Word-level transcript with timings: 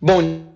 Bom 0.00 0.46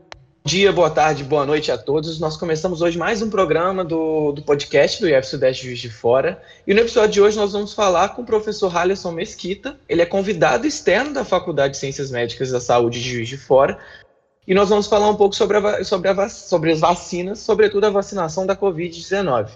dia, 0.44 0.70
boa 0.70 0.88
tarde, 0.88 1.24
boa 1.24 1.44
noite 1.44 1.72
a 1.72 1.76
todos. 1.76 2.20
Nós 2.20 2.36
começamos 2.36 2.80
hoje 2.80 2.96
mais 2.96 3.20
um 3.22 3.28
programa 3.28 3.84
do, 3.84 4.30
do 4.30 4.40
podcast 4.40 5.00
do 5.00 5.08
IF 5.08 5.26
Sudeste 5.26 5.66
Juiz 5.66 5.80
de 5.80 5.90
Fora. 5.90 6.40
E 6.64 6.72
no 6.72 6.78
episódio 6.78 7.10
de 7.10 7.20
hoje 7.20 7.36
nós 7.36 7.52
vamos 7.52 7.74
falar 7.74 8.10
com 8.10 8.22
o 8.22 8.24
professor 8.24 8.74
Halisson 8.76 9.10
Mesquita. 9.10 9.76
Ele 9.88 10.00
é 10.00 10.06
convidado 10.06 10.64
externo 10.64 11.12
da 11.12 11.24
Faculdade 11.24 11.72
de 11.72 11.78
Ciências 11.78 12.08
Médicas 12.08 12.52
da 12.52 12.60
Saúde 12.60 13.02
de 13.02 13.10
Juiz 13.10 13.28
de 13.28 13.36
Fora. 13.36 13.80
E 14.46 14.54
nós 14.54 14.68
vamos 14.68 14.86
falar 14.86 15.10
um 15.10 15.16
pouco 15.16 15.34
sobre, 15.34 15.56
a, 15.56 15.82
sobre, 15.82 16.08
a, 16.08 16.28
sobre 16.28 16.70
as 16.70 16.78
vacinas, 16.78 17.40
sobretudo 17.40 17.84
a 17.84 17.90
vacinação 17.90 18.46
da 18.46 18.54
Covid-19. 18.54 19.48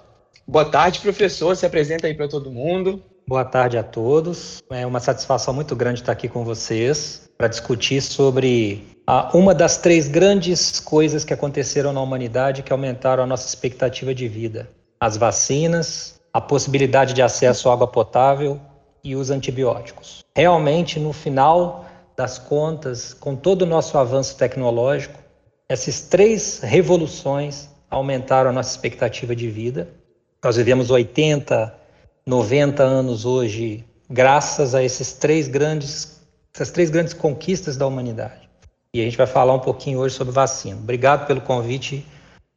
Boa 0.48 0.64
tarde, 0.64 0.98
professor. 0.98 1.54
Se 1.54 1.64
apresenta 1.64 2.08
aí 2.08 2.14
para 2.14 2.26
todo 2.26 2.50
mundo. 2.50 3.00
Boa 3.24 3.44
tarde 3.44 3.78
a 3.78 3.84
todos. 3.84 4.60
É 4.68 4.84
uma 4.84 4.98
satisfação 4.98 5.54
muito 5.54 5.76
grande 5.76 6.00
estar 6.00 6.10
aqui 6.10 6.28
com 6.28 6.44
vocês 6.44 7.30
para 7.38 7.46
discutir 7.46 8.02
sobre 8.02 8.95
uma 9.32 9.54
das 9.54 9.76
três 9.76 10.08
grandes 10.08 10.80
coisas 10.80 11.24
que 11.24 11.32
aconteceram 11.32 11.92
na 11.92 12.00
humanidade 12.00 12.62
que 12.62 12.72
aumentaram 12.72 13.22
a 13.22 13.26
nossa 13.26 13.46
expectativa 13.46 14.14
de 14.14 14.28
vida: 14.28 14.68
as 15.00 15.16
vacinas, 15.16 16.20
a 16.32 16.40
possibilidade 16.40 17.14
de 17.14 17.22
acesso 17.22 17.68
à 17.68 17.72
água 17.72 17.86
potável 17.86 18.60
e 19.02 19.14
os 19.14 19.30
antibióticos. 19.30 20.24
Realmente, 20.34 20.98
no 20.98 21.12
final 21.12 21.84
das 22.16 22.38
contas, 22.38 23.14
com 23.14 23.36
todo 23.36 23.62
o 23.62 23.66
nosso 23.66 23.96
avanço 23.96 24.36
tecnológico, 24.36 25.18
essas 25.68 26.00
três 26.00 26.60
revoluções 26.60 27.68
aumentaram 27.90 28.50
a 28.50 28.52
nossa 28.52 28.70
expectativa 28.70 29.36
de 29.36 29.48
vida. 29.48 29.88
Nós 30.42 30.56
vivemos 30.56 30.90
80 30.90 31.86
90 32.28 32.82
anos 32.82 33.24
hoje, 33.24 33.84
graças 34.10 34.74
a 34.74 34.82
esses 34.82 35.12
três 35.12 35.46
grandes, 35.46 36.20
essas 36.52 36.72
três 36.72 36.90
grandes 36.90 37.14
conquistas 37.14 37.76
da 37.76 37.86
humanidade. 37.86 38.45
E 38.96 39.00
a 39.02 39.04
gente 39.04 39.18
vai 39.18 39.26
falar 39.26 39.52
um 39.52 39.58
pouquinho 39.58 39.98
hoje 39.98 40.14
sobre 40.14 40.32
vacina. 40.32 40.80
Obrigado 40.80 41.26
pelo 41.26 41.42
convite 41.42 42.02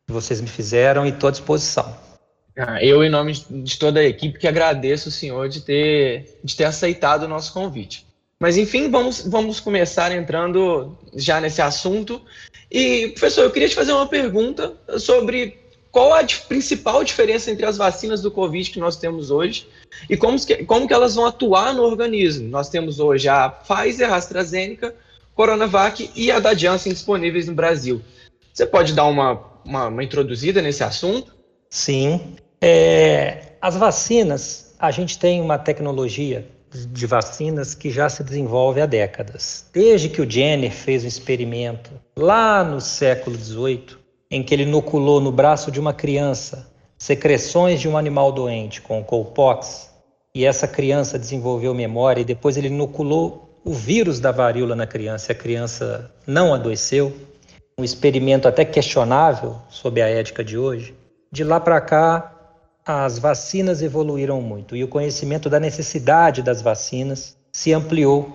que 0.08 0.14
vocês 0.14 0.40
me 0.40 0.48
fizeram 0.48 1.06
e 1.06 1.10
estou 1.10 1.28
à 1.28 1.32
disposição. 1.32 1.94
Ah, 2.58 2.82
eu, 2.82 3.04
em 3.04 3.10
nome 3.10 3.34
de 3.34 3.78
toda 3.78 4.00
a 4.00 4.06
equipe, 4.06 4.40
que 4.40 4.48
agradeço 4.48 5.10
o 5.10 5.12
senhor 5.12 5.50
de 5.50 5.60
ter, 5.60 6.40
de 6.42 6.56
ter 6.56 6.64
aceitado 6.64 7.24
o 7.24 7.28
nosso 7.28 7.52
convite. 7.52 8.06
Mas, 8.40 8.56
enfim, 8.56 8.90
vamos, 8.90 9.28
vamos 9.28 9.60
começar 9.60 10.14
entrando 10.14 10.98
já 11.14 11.42
nesse 11.42 11.62
assunto. 11.62 12.22
E, 12.72 13.10
professor, 13.10 13.44
eu 13.44 13.52
queria 13.52 13.68
te 13.68 13.76
fazer 13.76 13.92
uma 13.92 14.08
pergunta 14.08 14.74
sobre 14.98 15.60
qual 15.92 16.14
a 16.14 16.24
principal 16.48 17.04
diferença 17.04 17.52
entre 17.52 17.66
as 17.66 17.76
vacinas 17.76 18.22
do 18.22 18.32
Covid 18.32 18.72
que 18.72 18.80
nós 18.80 18.96
temos 18.96 19.30
hoje 19.30 19.68
e 20.10 20.16
como 20.16 20.40
que, 20.40 20.64
como 20.64 20.88
que 20.88 20.94
elas 20.94 21.16
vão 21.16 21.26
atuar 21.26 21.74
no 21.74 21.84
organismo. 21.84 22.48
Nós 22.48 22.70
temos 22.70 22.98
hoje 22.98 23.28
a 23.28 23.50
Pfizer, 23.50 24.14
a 24.14 24.16
AstraZeneca, 24.16 24.96
Coronavac 25.40 26.12
e 26.18 26.30
a 26.30 26.38
da 26.38 26.54
Janssen 26.54 26.92
disponíveis 26.92 27.48
no 27.48 27.54
Brasil. 27.54 28.02
Você 28.52 28.66
pode 28.66 28.92
dar 28.92 29.06
uma, 29.06 29.42
uma, 29.64 29.88
uma 29.88 30.04
introduzida 30.04 30.62
nesse 30.62 30.84
assunto? 30.84 31.34
Sim. 31.70 32.36
É, 32.62 33.54
as 33.62 33.78
vacinas, 33.78 34.76
a 34.78 34.92
gente 34.92 35.18
tem 35.18 35.40
uma 35.40 35.58
tecnologia 35.58 36.46
de 36.70 37.06
vacinas 37.06 37.74
que 37.74 37.90
já 37.90 38.10
se 38.10 38.22
desenvolve 38.22 38.82
há 38.82 38.86
décadas. 38.86 39.66
Desde 39.72 40.10
que 40.10 40.22
o 40.22 40.30
Jenner 40.30 40.74
fez 40.74 41.06
um 41.06 41.08
experimento 41.08 41.90
lá 42.18 42.62
no 42.62 42.82
século 42.82 43.38
XVIII, 43.38 43.96
em 44.30 44.44
que 44.44 44.54
ele 44.54 44.64
inoculou 44.64 45.22
no 45.22 45.32
braço 45.32 45.72
de 45.72 45.80
uma 45.80 45.94
criança 45.94 46.70
secreções 46.98 47.80
de 47.80 47.88
um 47.88 47.96
animal 47.96 48.34
doente 48.34 48.82
com 48.82 49.02
cowpox, 49.02 49.90
e 50.36 50.44
essa 50.44 50.68
criança 50.68 51.18
desenvolveu 51.18 51.74
memória, 51.74 52.20
e 52.20 52.26
depois 52.26 52.58
ele 52.58 52.68
inoculou 52.68 53.49
o 53.64 53.74
vírus 53.74 54.20
da 54.20 54.32
varíola 54.32 54.76
na 54.76 54.88
criança, 54.88 55.32
a 55.32 55.36
criança 55.36 56.12
não 56.26 56.54
adoeceu, 56.54 57.16
um 57.78 57.84
experimento 57.84 58.48
até 58.48 58.66
questionável 58.66 59.58
sob 59.70 60.02
a 60.02 60.08
ética 60.08 60.44
de 60.44 60.58
hoje. 60.58 60.94
De 61.32 61.44
lá 61.44 61.60
para 61.60 61.80
cá, 61.80 62.36
as 62.86 63.20
vacinas 63.20 63.82
evoluíram 63.82 64.42
muito 64.42 64.76
e 64.76 64.84
o 64.84 64.88
conhecimento 64.88 65.50
da 65.50 65.60
necessidade 65.60 66.42
das 66.42 66.62
vacinas 66.62 67.38
se 67.54 67.72
ampliou 67.72 68.34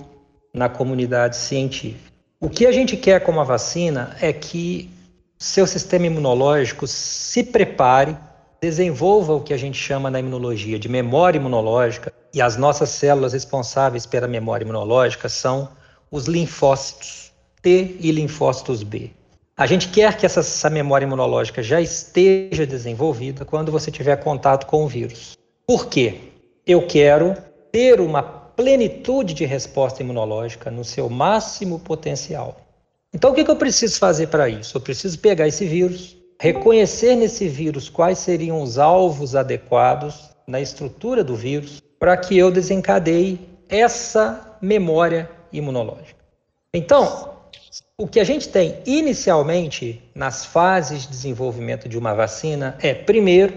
na 0.52 0.68
comunidade 0.68 1.36
científica. 1.36 2.12
O 2.40 2.48
que 2.48 2.66
a 2.66 2.72
gente 2.72 2.96
quer 2.96 3.20
com 3.20 3.40
a 3.40 3.44
vacina 3.44 4.16
é 4.20 4.32
que 4.32 4.90
seu 5.38 5.66
sistema 5.66 6.06
imunológico 6.06 6.86
se 6.86 7.42
prepare, 7.42 8.16
desenvolva 8.60 9.34
o 9.34 9.40
que 9.40 9.52
a 9.52 9.56
gente 9.56 9.76
chama 9.76 10.10
na 10.10 10.20
imunologia 10.20 10.78
de 10.78 10.88
memória 10.88 11.38
imunológica, 11.38 12.12
e 12.34 12.42
as 12.42 12.56
nossas 12.56 12.90
células 12.90 13.32
responsáveis 13.32 14.04
pela 14.04 14.26
memória 14.26 14.64
imunológica 14.64 15.28
são 15.28 15.68
os 16.10 16.26
linfócitos 16.26 17.32
T 17.62 17.96
e 18.00 18.10
linfócitos 18.10 18.82
B. 18.82 19.10
A 19.56 19.66
gente 19.66 19.88
quer 19.88 20.16
que 20.16 20.26
essa, 20.26 20.40
essa 20.40 20.68
memória 20.68 21.06
imunológica 21.06 21.62
já 21.62 21.80
esteja 21.80 22.66
desenvolvida 22.66 23.44
quando 23.44 23.70
você 23.70 23.88
tiver 23.88 24.16
contato 24.16 24.66
com 24.66 24.84
o 24.84 24.88
vírus. 24.88 25.38
Por 25.64 25.86
quê? 25.86 26.18
Eu 26.66 26.88
quero 26.88 27.36
ter 27.70 28.00
uma 28.00 28.22
plenitude 28.22 29.32
de 29.32 29.44
resposta 29.44 30.02
imunológica 30.02 30.72
no 30.72 30.84
seu 30.84 31.08
máximo 31.08 31.78
potencial. 31.78 32.60
Então, 33.12 33.30
o 33.30 33.34
que, 33.34 33.48
eu 33.48 33.56
preciso 33.56 33.98
fazer 33.98 34.26
para 34.26 34.48
isso? 34.48 34.76
Eu 34.76 34.80
preciso 34.80 35.18
pegar 35.20 35.46
esse 35.46 35.64
vírus, 35.64 36.16
reconhecer 36.40 37.14
nesse 37.14 37.46
vírus 37.46 37.88
quais 37.88 38.18
seriam 38.18 38.60
os 38.60 38.76
alvos 38.76 39.36
adequados 39.36 40.30
na 40.48 40.60
estrutura 40.60 41.22
do 41.22 41.36
vírus 41.36 41.80
para 41.99 42.16
que 42.16 42.37
eu 42.37 42.50
desencadeie 42.50 43.41
essa 43.69 44.56
memória 44.60 45.31
imunológica. 45.53 46.22
Então, 46.75 47.34
o 47.97 48.09
que 48.09 48.19
a 48.19 48.25
gente 48.25 48.49
tem 48.49 48.78
inicialmente 48.84 50.03
nas 50.15 50.44
fases 50.44 51.03
de 51.03 51.09
desenvolvimento 51.09 51.88
de 51.88 51.97
uma 51.97 52.15
vacina 52.15 52.77
é, 52.81 52.93
primeiro, 52.93 53.55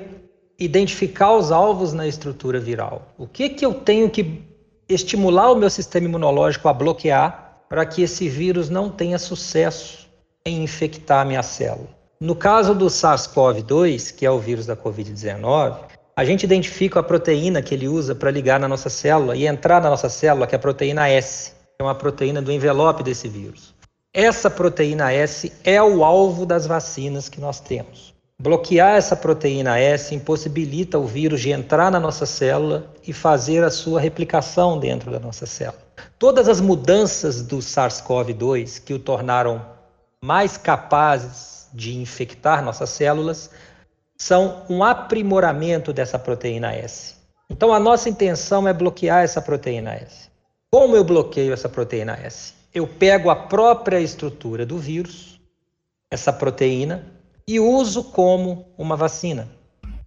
identificar 0.59 1.35
os 1.35 1.51
alvos 1.51 1.93
na 1.93 2.07
estrutura 2.07 2.59
viral. 2.59 3.13
O 3.17 3.27
que, 3.27 3.49
que 3.49 3.65
eu 3.65 3.73
tenho 3.73 4.09
que 4.09 4.43
estimular 4.89 5.51
o 5.51 5.55
meu 5.55 5.69
sistema 5.69 6.07
imunológico 6.07 6.67
a 6.67 6.73
bloquear 6.73 7.61
para 7.67 7.85
que 7.85 8.01
esse 8.01 8.29
vírus 8.29 8.69
não 8.69 8.89
tenha 8.89 9.19
sucesso 9.19 10.07
em 10.45 10.63
infectar 10.63 11.21
a 11.21 11.25
minha 11.25 11.43
célula. 11.43 11.89
No 12.19 12.35
caso 12.35 12.73
do 12.73 12.85
SARS-CoV-2, 12.85 14.15
que 14.15 14.25
é 14.25 14.31
o 14.31 14.39
vírus 14.39 14.65
da 14.65 14.75
Covid-19, 14.75 15.77
a 16.17 16.25
gente 16.25 16.43
identifica 16.43 16.99
a 16.99 17.03
proteína 17.03 17.61
que 17.61 17.75
ele 17.75 17.87
usa 17.87 18.15
para 18.15 18.31
ligar 18.31 18.59
na 18.59 18.67
nossa 18.67 18.89
célula 18.89 19.35
e 19.35 19.45
entrar 19.45 19.79
na 19.79 19.87
nossa 19.87 20.09
célula, 20.09 20.47
que 20.47 20.55
é 20.55 20.57
a 20.57 20.59
proteína 20.59 21.07
S, 21.07 21.51
que 21.51 21.79
é 21.79 21.83
uma 21.83 21.93
proteína 21.93 22.41
do 22.41 22.51
envelope 22.51 23.03
desse 23.03 23.27
vírus. 23.27 23.75
Essa 24.11 24.49
proteína 24.49 25.13
S 25.13 25.53
é 25.63 25.79
o 25.79 26.03
alvo 26.03 26.43
das 26.43 26.65
vacinas 26.65 27.29
que 27.29 27.39
nós 27.39 27.59
temos. 27.59 28.15
Bloquear 28.41 28.95
essa 28.95 29.15
proteína 29.15 29.77
S 29.77 30.15
impossibilita 30.15 30.97
o 30.97 31.05
vírus 31.05 31.39
de 31.39 31.51
entrar 31.51 31.91
na 31.91 31.99
nossa 31.99 32.25
célula 32.25 32.91
e 33.07 33.13
fazer 33.13 33.63
a 33.63 33.69
sua 33.69 34.01
replicação 34.01 34.79
dentro 34.79 35.11
da 35.11 35.19
nossa 35.19 35.45
célula. 35.45 35.83
Todas 36.17 36.49
as 36.49 36.59
mudanças 36.59 37.43
do 37.43 37.59
SARS-CoV-2 37.59 38.81
que 38.83 38.93
o 38.95 38.97
tornaram 38.97 39.63
mais 40.25 40.57
capazes 40.57 41.67
de 41.71 41.95
infectar 41.95 42.63
nossas 42.63 42.89
células 42.89 43.51
são 44.17 44.63
um 44.69 44.83
aprimoramento 44.83 45.93
dessa 45.93 46.17
proteína 46.17 46.73
S. 46.73 47.15
Então, 47.49 47.73
a 47.73 47.79
nossa 47.79 48.09
intenção 48.09 48.67
é 48.67 48.73
bloquear 48.73 49.23
essa 49.23 49.41
proteína 49.41 49.93
S. 49.93 50.29
Como 50.71 50.95
eu 50.95 51.03
bloqueio 51.03 51.53
essa 51.53 51.69
proteína 51.69 52.13
S? 52.13 52.53
Eu 52.73 52.87
pego 52.87 53.29
a 53.29 53.35
própria 53.35 53.99
estrutura 53.99 54.65
do 54.65 54.77
vírus, 54.77 55.39
essa 56.11 56.33
proteína, 56.33 57.05
e 57.47 57.59
uso 57.59 58.03
como 58.03 58.65
uma 58.77 58.97
vacina, 58.97 59.47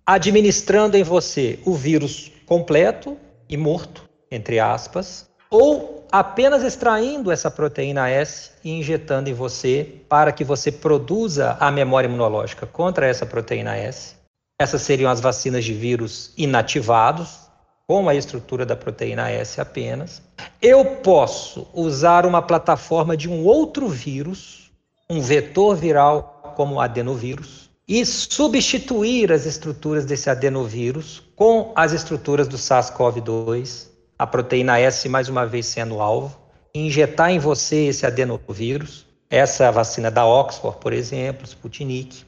administrando 0.04 0.97
em 0.97 1.03
você 1.03 1.59
o 1.65 1.75
vírus 1.75 2.31
completo 2.44 3.16
e 3.49 3.56
morto, 3.56 4.04
entre 4.31 4.60
aspas, 4.60 5.26
ou 5.50 6.00
apenas 6.10 6.62
extraindo 6.62 7.31
essa 7.31 7.50
proteína 7.50 8.09
S 8.09 8.50
e 8.65 8.71
injetando 8.71 9.31
em 9.31 9.34
você 9.34 10.03
para 10.09 10.32
que 10.32 10.44
você 10.44 10.72
produza 10.72 11.56
a 11.61 11.70
memória 11.70 12.08
imunológica 12.08 12.67
contra 12.67 13.06
essa 13.06 13.25
proteína 13.25 13.76
S. 13.76 14.14
Essas 14.61 14.82
seriam 14.82 15.11
as 15.11 15.20
vacinas 15.20 15.64
de 15.64 15.73
vírus 15.73 16.32
inativados, 16.37 17.50
com 17.87 18.08
a 18.08 18.14
estrutura 18.14 18.64
da 18.64 18.76
proteína 18.76 19.31
S 19.31 19.61
apenas. 19.61 20.23
Eu 20.62 20.85
posso 20.85 21.67
usar 21.75 22.25
uma 22.25 22.40
plataforma 22.40 23.17
de 23.17 23.29
um 23.29 23.44
outro 23.44 23.88
vírus, 23.88 24.70
um 25.08 25.20
vetor 25.20 25.75
viral 25.75 26.55
como 26.55 26.76
o 26.76 26.81
adenovírus, 26.81 27.69
e 27.88 28.06
substituir 28.06 29.32
as 29.32 29.44
estruturas 29.44 30.05
desse 30.05 30.31
adenovírus 30.31 31.20
com 31.35 31.73
as 31.75 31.93
estruturas 31.93 32.46
do 32.46 32.56
SARS-CoV-2 32.56 33.89
a 34.20 34.26
proteína 34.26 34.78
S 34.78 35.08
mais 35.08 35.31
uma 35.31 35.46
vez 35.46 35.64
sendo 35.64 35.99
alvo, 35.99 36.38
injetar 36.75 37.31
em 37.31 37.38
você 37.38 37.87
esse 37.87 38.05
adenovírus, 38.05 39.06
essa 39.31 39.64
é 39.64 39.67
a 39.67 39.70
vacina 39.70 40.11
da 40.11 40.26
Oxford, 40.26 40.76
por 40.78 40.93
exemplo, 40.93 41.46
Sputnik, 41.46 42.26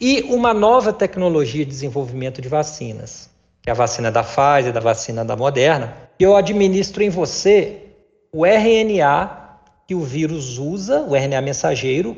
e 0.00 0.22
uma 0.28 0.54
nova 0.54 0.92
tecnologia 0.92 1.64
de 1.64 1.70
desenvolvimento 1.72 2.40
de 2.40 2.48
vacinas, 2.48 3.28
que 3.60 3.68
é 3.68 3.72
a 3.72 3.74
vacina 3.74 4.08
da 4.08 4.22
Pfizer, 4.22 4.72
da 4.72 4.78
vacina 4.78 5.24
da 5.24 5.34
Moderna, 5.34 5.96
que 6.16 6.24
eu 6.24 6.36
administro 6.36 7.02
em 7.02 7.10
você 7.10 7.86
o 8.32 8.46
RNA 8.46 9.58
que 9.88 9.96
o 9.96 10.00
vírus 10.00 10.58
usa, 10.58 11.00
o 11.00 11.16
RNA 11.16 11.40
mensageiro, 11.40 12.16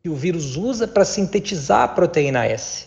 que 0.00 0.08
o 0.08 0.14
vírus 0.14 0.56
usa 0.56 0.86
para 0.86 1.04
sintetizar 1.04 1.82
a 1.82 1.88
proteína 1.88 2.46
S. 2.46 2.86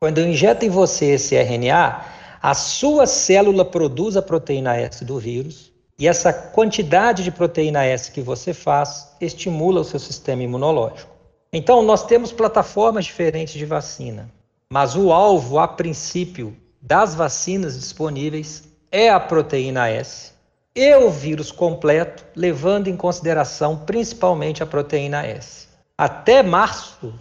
Quando 0.00 0.18
eu 0.18 0.26
injeto 0.26 0.64
em 0.64 0.68
você 0.68 1.12
esse 1.12 1.36
RNA, 1.36 2.04
a 2.42 2.54
sua 2.54 3.06
célula 3.06 3.64
produz 3.64 4.16
a 4.16 4.22
proteína 4.22 4.76
S 4.76 5.04
do 5.04 5.16
vírus 5.16 5.72
e 5.96 6.08
essa 6.08 6.32
quantidade 6.32 7.22
de 7.22 7.30
proteína 7.30 7.84
S 7.84 8.10
que 8.10 8.20
você 8.20 8.52
faz 8.52 9.14
estimula 9.20 9.82
o 9.82 9.84
seu 9.84 10.00
sistema 10.00 10.42
imunológico. 10.42 11.12
Então, 11.52 11.82
nós 11.82 12.04
temos 12.04 12.32
plataformas 12.32 13.04
diferentes 13.04 13.54
de 13.54 13.64
vacina, 13.64 14.28
mas 14.72 14.96
o 14.96 15.12
alvo, 15.12 15.60
a 15.60 15.68
princípio, 15.68 16.56
das 16.80 17.14
vacinas 17.14 17.78
disponíveis 17.78 18.64
é 18.90 19.08
a 19.08 19.20
proteína 19.20 19.88
S 19.88 20.32
e 20.74 20.96
o 20.96 21.10
vírus 21.10 21.52
completo, 21.52 22.24
levando 22.34 22.88
em 22.88 22.96
consideração 22.96 23.76
principalmente 23.76 24.64
a 24.64 24.66
proteína 24.66 25.24
S. 25.24 25.68
Até 25.96 26.42
março, 26.42 27.14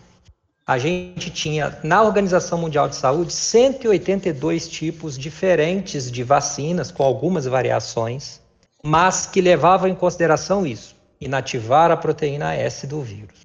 a 0.65 0.77
gente 0.77 1.29
tinha 1.29 1.79
na 1.83 2.03
Organização 2.03 2.57
Mundial 2.57 2.87
de 2.87 2.95
Saúde 2.95 3.33
182 3.33 4.67
tipos 4.69 5.17
diferentes 5.17 6.11
de 6.11 6.23
vacinas, 6.23 6.91
com 6.91 7.03
algumas 7.03 7.45
variações, 7.45 8.39
mas 8.83 9.25
que 9.25 9.41
levavam 9.41 9.89
em 9.89 9.95
consideração 9.95 10.65
isso, 10.65 10.95
inativar 11.19 11.91
a 11.91 11.97
proteína 11.97 12.53
S 12.55 12.85
do 12.87 13.01
vírus. 13.01 13.41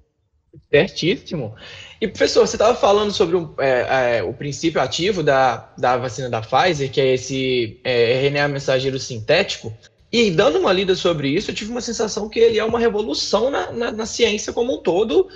Certíssimo. 0.71 1.55
E, 2.01 2.07
professor, 2.07 2.45
você 2.45 2.55
estava 2.55 2.75
falando 2.75 3.11
sobre 3.11 3.35
o, 3.35 3.53
é, 3.59 4.17
é, 4.17 4.23
o, 4.23 4.33
princípio 4.33 4.81
ativo 4.81 5.23
da, 5.23 5.69
da 5.77 5.97
vacina 5.97 6.29
da 6.29 6.41
Pfizer, 6.41 6.91
que 6.91 6.99
é 6.99 7.13
esse 7.13 7.79
é, 7.83 8.27
RNA 8.27 8.47
mensageiro 8.47 8.99
sintético. 8.99 9.73
E 10.11 10.31
dando 10.31 10.59
uma 10.59 10.71
lida 10.71 10.95
sobre 10.95 11.29
isso, 11.29 11.51
eu 11.51 11.55
tive 11.55 11.71
uma 11.71 11.81
sensação 11.81 12.29
que 12.29 12.39
ele 12.39 12.57
é 12.57 12.63
uma 12.63 12.79
revolução 12.79 13.49
na, 13.49 13.71
na, 13.71 13.91
na 13.91 14.05
ciência 14.05 14.53
como 14.53 14.75
um 14.75 14.77
todo, 14.77 15.27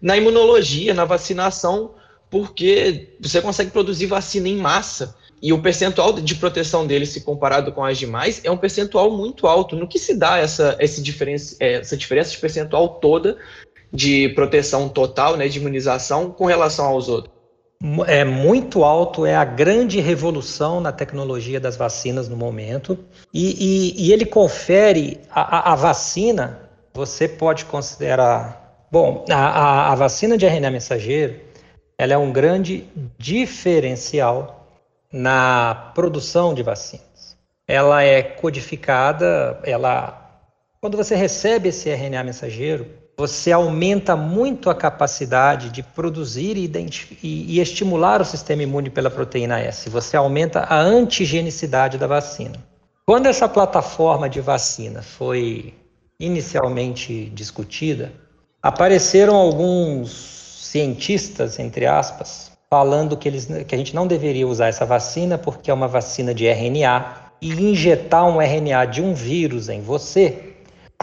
na 0.00 0.16
imunologia, 0.16 0.94
na 0.94 1.04
vacinação, 1.04 1.94
porque 2.30 3.16
você 3.20 3.40
consegue 3.40 3.70
produzir 3.70 4.06
vacina 4.06 4.48
em 4.48 4.56
massa. 4.56 5.16
E 5.40 5.52
o 5.52 5.62
percentual 5.62 6.12
de 6.12 6.34
proteção 6.34 6.86
dele, 6.86 7.06
se 7.06 7.20
comparado 7.20 7.72
com 7.72 7.84
as 7.84 7.96
demais, 7.96 8.40
é 8.42 8.50
um 8.50 8.56
percentual 8.56 9.10
muito 9.10 9.46
alto. 9.46 9.76
No 9.76 9.86
que 9.86 9.98
se 9.98 10.14
dá 10.14 10.38
essa, 10.38 10.76
esse 10.80 11.00
diferença, 11.00 11.56
essa 11.60 11.96
diferença 11.96 12.32
de 12.32 12.38
percentual 12.38 12.88
toda 13.00 13.36
de 13.92 14.28
proteção 14.30 14.88
total, 14.88 15.36
né, 15.36 15.48
de 15.48 15.58
imunização, 15.58 16.30
com 16.30 16.44
relação 16.44 16.86
aos 16.86 17.08
outros? 17.08 17.38
É 18.08 18.24
muito 18.24 18.82
alto, 18.82 19.24
é 19.24 19.36
a 19.36 19.44
grande 19.44 20.00
revolução 20.00 20.80
na 20.80 20.90
tecnologia 20.90 21.60
das 21.60 21.76
vacinas 21.76 22.28
no 22.28 22.36
momento. 22.36 22.98
E, 23.32 23.94
e, 23.96 24.08
e 24.08 24.12
ele 24.12 24.26
confere 24.26 25.20
a, 25.30 25.58
a, 25.58 25.72
a, 25.72 25.76
vacina, 25.76 26.68
você 26.92 27.28
pode 27.28 27.64
considerar. 27.66 28.67
Bom, 28.90 29.24
a, 29.30 29.92
a 29.92 29.94
vacina 29.94 30.38
de 30.38 30.46
RNA 30.46 30.70
mensageiro 30.70 31.48
ela 31.98 32.12
é 32.12 32.18
um 32.18 32.32
grande 32.32 32.88
diferencial 33.18 34.68
na 35.12 35.92
produção 35.94 36.54
de 36.54 36.62
vacinas. 36.62 37.36
Ela 37.66 38.04
é 38.04 38.22
codificada, 38.22 39.60
ela 39.64 40.24
quando 40.80 40.96
você 40.96 41.16
recebe 41.16 41.70
esse 41.70 41.90
RNA 41.90 42.22
mensageiro, 42.22 42.86
você 43.16 43.50
aumenta 43.50 44.14
muito 44.14 44.70
a 44.70 44.74
capacidade 44.76 45.70
de 45.70 45.82
produzir 45.82 46.56
e, 46.56 46.70
e, 47.20 47.56
e, 47.56 47.60
estimular 47.60 48.20
o 48.20 48.24
sistema 48.24 48.62
imune 48.62 48.88
pela 48.88 49.10
proteína 49.10 49.58
S. 49.58 49.90
Você 49.90 50.16
aumenta 50.16 50.60
a 50.60 50.78
antigenicidade 50.78 51.98
da 51.98 52.06
vacina. 52.06 52.54
Quando 53.04 53.26
essa 53.26 53.48
plataforma 53.48 54.28
de 54.28 54.40
vacina 54.40 55.02
foi 55.02 55.74
inicialmente 56.20 57.24
discutida, 57.30 58.12
apareceram 58.62 59.34
alguns 59.34 60.10
cientistas, 60.10 61.58
entre 61.58 61.86
aspas, 61.86 62.52
falando 62.68 63.16
que, 63.16 63.28
eles, 63.28 63.48
que 63.66 63.74
a 63.74 63.78
gente 63.78 63.94
não 63.94 64.06
deveria 64.06 64.46
usar 64.46 64.68
essa 64.68 64.84
vacina 64.84 65.38
porque 65.38 65.70
é 65.70 65.74
uma 65.74 65.88
vacina 65.88 66.34
de 66.34 66.46
RNA 66.46 67.32
e 67.40 67.52
injetar 67.52 68.26
um 68.26 68.40
RNA 68.40 68.84
de 68.86 69.00
um 69.00 69.14
vírus 69.14 69.68
em 69.68 69.80
você 69.80 70.56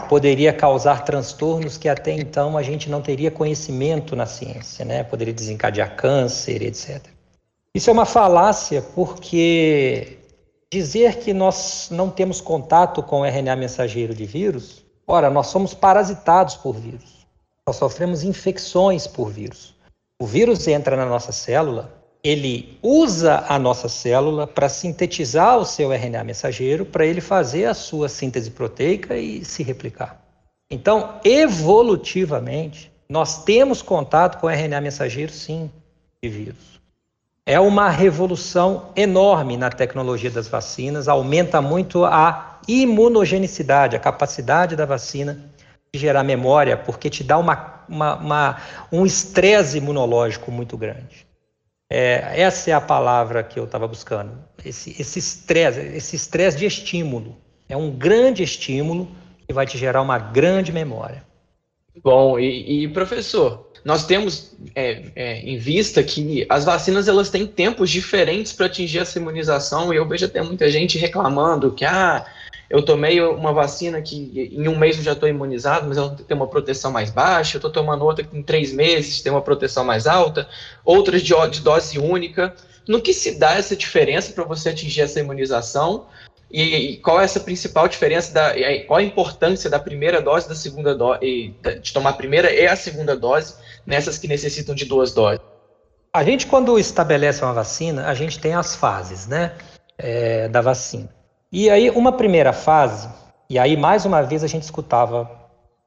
poderia 0.08 0.52
causar 0.52 1.04
transtornos 1.04 1.78
que 1.78 1.88
até 1.88 2.12
então 2.12 2.56
a 2.56 2.62
gente 2.62 2.90
não 2.90 3.00
teria 3.00 3.30
conhecimento 3.30 4.14
na 4.14 4.26
ciência, 4.26 4.84
né? 4.84 5.02
Poderia 5.02 5.32
desencadear 5.32 5.96
câncer, 5.96 6.62
etc. 6.62 7.02
Isso 7.74 7.90
é 7.90 7.92
uma 7.92 8.04
falácia 8.04 8.82
porque 8.94 10.18
dizer 10.70 11.16
que 11.16 11.32
nós 11.32 11.88
não 11.90 12.10
temos 12.10 12.40
contato 12.40 13.02
com 13.02 13.20
o 13.20 13.24
RNA 13.24 13.56
mensageiro 13.56 14.14
de 14.14 14.26
vírus, 14.26 14.84
ora, 15.06 15.30
nós 15.30 15.48
somos 15.48 15.72
parasitados 15.74 16.54
por 16.56 16.74
vírus. 16.74 17.15
Nós 17.66 17.76
sofremos 17.76 18.22
infecções 18.22 19.06
por 19.06 19.30
vírus. 19.30 19.74
O 20.20 20.26
vírus 20.26 20.66
entra 20.68 20.96
na 20.96 21.06
nossa 21.06 21.32
célula 21.32 21.96
ele 22.26 22.76
usa 22.82 23.44
a 23.48 23.56
nossa 23.56 23.88
célula 23.88 24.48
para 24.48 24.68
sintetizar 24.68 25.58
o 25.58 25.64
seu 25.64 25.92
RNA 25.92 26.24
mensageiro, 26.24 26.84
para 26.84 27.06
ele 27.06 27.20
fazer 27.20 27.66
a 27.66 27.74
sua 27.74 28.08
síntese 28.08 28.50
proteica 28.50 29.16
e 29.16 29.44
se 29.44 29.62
replicar. 29.62 30.20
Então, 30.68 31.20
evolutivamente, 31.24 32.90
nós 33.08 33.44
temos 33.44 33.80
contato 33.80 34.40
com 34.40 34.48
RNA 34.48 34.80
mensageiro, 34.80 35.30
sim, 35.30 35.70
de 36.20 36.28
vírus. 36.28 36.80
É 37.46 37.60
uma 37.60 37.88
revolução 37.88 38.86
enorme 38.96 39.56
na 39.56 39.70
tecnologia 39.70 40.30
das 40.30 40.48
vacinas, 40.48 41.06
aumenta 41.06 41.62
muito 41.62 42.04
a 42.04 42.58
imunogenicidade, 42.66 43.94
a 43.94 44.00
capacidade 44.00 44.74
da 44.74 44.84
vacina 44.84 45.48
gerar 45.94 46.22
memória, 46.22 46.76
porque 46.76 47.08
te 47.08 47.24
dá 47.24 47.38
uma, 47.38 47.84
uma, 47.88 48.14
uma 48.16 48.62
um 48.92 49.06
estresse 49.06 49.78
imunológico 49.78 50.50
muito 50.50 50.76
grande. 50.76 51.26
É, 51.90 52.40
essa 52.40 52.70
é 52.70 52.72
a 52.72 52.80
palavra 52.80 53.42
que 53.42 53.58
eu 53.58 53.64
estava 53.64 53.86
buscando. 53.86 54.32
Esse 54.64 55.18
estresse, 55.18 55.80
esse 55.80 56.16
estresse 56.16 56.58
de 56.58 56.66
estímulo. 56.66 57.36
É 57.68 57.76
um 57.76 57.90
grande 57.90 58.42
estímulo 58.42 59.08
que 59.46 59.52
vai 59.52 59.66
te 59.66 59.78
gerar 59.78 60.02
uma 60.02 60.18
grande 60.18 60.72
memória. 60.72 61.24
Bom, 62.02 62.38
e, 62.38 62.84
e 62.84 62.88
professor, 62.88 63.70
nós 63.84 64.04
temos 64.04 64.56
é, 64.74 65.04
é, 65.14 65.40
em 65.40 65.56
vista 65.58 66.02
que 66.02 66.44
as 66.48 66.64
vacinas 66.64 67.06
elas 67.06 67.30
têm 67.30 67.46
tempos 67.46 67.88
diferentes 67.88 68.52
para 68.52 68.66
atingir 68.66 68.98
essa 68.98 69.18
imunização 69.18 69.94
e 69.94 69.96
eu 69.96 70.06
vejo 70.06 70.26
até 70.26 70.42
muita 70.42 70.68
gente 70.68 70.98
reclamando 70.98 71.72
que 71.72 71.84
ah, 71.84 72.26
eu 72.68 72.82
tomei 72.82 73.20
uma 73.20 73.52
vacina 73.52 74.02
que 74.02 74.50
em 74.52 74.68
um 74.68 74.76
mês 74.76 74.96
eu 74.96 75.02
já 75.02 75.12
estou 75.12 75.28
imunizado, 75.28 75.86
mas 75.88 75.96
ela 75.96 76.10
tem 76.10 76.36
uma 76.36 76.48
proteção 76.48 76.90
mais 76.90 77.10
baixa, 77.10 77.56
eu 77.56 77.58
estou 77.58 77.70
tomando 77.70 78.04
outra 78.04 78.24
que 78.24 78.36
em 78.36 78.42
três 78.42 78.72
meses 78.72 79.20
tem 79.20 79.30
uma 79.30 79.42
proteção 79.42 79.84
mais 79.84 80.06
alta, 80.06 80.48
outras 80.84 81.22
de, 81.22 81.32
de 81.50 81.60
dose 81.60 81.98
única. 81.98 82.54
No 82.88 83.00
que 83.00 83.12
se 83.12 83.38
dá 83.38 83.54
essa 83.54 83.76
diferença 83.76 84.32
para 84.32 84.44
você 84.44 84.68
atingir 84.68 85.02
essa 85.02 85.20
imunização? 85.20 86.06
E, 86.50 86.62
e, 86.62 86.96
qual 86.98 87.20
é 87.20 87.24
essa 87.24 87.40
principal 87.40 87.88
diferença, 87.88 88.32
da, 88.32 88.52
qual 88.86 88.98
a 88.98 89.02
importância 89.02 89.68
da 89.68 89.80
primeira 89.80 90.22
dose 90.22 90.48
da 90.48 90.54
segunda 90.54 90.94
dose, 90.94 91.54
de 91.82 91.92
tomar 91.92 92.10
a 92.10 92.12
primeira 92.12 92.52
e 92.52 92.66
a 92.66 92.76
segunda 92.76 93.16
dose 93.16 93.56
nessas 93.84 94.16
que 94.16 94.28
necessitam 94.28 94.74
de 94.74 94.84
duas 94.84 95.12
doses? 95.12 95.40
A 96.12 96.24
gente, 96.24 96.46
quando 96.46 96.78
estabelece 96.78 97.42
uma 97.42 97.52
vacina, 97.52 98.06
a 98.06 98.14
gente 98.14 98.38
tem 98.38 98.54
as 98.54 98.74
fases 98.74 99.26
né, 99.26 99.52
é, 99.98 100.48
da 100.48 100.60
vacina. 100.60 101.15
E 101.58 101.70
aí, 101.70 101.88
uma 101.88 102.12
primeira 102.12 102.52
fase, 102.52 103.08
e 103.48 103.58
aí 103.58 103.78
mais 103.78 104.04
uma 104.04 104.20
vez 104.20 104.44
a 104.44 104.46
gente 104.46 104.64
escutava, 104.64 105.22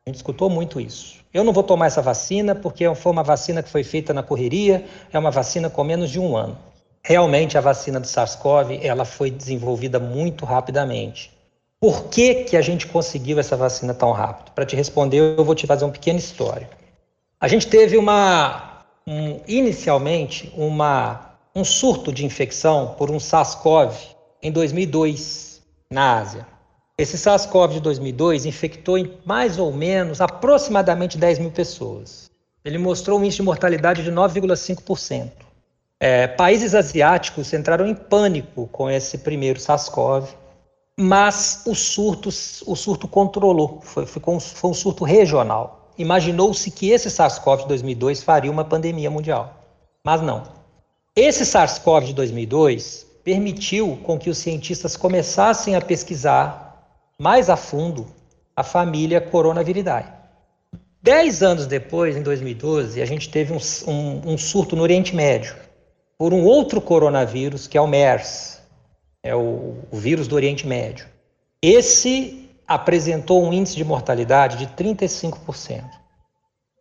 a 0.03 0.09
gente 0.09 0.15
escutou 0.15 0.49
muito 0.49 0.81
isso. 0.81 1.17
Eu 1.31 1.43
não 1.43 1.53
vou 1.53 1.61
tomar 1.61 1.85
essa 1.85 2.01
vacina 2.01 2.55
porque 2.55 2.91
foi 2.95 3.11
uma 3.11 3.21
vacina 3.21 3.61
que 3.61 3.69
foi 3.69 3.83
feita 3.83 4.11
na 4.11 4.23
correria, 4.23 4.83
é 5.13 5.19
uma 5.19 5.29
vacina 5.29 5.69
com 5.69 5.83
menos 5.83 6.09
de 6.09 6.19
um 6.19 6.35
ano. 6.35 6.57
Realmente 7.03 7.55
a 7.55 7.61
vacina 7.61 7.99
do 7.99 8.07
SARS-CoV 8.07 8.79
ela 8.81 9.05
foi 9.05 9.29
desenvolvida 9.29 9.99
muito 9.99 10.43
rapidamente. 10.43 11.31
Por 11.79 12.05
que, 12.05 12.45
que 12.45 12.57
a 12.57 12.61
gente 12.61 12.87
conseguiu 12.87 13.37
essa 13.37 13.55
vacina 13.55 13.93
tão 13.93 14.11
rápido? 14.11 14.51
Para 14.53 14.65
te 14.65 14.75
responder, 14.75 15.19
eu 15.19 15.45
vou 15.45 15.53
te 15.53 15.67
fazer 15.67 15.85
um 15.85 15.91
pequeno 15.91 16.17
histórico. 16.17 16.73
A 17.39 17.47
gente 17.47 17.67
teve 17.67 17.95
uma, 17.95 18.85
um, 19.05 19.39
inicialmente, 19.47 20.51
uma, 20.57 21.37
um 21.55 21.63
surto 21.63 22.11
de 22.11 22.25
infecção 22.25 22.95
por 22.97 23.11
um 23.11 23.19
SARS-CoV 23.19 23.93
em 24.41 24.51
2002 24.51 25.48
na 25.91 26.19
Ásia. 26.19 26.45
Esse 26.97 27.17
SARS-CoV 27.17 27.73
de 27.73 27.79
2002 27.79 28.45
infectou 28.45 28.97
em 28.97 29.17
mais 29.25 29.57
ou 29.57 29.73
menos 29.73 30.21
aproximadamente 30.21 31.17
10 31.17 31.39
mil 31.39 31.49
pessoas. 31.49 32.29
Ele 32.63 32.77
mostrou 32.77 33.17
um 33.17 33.23
índice 33.23 33.37
de 33.37 33.43
mortalidade 33.43 34.03
de 34.03 34.11
9,5%. 34.11 35.31
É, 35.99 36.27
países 36.27 36.75
asiáticos 36.75 37.51
entraram 37.53 37.87
em 37.87 37.95
pânico 37.95 38.67
com 38.67 38.89
esse 38.89 39.17
primeiro 39.17 39.59
SARS-CoV, 39.59 40.29
mas 40.97 41.63
o 41.65 41.73
surto, 41.73 42.29
o 42.29 42.75
surto 42.75 43.07
controlou, 43.07 43.79
foi, 43.81 44.05
um, 44.27 44.39
foi 44.39 44.69
um 44.69 44.73
surto 44.73 45.03
regional. 45.03 45.89
Imaginou-se 45.97 46.69
que 46.69 46.91
esse 46.91 47.09
SARS-CoV 47.09 47.63
de 47.63 47.67
2002 47.69 48.21
faria 48.21 48.51
uma 48.51 48.63
pandemia 48.63 49.09
mundial, 49.09 49.57
mas 50.05 50.21
não. 50.21 50.43
Esse 51.15 51.45
SARS-CoV 51.45 52.07
de 52.07 52.13
2002 52.13 53.08
permitiu 53.29 53.99
com 54.01 54.17
que 54.17 54.27
os 54.27 54.39
cientistas 54.39 54.97
começassem 54.97 55.75
a 55.75 55.81
pesquisar 55.81 56.97
mais 57.19 57.47
a 57.47 57.55
fundo 57.55 58.07
a 58.55 58.63
família 58.63 59.21
Coronaviridae. 59.21 60.05
Dez 60.99 61.43
anos 61.43 61.67
depois, 61.67 62.17
em 62.17 62.23
2012, 62.23 62.99
a 62.99 63.05
gente 63.05 63.29
teve 63.29 63.53
um, 63.53 63.59
um, 63.87 64.33
um 64.33 64.37
surto 64.37 64.75
no 64.75 64.81
Oriente 64.81 65.15
Médio 65.15 65.55
por 66.17 66.33
um 66.33 66.43
outro 66.43 66.81
coronavírus, 66.81 67.67
que 67.67 67.77
é 67.77 67.81
o 67.81 67.85
MERS, 67.85 68.63
é 69.21 69.35
o, 69.35 69.75
o 69.91 69.97
vírus 69.97 70.27
do 70.27 70.35
Oriente 70.35 70.65
Médio. 70.65 71.05
Esse 71.61 72.49
apresentou 72.67 73.45
um 73.45 73.53
índice 73.53 73.75
de 73.75 73.85
mortalidade 73.85 74.57
de 74.57 74.65
35%. 74.73 75.83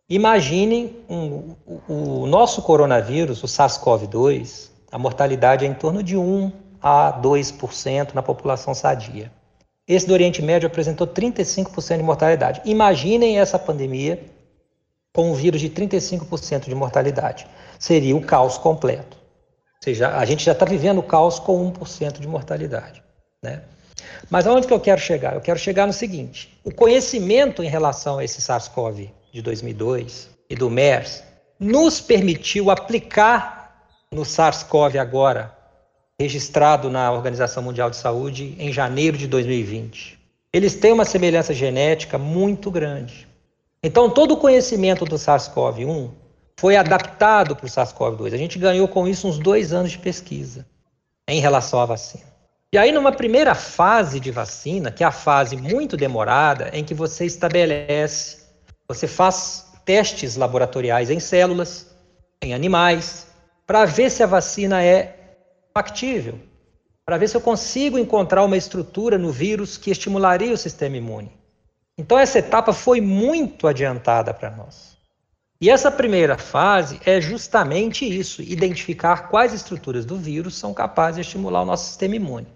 Imaginem 0.09 0.95
um, 1.07 1.53
o, 1.87 2.23
o 2.23 2.25
nosso 2.25 2.63
coronavírus, 2.63 3.43
o 3.43 3.47
SARS-CoV-2, 3.47 4.68
a 4.91 4.97
mortalidade 4.97 5.65
é 5.65 5.67
em 5.67 5.73
torno 5.73 6.01
de 6.01 6.17
1 6.17 6.51
a 6.81 7.19
2% 7.21 8.13
na 8.13 8.21
população 8.21 8.73
sadia. 8.73 9.31
Esse 9.87 10.07
do 10.07 10.13
Oriente 10.13 10.41
Médio 10.41 10.67
apresentou 10.67 11.07
35% 11.07 11.97
de 11.97 12.03
mortalidade. 12.03 12.61
Imaginem 12.63 13.39
essa 13.39 13.57
pandemia 13.57 14.23
com 15.13 15.31
um 15.31 15.33
vírus 15.33 15.59
de 15.59 15.69
35% 15.69 16.65
de 16.65 16.75
mortalidade. 16.75 17.47
Seria 17.79 18.15
o 18.15 18.21
caos 18.21 18.57
completo. 18.57 19.17
Ou 19.17 19.83
seja, 19.83 20.15
a 20.15 20.25
gente 20.25 20.43
já 20.43 20.51
está 20.51 20.65
vivendo 20.65 20.99
o 20.99 21.03
caos 21.03 21.39
com 21.39 21.71
1% 21.71 22.19
de 22.19 22.27
mortalidade. 22.27 23.01
Né? 23.41 23.61
Mas 24.29 24.45
aonde 24.45 24.67
que 24.67 24.73
eu 24.73 24.79
quero 24.79 25.01
chegar? 25.01 25.33
Eu 25.33 25.41
quero 25.41 25.57
chegar 25.57 25.87
no 25.87 25.93
seguinte: 25.93 26.57
o 26.63 26.71
conhecimento 26.71 27.63
em 27.63 27.67
relação 27.67 28.19
a 28.19 28.23
esse 28.23 28.41
SARS-CoV 28.41 29.09
de 29.31 29.41
2002 29.41 30.29
e 30.49 30.55
do 30.55 30.69
MERS 30.69 31.23
nos 31.59 31.99
permitiu 31.99 32.69
aplicar 32.69 33.58
no 34.11 34.25
SARS-CoV 34.25 34.97
agora 34.97 35.55
registrado 36.19 36.89
na 36.89 37.11
Organização 37.11 37.61
Mundial 37.63 37.89
de 37.89 37.95
Saúde 37.95 38.55
em 38.57 38.73
janeiro 38.73 39.17
de 39.17 39.27
2020. 39.27 40.19
Eles 40.51 40.75
têm 40.75 40.91
uma 40.91 41.05
semelhança 41.05 41.53
genética 41.53 42.17
muito 42.17 42.71
grande. 42.71 43.27
Então, 43.83 44.09
todo 44.09 44.33
o 44.33 44.37
conhecimento 44.37 45.05
do 45.05 45.15
SARS-CoV-1 45.15 46.09
foi 46.59 46.75
adaptado 46.75 47.55
para 47.55 47.65
o 47.65 47.69
SARS-CoV-2. 47.69 48.33
A 48.33 48.37
gente 48.37 48.59
ganhou 48.59 48.87
com 48.87 49.07
isso 49.07 49.27
uns 49.27 49.37
dois 49.37 49.71
anos 49.71 49.91
de 49.91 49.99
pesquisa 49.99 50.65
em 51.27 51.39
relação 51.39 51.79
à 51.79 51.85
vacina. 51.85 52.25
E 52.73 52.77
aí, 52.77 52.91
numa 52.91 53.11
primeira 53.11 53.55
fase 53.55 54.19
de 54.19 54.31
vacina, 54.31 54.91
que 54.91 55.03
é 55.03 55.07
a 55.07 55.11
fase 55.11 55.55
muito 55.55 55.95
demorada, 55.95 56.69
em 56.73 56.83
que 56.83 56.93
você 56.93 57.25
estabelece, 57.25 58.39
você 58.87 59.07
faz 59.07 59.67
testes 59.85 60.35
laboratoriais 60.35 61.09
em 61.09 61.19
células, 61.19 61.87
em 62.41 62.53
animais, 62.53 63.28
para 63.69 63.85
ver 63.85 64.09
se 64.09 64.23
a 64.23 64.25
vacina 64.25 64.83
é 64.83 65.15
factível, 65.71 66.39
para 67.05 67.19
ver 67.19 67.29
se 67.29 67.37
eu 67.37 67.41
consigo 67.41 67.99
encontrar 67.99 68.43
uma 68.43 68.57
estrutura 68.57 69.15
no 69.15 69.31
vírus 69.31 69.77
que 69.77 69.91
estimularia 69.91 70.51
o 70.51 70.57
sistema 70.57 70.97
imune. 70.97 71.31
Então, 71.95 72.17
essa 72.17 72.39
etapa 72.39 72.73
foi 72.73 72.99
muito 72.99 73.67
adiantada 73.67 74.33
para 74.33 74.49
nós. 74.49 74.97
E 75.61 75.69
essa 75.69 75.91
primeira 75.91 76.35
fase 76.35 76.99
é 77.05 77.21
justamente 77.21 78.03
isso: 78.03 78.41
identificar 78.41 79.29
quais 79.29 79.53
estruturas 79.53 80.03
do 80.03 80.17
vírus 80.17 80.57
são 80.57 80.73
capazes 80.73 81.17
de 81.17 81.21
estimular 81.21 81.61
o 81.61 81.65
nosso 81.65 81.89
sistema 81.89 82.15
imune. 82.15 82.47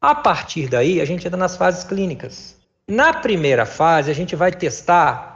A 0.00 0.16
partir 0.16 0.68
daí, 0.68 1.00
a 1.00 1.04
gente 1.04 1.24
entra 1.24 1.38
nas 1.38 1.56
fases 1.56 1.84
clínicas. 1.84 2.56
Na 2.88 3.14
primeira 3.14 3.64
fase, 3.64 4.10
a 4.10 4.14
gente 4.14 4.34
vai 4.34 4.50
testar 4.50 5.29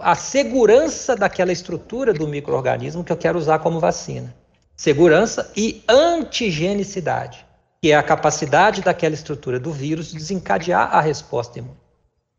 a 0.00 0.14
segurança 0.14 1.16
daquela 1.16 1.52
estrutura 1.52 2.12
do 2.12 2.28
microorganismo 2.28 3.02
que 3.02 3.12
eu 3.12 3.16
quero 3.16 3.38
usar 3.38 3.58
como 3.58 3.80
vacina 3.80 4.34
segurança 4.76 5.50
e 5.56 5.82
antigenicidade, 5.88 7.44
que 7.80 7.90
é 7.90 7.96
a 7.96 8.02
capacidade 8.02 8.82
daquela 8.82 9.14
estrutura 9.14 9.58
do 9.58 9.72
vírus 9.72 10.10
de 10.10 10.18
desencadear 10.18 10.94
a 10.94 11.00
resposta 11.00 11.58
imune. 11.58 11.78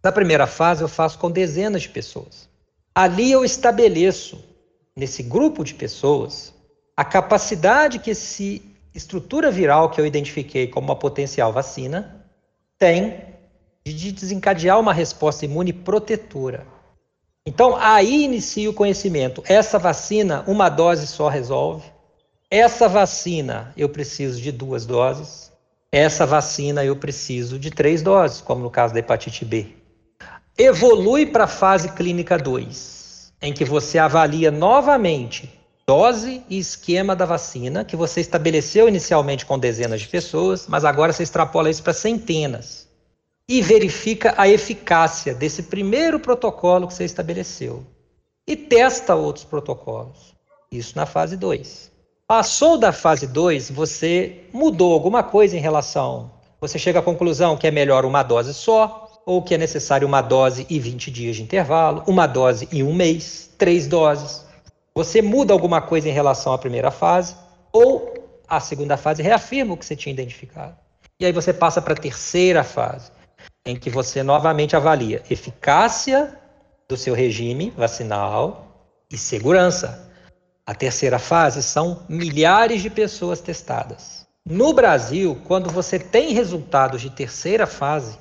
Na 0.04 0.12
primeira 0.12 0.46
fase, 0.46 0.84
eu 0.84 0.88
faço 0.88 1.18
com 1.18 1.32
dezenas 1.32 1.82
de 1.82 1.90
pessoas. 1.90 2.48
Ali 2.94 3.32
eu 3.32 3.44
estabeleço, 3.44 4.44
nesse 4.96 5.24
grupo 5.24 5.64
de 5.64 5.74
pessoas, 5.74 6.54
a 6.96 7.04
capacidade 7.04 8.00
que 8.00 8.12
essa 8.12 8.44
estrutura 8.94 9.52
viral 9.52 9.90
que 9.90 10.00
eu 10.00 10.06
identifiquei 10.06 10.68
como 10.68 10.88
uma 10.88 10.96
potencial 10.96 11.52
vacina 11.52 12.26
tem 12.78 13.26
de 13.86 14.12
desencadear 14.12 14.80
uma 14.80 14.94
resposta 14.94 15.46
imune 15.46 15.74
protetora. 15.74 16.77
Então, 17.48 17.78
aí 17.80 18.26
inicia 18.26 18.70
o 18.70 18.74
conhecimento. 18.74 19.42
Essa 19.48 19.80
vacina, 19.80 20.44
uma 20.48 20.68
dose 20.68 21.08
só 21.08 21.30
resolve. 21.30 21.86
Essa 22.52 22.90
vacina 22.90 23.74
eu 23.78 23.88
preciso 23.88 24.42
de 24.42 24.52
duas 24.52 24.86
doses, 24.86 25.50
essa 25.90 26.26
vacina 26.26 26.84
eu 26.84 26.98
preciso 26.98 27.58
de 27.58 27.72
três 27.72 28.02
doses, 28.02 28.42
como 28.42 28.62
no 28.64 28.70
caso 28.70 28.94
da 28.94 29.00
hepatite 29.00 29.46
B. 29.46 29.68
Evolui 30.58 31.26
para 31.26 31.46
a 31.46 31.48
fase 31.48 31.94
clínica 31.94 32.38
2, 32.38 33.32
em 33.42 33.54
que 33.54 33.64
você 33.64 33.98
avalia 33.98 34.52
novamente 34.52 35.50
dose 35.88 36.44
e 36.50 36.60
esquema 36.60 37.16
da 37.16 37.24
vacina, 37.26 37.86
que 37.86 37.96
você 37.96 38.20
estabeleceu 38.20 38.90
inicialmente 38.90 39.46
com 39.46 39.58
dezenas 39.58 40.02
de 40.02 40.08
pessoas, 40.10 40.68
mas 40.68 40.84
agora 40.84 41.14
você 41.14 41.24
extrapola 41.24 41.70
isso 41.70 41.82
para 41.82 41.94
centenas. 41.94 42.87
E 43.50 43.62
verifica 43.62 44.34
a 44.38 44.48
eficácia 44.48 45.34
desse 45.34 45.64
primeiro 45.64 46.20
protocolo 46.20 46.88
que 46.88 46.94
você 46.94 47.06
estabeleceu. 47.06 47.86
E 48.46 48.56
testa 48.56 49.16
outros 49.16 49.46
protocolos. 49.46 50.36
Isso 50.72 50.94
na 50.96 51.06
fase 51.06 51.38
2. 51.38 51.92
Passou 52.28 52.78
da 52.78 52.92
fase 52.92 53.26
2, 53.26 53.72
você 53.72 54.42
mudou 54.52 54.92
alguma 54.92 55.24
coisa 55.24 55.56
em 55.56 55.62
relação. 55.62 56.30
Você 56.60 56.78
chega 56.78 57.00
à 57.00 57.02
conclusão 57.02 57.56
que 57.56 57.66
é 57.66 57.72
melhor 57.72 58.04
uma 58.04 58.22
dose 58.22 58.54
só, 58.54 59.22
ou 59.26 59.42
que 59.42 59.54
é 59.54 59.58
necessário 59.58 60.08
uma 60.08 60.22
dose 60.22 60.66
e 60.70 60.80
20 60.80 61.12
dias 61.12 61.36
de 61.36 61.44
intervalo, 61.44 62.04
uma 62.08 62.28
dose 62.28 62.68
e 62.72 62.82
um 62.82 62.94
mês, 62.94 63.50
três 63.58 63.88
doses. 63.88 64.46
Você 64.96 65.22
muda 65.22 65.54
alguma 65.54 65.82
coisa 65.82 66.10
em 66.10 66.14
relação 66.14 66.52
à 66.52 66.58
primeira 66.58 66.92
fase, 66.92 67.36
ou 67.72 68.14
a 68.48 68.60
segunda 68.60 68.98
fase 68.98 69.22
reafirma 69.22 69.74
o 69.74 69.78
que 69.78 69.86
você 69.86 69.96
tinha 69.96 70.14
identificado. 70.14 70.76
E 71.20 71.26
aí 71.26 71.32
você 71.32 71.54
passa 71.54 71.82
para 71.82 71.94
a 71.94 71.98
terceira 71.98 72.64
fase, 72.64 73.12
em 73.68 73.76
que 73.76 73.90
você 73.90 74.24
novamente 74.24 74.76
avalia 74.78 75.22
eficácia 75.30 76.34
do 76.88 76.96
seu 76.96 77.14
regime 77.14 77.70
vacinal 77.76 78.88
e 79.12 79.18
segurança. 79.18 80.10
A 80.66 80.74
terceira 80.74 81.20
fase 81.20 81.62
são 81.62 82.04
milhares 82.08 82.82
de 82.82 82.90
pessoas 82.90 83.42
testadas. 83.42 84.26
No 84.46 84.72
Brasil, 84.72 85.38
quando 85.46 85.70
você 85.70 86.00
tem 86.00 86.34
resultados 86.34 87.02
de 87.02 87.10
terceira 87.10 87.68
fase, 87.68 88.18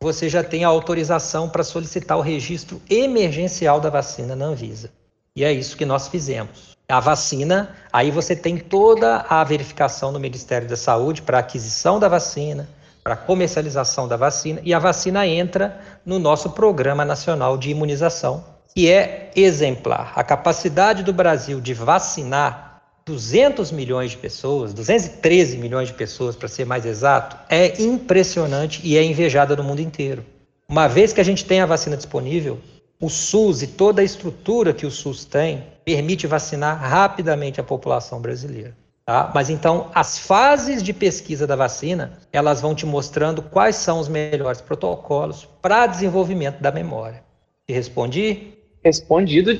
você 0.00 0.28
já 0.28 0.42
tem 0.42 0.64
a 0.64 0.68
autorização 0.68 1.48
para 1.48 1.62
solicitar 1.62 2.18
o 2.18 2.22
registro 2.22 2.82
emergencial 2.90 3.80
da 3.80 3.90
vacina 3.90 4.34
na 4.34 4.46
Anvisa. 4.46 4.90
E 5.34 5.44
é 5.44 5.52
isso 5.52 5.76
que 5.76 5.84
nós 5.84 6.08
fizemos. 6.08 6.76
A 6.88 6.98
vacina, 6.98 7.76
aí 7.92 8.10
você 8.10 8.34
tem 8.34 8.58
toda 8.58 9.24
a 9.28 9.44
verificação 9.44 10.10
no 10.10 10.18
Ministério 10.18 10.66
da 10.66 10.76
Saúde 10.76 11.22
para 11.22 11.38
aquisição 11.38 12.00
da 12.00 12.08
vacina, 12.08 12.68
para 13.08 13.16
comercialização 13.16 14.06
da 14.06 14.18
vacina, 14.18 14.60
e 14.62 14.74
a 14.74 14.78
vacina 14.78 15.26
entra 15.26 15.80
no 16.04 16.18
nosso 16.18 16.50
Programa 16.50 17.06
Nacional 17.06 17.56
de 17.56 17.70
Imunização, 17.70 18.44
que 18.74 18.90
é 18.90 19.30
exemplar. 19.34 20.12
A 20.14 20.22
capacidade 20.22 21.02
do 21.02 21.10
Brasil 21.10 21.58
de 21.58 21.72
vacinar 21.72 22.82
200 23.06 23.72
milhões 23.72 24.10
de 24.10 24.18
pessoas, 24.18 24.74
213 24.74 25.56
milhões 25.56 25.88
de 25.88 25.94
pessoas, 25.94 26.36
para 26.36 26.48
ser 26.48 26.66
mais 26.66 26.84
exato, 26.84 27.38
é 27.48 27.80
impressionante 27.80 28.82
e 28.84 28.98
é 28.98 29.02
invejada 29.02 29.56
no 29.56 29.64
mundo 29.64 29.80
inteiro. 29.80 30.22
Uma 30.68 30.86
vez 30.86 31.10
que 31.10 31.20
a 31.22 31.24
gente 31.24 31.46
tem 31.46 31.62
a 31.62 31.66
vacina 31.66 31.96
disponível, 31.96 32.58
o 33.00 33.08
SUS 33.08 33.62
e 33.62 33.68
toda 33.68 34.02
a 34.02 34.04
estrutura 34.04 34.74
que 34.74 34.84
o 34.84 34.90
SUS 34.90 35.24
tem 35.24 35.64
permite 35.82 36.26
vacinar 36.26 36.78
rapidamente 36.78 37.58
a 37.58 37.64
população 37.64 38.20
brasileira. 38.20 38.76
Tá? 39.08 39.32
Mas 39.34 39.48
então, 39.48 39.90
as 39.94 40.18
fases 40.18 40.82
de 40.82 40.92
pesquisa 40.92 41.46
da 41.46 41.56
vacina, 41.56 42.18
elas 42.30 42.60
vão 42.60 42.74
te 42.74 42.84
mostrando 42.84 43.40
quais 43.40 43.74
são 43.76 44.00
os 44.00 44.06
melhores 44.06 44.60
protocolos 44.60 45.48
para 45.62 45.86
desenvolvimento 45.86 46.60
da 46.60 46.70
memória. 46.70 47.22
Te 47.66 47.72
respondi? 47.72 48.52
respondido 48.84 49.58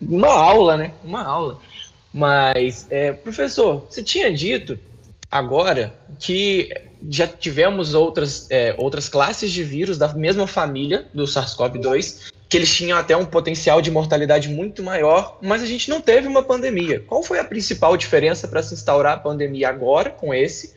uma 0.00 0.32
aula, 0.32 0.78
né? 0.78 0.94
Uma 1.04 1.22
aula. 1.22 1.60
Mas, 2.14 2.86
é, 2.88 3.12
professor, 3.12 3.84
você 3.90 4.02
tinha 4.02 4.32
dito 4.32 4.78
agora 5.30 5.92
que 6.18 6.70
já 7.10 7.26
tivemos 7.26 7.92
outras, 7.92 8.50
é, 8.50 8.74
outras 8.78 9.06
classes 9.06 9.52
de 9.52 9.62
vírus 9.62 9.98
da 9.98 10.08
mesma 10.14 10.46
família 10.46 11.06
do 11.12 11.24
SARS-CoV-2, 11.24 12.32
que 12.52 12.58
eles 12.58 12.74
tinham 12.74 12.98
até 12.98 13.16
um 13.16 13.24
potencial 13.24 13.80
de 13.80 13.90
mortalidade 13.90 14.50
muito 14.50 14.82
maior, 14.82 15.38
mas 15.40 15.62
a 15.62 15.66
gente 15.66 15.88
não 15.88 16.02
teve 16.02 16.28
uma 16.28 16.42
pandemia. 16.42 17.00
Qual 17.00 17.22
foi 17.22 17.38
a 17.38 17.44
principal 17.44 17.96
diferença 17.96 18.46
para 18.46 18.62
se 18.62 18.74
instaurar 18.74 19.14
a 19.14 19.18
pandemia 19.18 19.70
agora 19.70 20.10
com 20.10 20.34
esse, 20.34 20.74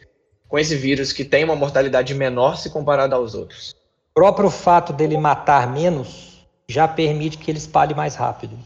com 0.48 0.58
esse 0.58 0.74
vírus 0.78 1.12
que 1.12 1.26
tem 1.26 1.44
uma 1.44 1.54
mortalidade 1.54 2.14
menor 2.14 2.56
se 2.56 2.70
comparado 2.70 3.14
aos 3.14 3.36
outros? 3.36 3.72
O 4.12 4.14
próprio 4.14 4.50
fato 4.50 4.94
dele 4.94 5.18
matar 5.18 5.70
menos 5.70 6.48
já 6.66 6.88
permite 6.88 7.38
que 7.38 7.52
ele 7.52 7.58
espalhe 7.58 7.94
mais 7.94 8.16
rápido. 8.16 8.58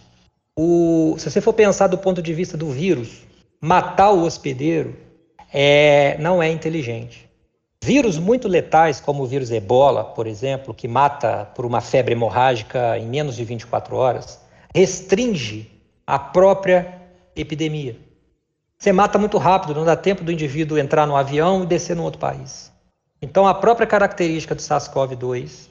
O, 0.55 1.15
se 1.17 1.31
você 1.31 1.41
for 1.41 1.53
pensar 1.53 1.87
do 1.87 1.97
ponto 1.97 2.21
de 2.21 2.31
vista 2.31 2.55
do 2.55 2.69
vírus, 2.69 3.23
matar 3.59 4.11
o 4.11 4.23
hospedeiro 4.23 4.95
é, 5.51 6.15
não 6.19 6.43
é 6.43 6.51
inteligente. 6.51 7.27
Vírus 7.83 8.17
muito 8.17 8.47
letais, 8.47 8.99
como 8.99 9.23
o 9.23 9.25
vírus 9.25 9.51
ebola, 9.51 10.03
por 10.03 10.27
exemplo, 10.27 10.73
que 10.73 10.87
mata 10.87 11.45
por 11.55 11.65
uma 11.65 11.79
febre 11.79 12.13
hemorrágica 12.13 12.97
em 12.97 13.07
menos 13.07 13.35
de 13.35 13.45
24 13.45 13.95
horas, 13.95 14.39
restringe 14.75 15.71
a 16.05 16.19
própria 16.19 17.01
epidemia. 17.35 17.97
Você 18.77 18.91
mata 18.91 19.17
muito 19.17 19.37
rápido, 19.37 19.73
não 19.73 19.85
dá 19.85 19.95
tempo 19.95 20.23
do 20.23 20.31
indivíduo 20.31 20.77
entrar 20.77 21.05
no 21.05 21.15
avião 21.15 21.63
e 21.63 21.67
descer 21.67 21.95
no 21.95 22.03
outro 22.03 22.19
país. 22.19 22.71
Então, 23.21 23.47
a 23.47 23.53
própria 23.53 23.87
característica 23.87 24.55
do 24.55 24.61
SARS-CoV-2 24.61 25.67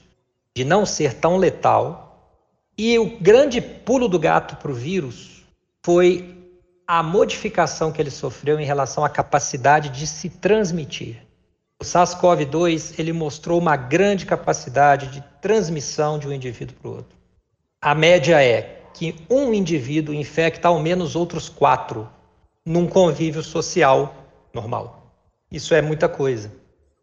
de 0.56 0.64
não 0.64 0.84
ser 0.84 1.14
tão 1.14 1.36
letal 1.36 2.34
e 2.76 2.98
o 2.98 3.18
grande 3.18 3.60
pulo 3.60 4.08
do 4.08 4.18
gato 4.18 4.56
para 4.56 4.70
o 4.70 4.74
vírus 4.74 5.44
foi 5.84 6.34
a 6.86 7.02
modificação 7.02 7.92
que 7.92 8.00
ele 8.00 8.10
sofreu 8.10 8.58
em 8.58 8.64
relação 8.64 9.04
à 9.04 9.08
capacidade 9.08 9.90
de 9.90 10.06
se 10.06 10.30
transmitir. 10.30 11.27
O 11.80 11.84
SARS-CoV-2 11.84 12.98
ele 12.98 13.12
mostrou 13.12 13.56
uma 13.56 13.76
grande 13.76 14.26
capacidade 14.26 15.06
de 15.12 15.22
transmissão 15.40 16.18
de 16.18 16.26
um 16.26 16.32
indivíduo 16.32 16.76
para 16.76 16.90
o 16.90 16.94
outro. 16.96 17.16
A 17.80 17.94
média 17.94 18.42
é 18.42 18.82
que 18.92 19.14
um 19.30 19.54
indivíduo 19.54 20.12
infecta 20.12 20.66
ao 20.66 20.80
menos 20.80 21.14
outros 21.14 21.48
quatro 21.48 22.08
num 22.66 22.88
convívio 22.88 23.44
social 23.44 24.12
normal. 24.52 25.14
Isso 25.52 25.72
é 25.72 25.80
muita 25.80 26.08
coisa. 26.08 26.50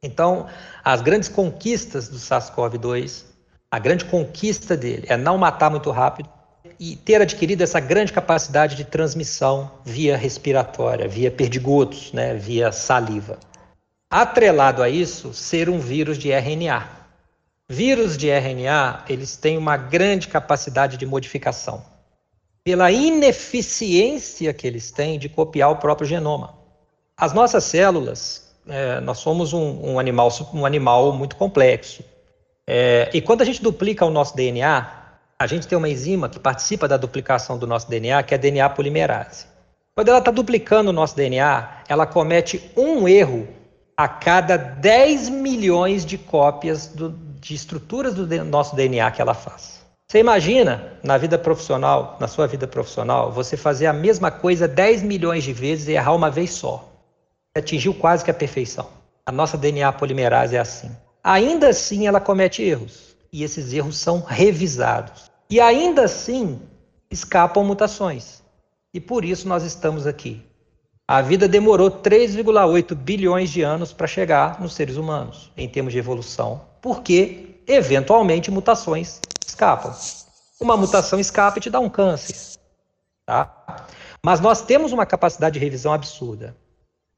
Então, 0.04 0.46
as 0.84 1.02
grandes 1.02 1.30
conquistas 1.30 2.10
do 2.10 2.18
SARS-CoV-2, 2.18 3.24
a 3.72 3.80
grande 3.80 4.04
conquista 4.04 4.76
dele 4.76 5.06
é 5.08 5.16
não 5.16 5.38
matar 5.38 5.72
muito 5.72 5.90
rápido 5.90 6.28
e 6.78 6.98
ter 6.98 7.22
adquirido 7.22 7.62
essa 7.62 7.80
grande 7.80 8.12
capacidade 8.12 8.76
de 8.76 8.84
transmissão 8.84 9.72
via 9.86 10.18
respiratória, 10.18 11.08
via 11.08 11.32
perdigotos, 11.32 12.12
né, 12.12 12.34
via 12.34 12.74
saliva. 12.74 13.40
Atrelado 14.10 14.84
a 14.84 14.90
isso, 14.90 15.34
ser 15.34 15.70
um 15.70 15.80
vírus 15.80 16.18
de 16.18 16.32
RNA. 16.32 16.88
Vírus 17.68 18.18
de 18.18 18.30
RNA, 18.30 19.06
eles 19.10 19.36
têm 19.36 19.58
uma 19.58 19.76
grande 19.76 20.28
capacidade 20.28 20.98
de 20.98 21.06
modificação 21.06 21.96
pela 22.66 22.92
ineficiência 22.92 24.52
que 24.52 24.66
eles 24.66 24.90
têm 24.90 25.20
de 25.20 25.30
copiar 25.30 25.70
o 25.70 25.76
próprio 25.76 26.08
genoma. 26.08 26.56
As 27.16 27.32
nossas 27.32 27.64
células, 27.64 28.52
é, 28.68 29.00
nós 29.02 29.20
somos 29.20 29.54
um, 29.54 29.92
um, 29.92 30.00
animal, 30.00 30.30
um 30.52 30.66
animal 30.66 31.14
muito 31.14 31.36
complexo. 31.36 32.04
É, 32.66 33.12
e 33.14 33.22
quando 33.22 33.44
a 33.44 33.46
gente 33.46 33.62
duplica 33.62 34.04
o 34.04 34.10
nosso 34.10 34.36
DNA, 34.36 34.90
a 35.38 35.46
gente 35.46 35.68
tem 35.68 35.78
uma 35.78 35.88
enzima 35.88 36.28
que 36.28 36.40
participa 36.40 36.88
da 36.88 36.98
duplicação 36.98 37.56
do 37.56 37.68
nosso 37.68 37.88
DNA, 37.88 38.24
que 38.24 38.34
é 38.34 38.38
a 38.38 38.40
DNA 38.40 38.68
polimerase. 38.72 39.46
Quando 39.94 40.10
ela 40.10 40.18
está 40.18 40.32
duplicando 40.32 40.90
o 40.90 40.94
nosso 40.94 41.16
DNA, 41.16 41.84
ela 41.88 42.08
comete 42.08 42.72
um 42.76 43.08
erro 43.08 43.48
a 43.98 44.08
cada 44.08 44.58
10 44.58 45.30
milhões 45.30 46.06
de 46.06 46.18
cópias 46.18 46.88
do, 46.88 47.12
de 47.40 47.54
estruturas 47.54 48.14
do 48.14 48.26
nosso 48.46 48.76
DNA 48.76 49.10
que 49.12 49.22
ela 49.22 49.34
faz. 49.34 49.86
Você 50.08 50.20
imagina, 50.20 51.00
na 51.04 51.18
vida 51.18 51.38
profissional, 51.38 52.18
na 52.20 52.28
sua 52.28 52.46
vida 52.46 52.68
profissional, 52.68 53.32
você 53.32 53.58
fazer 53.58 53.88
a 53.88 53.94
mesma 53.94 54.30
coisa 54.30 54.68
10 54.68 55.02
milhões 55.02 55.44
de 55.44 55.52
vezes 55.52 55.88
e 55.88 55.94
errar 55.94 56.14
uma 56.14 56.30
vez 56.30 56.52
só. 56.52 56.88
Você 57.54 57.60
atingiu 57.60 57.94
quase 57.94 58.24
que 58.24 58.30
a 58.30 58.34
perfeição. 58.34 58.88
A 59.26 59.32
nossa 59.32 59.58
DNA 59.58 59.92
polimerase 59.94 60.56
é 60.56 60.60
assim. 60.60 60.92
Ainda 61.24 61.70
assim, 61.70 62.06
ela 62.06 62.20
comete 62.20 62.62
erros. 62.62 63.16
E 63.34 63.44
esses 63.44 63.74
erros 63.74 63.98
são 63.98 64.20
revisados. 64.22 65.32
E 65.50 65.60
ainda 65.60 66.04
assim, 66.04 66.62
escapam 67.10 67.64
mutações. 67.64 68.44
E 68.94 69.00
por 69.00 69.26
isso 69.26 69.48
nós 69.48 69.64
estamos 69.64 70.06
aqui. 70.06 70.46
A 71.08 71.22
vida 71.22 71.48
demorou 71.48 71.92
3,8 71.92 72.96
bilhões 72.96 73.52
de 73.52 73.62
anos 73.62 73.94
para 73.94 74.08
chegar 74.08 74.60
nos 74.60 74.74
seres 74.74 74.98
humanos, 74.98 75.52
em 75.56 75.70
termos 75.70 75.94
de 75.94 76.00
evolução, 76.00 76.62
porque, 76.82 77.60
eventualmente, 77.68 78.50
mutações 78.50 79.22
escapam. 79.46 79.94
Uma 80.60 80.76
mutação 80.76 81.20
escapa 81.20 81.60
e 81.60 81.62
te 81.62 81.70
dá 81.70 81.80
um 81.80 81.90
câncer. 81.90 82.60
Tá? 83.24 83.86
Mas 84.24 84.40
nós 84.40 84.64
temos 84.64 84.92
uma 84.92 85.06
capacidade 85.06 85.60
de 85.60 85.64
revisão 85.64 85.94
absurda. 85.94 86.58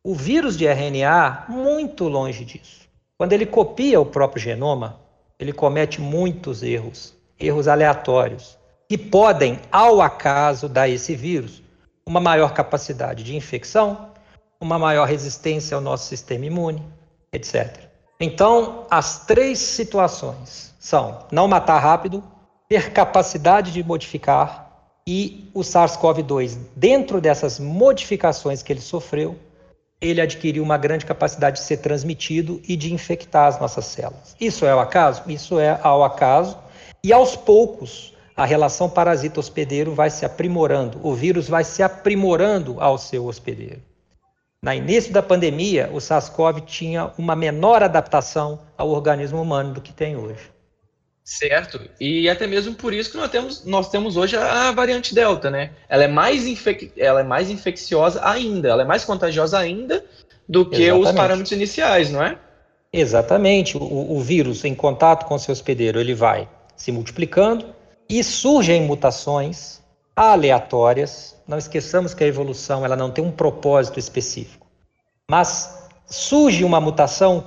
O 0.03 0.13
vírus 0.13 0.57
de 0.57 0.65
RNA, 0.65 1.45
muito 1.47 2.09
longe 2.09 2.43
disso. 2.43 2.89
Quando 3.17 3.31
ele 3.31 3.45
copia 3.45 4.01
o 4.01 4.05
próprio 4.05 4.41
genoma, 4.41 4.99
ele 5.39 5.53
comete 5.53 6.01
muitos 6.01 6.61
erros, 6.61 7.15
erros 7.39 7.69
aleatórios, 7.69 8.57
que 8.89 8.97
podem, 8.97 9.61
ao 9.71 10.01
acaso, 10.01 10.67
dar 10.67 10.89
esse 10.89 11.15
vírus 11.15 11.63
uma 12.07 12.21
maior 12.21 12.53
capacidade 12.53 13.21
de 13.21 13.35
infecção, 13.35 14.11
uma 14.61 14.79
maior 14.79 15.05
resistência 15.05 15.75
ao 15.75 15.81
nosso 15.81 16.07
sistema 16.07 16.45
imune, 16.45 16.81
etc. 17.33 17.77
Então, 18.17 18.85
as 18.89 19.25
três 19.25 19.59
situações 19.59 20.73
são 20.79 21.25
não 21.29 21.49
matar 21.49 21.79
rápido, 21.79 22.23
ter 22.69 22.93
capacidade 22.93 23.73
de 23.73 23.83
modificar 23.83 24.67
e 25.05 25.51
o 25.53 25.59
SARS-CoV-2, 25.59 26.57
dentro 26.75 27.19
dessas 27.19 27.59
modificações 27.59 28.63
que 28.63 28.71
ele 28.71 28.81
sofreu, 28.81 29.37
ele 29.99 30.21
adquiriu 30.21 30.63
uma 30.63 30.77
grande 30.77 31.05
capacidade 31.05 31.59
de 31.59 31.65
ser 31.65 31.77
transmitido 31.77 32.61
e 32.67 32.77
de 32.77 32.93
infectar 32.93 33.47
as 33.47 33.59
nossas 33.59 33.85
células. 33.85 34.33
Isso 34.39 34.65
é 34.65 34.71
ao 34.71 34.79
acaso? 34.79 35.23
Isso 35.27 35.59
é 35.59 35.77
ao 35.83 36.03
acaso. 36.03 36.57
E 37.03 37.11
aos 37.11 37.35
poucos, 37.35 38.13
a 38.37 38.45
relação 38.45 38.87
parasita-hospedeiro 38.87 39.95
vai 39.95 40.11
se 40.11 40.23
aprimorando, 40.23 40.99
o 41.01 41.15
vírus 41.15 41.49
vai 41.49 41.63
se 41.63 41.81
aprimorando 41.81 42.79
ao 42.79 42.99
seu 42.99 43.25
hospedeiro. 43.25 43.81
No 44.61 44.71
início 44.71 45.11
da 45.11 45.23
pandemia, 45.23 45.89
o 45.91 45.97
SARS-CoV 45.97 46.61
tinha 46.61 47.11
uma 47.17 47.35
menor 47.35 47.81
adaptação 47.81 48.61
ao 48.77 48.89
organismo 48.89 49.41
humano 49.41 49.73
do 49.73 49.81
que 49.81 49.91
tem 49.91 50.15
hoje. 50.15 50.51
Certo. 51.23 51.81
E 51.99 52.29
até 52.29 52.45
mesmo 52.45 52.75
por 52.75 52.93
isso 52.93 53.11
que 53.11 53.17
nós 53.17 53.29
temos, 53.29 53.65
nós 53.65 53.89
temos 53.89 54.15
hoje 54.15 54.37
a, 54.37 54.71
variante 54.71 55.13
Delta, 55.13 55.49
né? 55.49 55.71
Ela 55.89 56.03
é, 56.03 56.07
mais 56.07 56.45
infec, 56.47 56.91
ela 56.95 57.21
é 57.21 57.23
mais 57.23 57.49
infecciosa 57.49 58.21
ainda, 58.23 58.69
ela 58.69 58.83
é 58.83 58.85
mais 58.85 59.03
contagiosa 59.03 59.57
ainda 59.57 60.05
do 60.47 60.65
que 60.65 60.83
Exatamente. 60.83 61.07
os 61.07 61.11
parâmetros 61.11 61.51
iniciais, 61.51 62.11
não 62.11 62.23
é? 62.23 62.37
Exatamente. 62.93 63.77
O, 63.77 64.15
o 64.15 64.19
vírus, 64.21 64.63
em 64.63 64.73
contato 64.73 65.25
com 65.25 65.37
seu 65.37 65.51
hospedeiro, 65.51 65.99
ele 65.99 66.13
vai 66.13 66.47
se 66.75 66.91
multiplicando 66.91 67.76
e 68.09 68.23
surgem 68.23 68.83
mutações 68.83 69.81
aleatórias. 70.15 71.35
Não 71.47 71.57
esqueçamos 71.57 72.13
que 72.13 72.23
a 72.23 72.27
evolução 72.27 72.83
ela 72.83 72.95
não 72.95 73.11
tem 73.11 73.23
um 73.23 73.31
propósito 73.31 73.99
específico. 73.99 74.65
Mas 75.29 75.89
surge 76.05 76.63
uma 76.63 76.79
mutação 76.79 77.45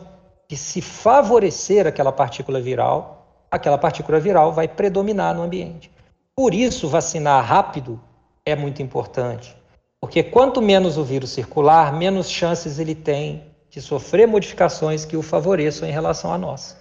que, 0.48 0.56
se 0.56 0.80
favorecer 0.80 1.86
aquela 1.86 2.12
partícula 2.12 2.60
viral, 2.60 3.46
aquela 3.50 3.78
partícula 3.78 4.20
viral 4.20 4.52
vai 4.52 4.68
predominar 4.68 5.34
no 5.34 5.42
ambiente. 5.42 5.90
Por 6.36 6.54
isso, 6.54 6.88
vacinar 6.88 7.44
rápido 7.44 8.00
é 8.46 8.54
muito 8.54 8.82
importante, 8.82 9.54
porque 10.00 10.22
quanto 10.22 10.62
menos 10.62 10.96
o 10.96 11.04
vírus 11.04 11.30
circular, 11.30 11.92
menos 11.92 12.30
chances 12.30 12.78
ele 12.78 12.94
tem 12.94 13.44
de 13.68 13.80
sofrer 13.80 14.26
modificações 14.26 15.04
que 15.04 15.16
o 15.16 15.22
favoreçam 15.22 15.88
em 15.88 15.92
relação 15.92 16.32
a 16.32 16.38
nós. 16.38 16.76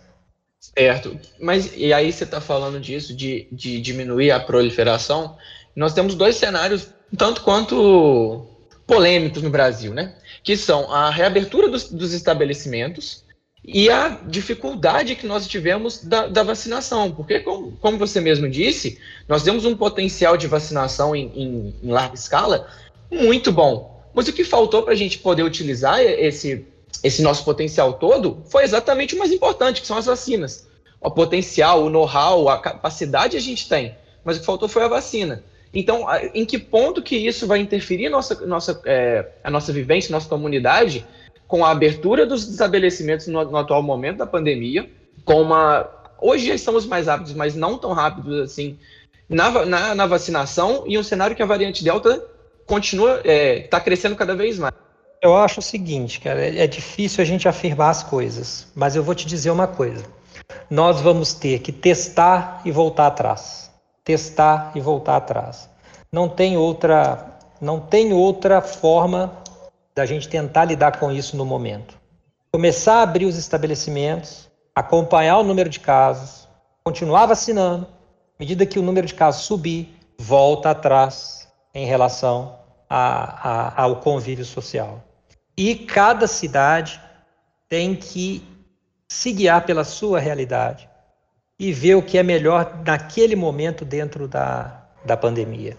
Certo, 0.60 1.18
mas 1.40 1.74
e 1.76 1.94
aí 1.94 2.12
você 2.12 2.26
está 2.26 2.42
falando 2.42 2.80
disso, 2.80 3.16
de, 3.16 3.48
de 3.52 3.80
diminuir 3.80 4.32
a 4.32 4.40
proliferação? 4.40 5.38
Nós 5.76 5.94
temos 5.94 6.16
dois 6.16 6.36
cenários, 6.36 6.94
tanto 7.18 7.42
quanto 7.42 8.46
polêmicos 8.86 9.42
no 9.42 9.50
Brasil, 9.50 9.94
né? 9.94 10.16
Que 10.44 10.58
são 10.58 10.92
a 10.92 11.10
reabertura 11.10 11.70
dos, 11.70 11.90
dos 11.90 12.14
estabelecimentos 12.14 13.24
e 13.64 13.90
a 13.90 14.10
dificuldade 14.10 15.16
que 15.16 15.28
nós 15.28 15.48
tivemos 15.48 16.04
da, 16.04 16.28
da 16.28 16.44
vacinação, 16.44 17.12
porque, 17.12 17.40
como, 17.40 17.74
como, 17.78 17.98
você 17.98 18.20
mesmo 18.20 18.50
disse, 18.50 19.00
nós 19.28 19.44
temos 19.44 19.66
um 19.66 19.76
potencial 19.76 20.36
de 20.36 20.48
vacinação 20.48 21.16
em, 21.16 21.32
em, 21.36 21.76
em 21.84 21.92
larga 21.92 22.16
escala 22.16 22.68
muito 23.12 23.52
bom. 23.52 24.04
Mas 24.14 24.28
o 24.28 24.34
que 24.34 24.44
faltou 24.44 24.84
para 24.84 24.94
a 24.94 24.98
gente 24.98 25.20
poder 25.20 25.44
utilizar 25.44 26.02
esse, 26.02 26.66
esse 27.04 27.22
nosso 27.22 27.44
potencial 27.44 27.94
todo 27.94 28.44
foi 28.50 28.64
exatamente 28.64 29.16
o 29.16 29.18
mais 29.18 29.32
importante, 29.32 29.82
que 29.82 29.88
são 29.88 29.98
as 29.98 30.06
vacinas. 30.06 30.68
O 31.02 31.10
potencial, 31.10 31.84
o 31.84 31.90
know-how, 31.90 32.50
a 32.50 32.60
capacidade 32.60 33.38
a 33.38 33.40
gente 33.40 33.70
tem, 33.70 33.96
mas 34.24 34.38
o 34.38 34.40
que 34.42 34.46
faltou 34.46 34.68
foi 34.68 34.84
a 34.84 34.88
vacina. 34.88 35.44
Então, 35.74 36.06
em 36.34 36.46
que 36.46 36.58
ponto 36.58 37.02
que 37.02 37.16
isso 37.16 37.46
vai 37.46 37.60
interferir 37.60 38.10
nossa, 38.10 38.46
nossa, 38.46 38.82
é, 38.86 39.26
a 39.44 39.52
nossa 39.52 39.72
vivência, 39.72 40.12
nossa 40.12 40.28
comunidade, 40.28 41.06
com 41.48 41.64
a 41.64 41.72
abertura 41.72 42.26
dos 42.26 42.48
estabelecimentos 42.48 43.28
no, 43.28 43.44
no 43.46 43.58
atual 43.58 43.82
momento 43.82 44.18
da 44.18 44.26
pandemia, 44.26 44.90
com 45.24 45.42
uma. 45.42 45.88
Hoje 46.22 46.48
já 46.48 46.56
estamos 46.56 46.86
mais 46.86 47.08
rápidos, 47.08 47.34
mas 47.34 47.56
não 47.56 47.78
tão 47.78 47.94
rápidos 47.94 48.42
assim 48.42 48.78
na, 49.30 49.66
na, 49.66 49.96
na 49.96 50.06
vacinação, 50.08 50.84
e 50.88 50.98
um 50.98 51.04
cenário 51.04 51.36
que 51.36 51.44
a 51.44 51.46
variante 51.46 51.84
Delta 51.84 52.26
continua, 52.66 53.18
está 53.18 53.30
é, 53.32 53.60
tá 53.62 53.80
crescendo 53.80 54.16
cada 54.16 54.36
vez 54.36 54.58
mais. 54.58 54.74
Eu 55.22 55.36
acho 55.36 55.60
o 55.60 55.64
seguinte, 55.64 56.22
cara, 56.22 56.42
é, 56.42 56.60
é 56.60 56.68
difícil 56.68 57.22
a 57.22 57.26
gente 57.26 57.48
afirmar 57.48 57.90
as 57.90 58.04
coisas, 58.04 58.68
mas 58.74 58.96
eu 58.96 59.04
vou 59.04 59.14
te 59.14 59.28
dizer 59.28 59.52
uma 59.52 59.68
coisa. 59.68 60.06
Nós 60.70 61.02
vamos 61.02 61.34
ter 61.34 61.60
que 61.60 61.72
testar 61.72 62.62
e 62.64 62.72
voltar 62.72 63.08
atrás. 63.08 63.70
Testar 64.04 64.72
e 64.76 64.80
voltar 64.80 65.18
atrás. 65.18 65.70
Não 66.12 66.30
tem 66.30 66.58
outra, 66.58 67.38
não 67.60 67.80
tem 67.80 68.14
outra 68.14 68.62
forma 68.62 69.34
da 69.94 70.06
gente 70.06 70.30
tentar 70.30 70.66
lidar 70.66 70.98
com 70.98 71.12
isso 71.12 71.36
no 71.36 71.46
momento. 71.46 72.00
começar 72.52 72.96
a 72.96 73.02
abrir 73.04 73.26
os 73.26 73.38
estabelecimentos, 73.38 74.50
acompanhar 74.74 75.38
o 75.38 75.44
número 75.44 75.70
de 75.70 75.80
casos, 75.80 76.48
continuar 76.84 77.28
vacinando, 77.28 77.86
à 77.86 78.40
medida 78.40 78.66
que 78.66 78.80
o 78.80 78.82
número 78.82 79.06
de 79.06 79.14
casos 79.14 79.44
subir, 79.44 79.96
volta 80.18 80.72
atrás 80.72 81.48
em 81.76 81.86
relação 81.86 82.58
a, 82.90 83.76
a, 83.78 83.84
ao 83.84 83.98
convívio 83.98 84.46
social. 84.46 85.04
E 85.62 85.76
cada 85.76 86.26
cidade 86.26 87.02
tem 87.68 87.94
que 87.94 88.42
se 89.10 89.34
guiar 89.34 89.66
pela 89.66 89.84
sua 89.84 90.18
realidade 90.18 90.90
e 91.60 91.74
ver 91.74 91.96
o 91.96 92.02
que 92.02 92.18
é 92.18 92.24
melhor 92.24 92.82
naquele 92.86 93.36
momento 93.36 93.84
dentro 93.84 94.26
da, 94.26 94.88
da 95.04 95.18
pandemia. 95.18 95.78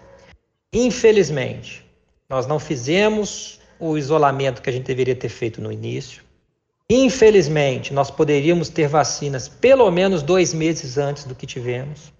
Infelizmente, 0.71 1.83
nós 2.29 2.45
não 2.45 2.59
fizemos 2.59 3.59
o 3.79 3.97
isolamento 3.97 4.61
que 4.61 4.69
a 4.69 4.73
gente 4.73 4.85
deveria 4.85 5.15
ter 5.15 5.29
feito 5.29 5.59
no 5.59 5.71
início. 5.71 6.21
Infelizmente, 6.87 7.91
nós 7.91 8.11
poderíamos 8.11 8.69
ter 8.69 8.87
vacinas 8.87 9.47
pelo 9.47 9.89
menos 9.89 10.21
dois 10.21 10.53
meses 10.53 10.99
antes 10.99 11.23
do 11.23 11.33
que 11.33 11.47
tivemos. 11.47 12.13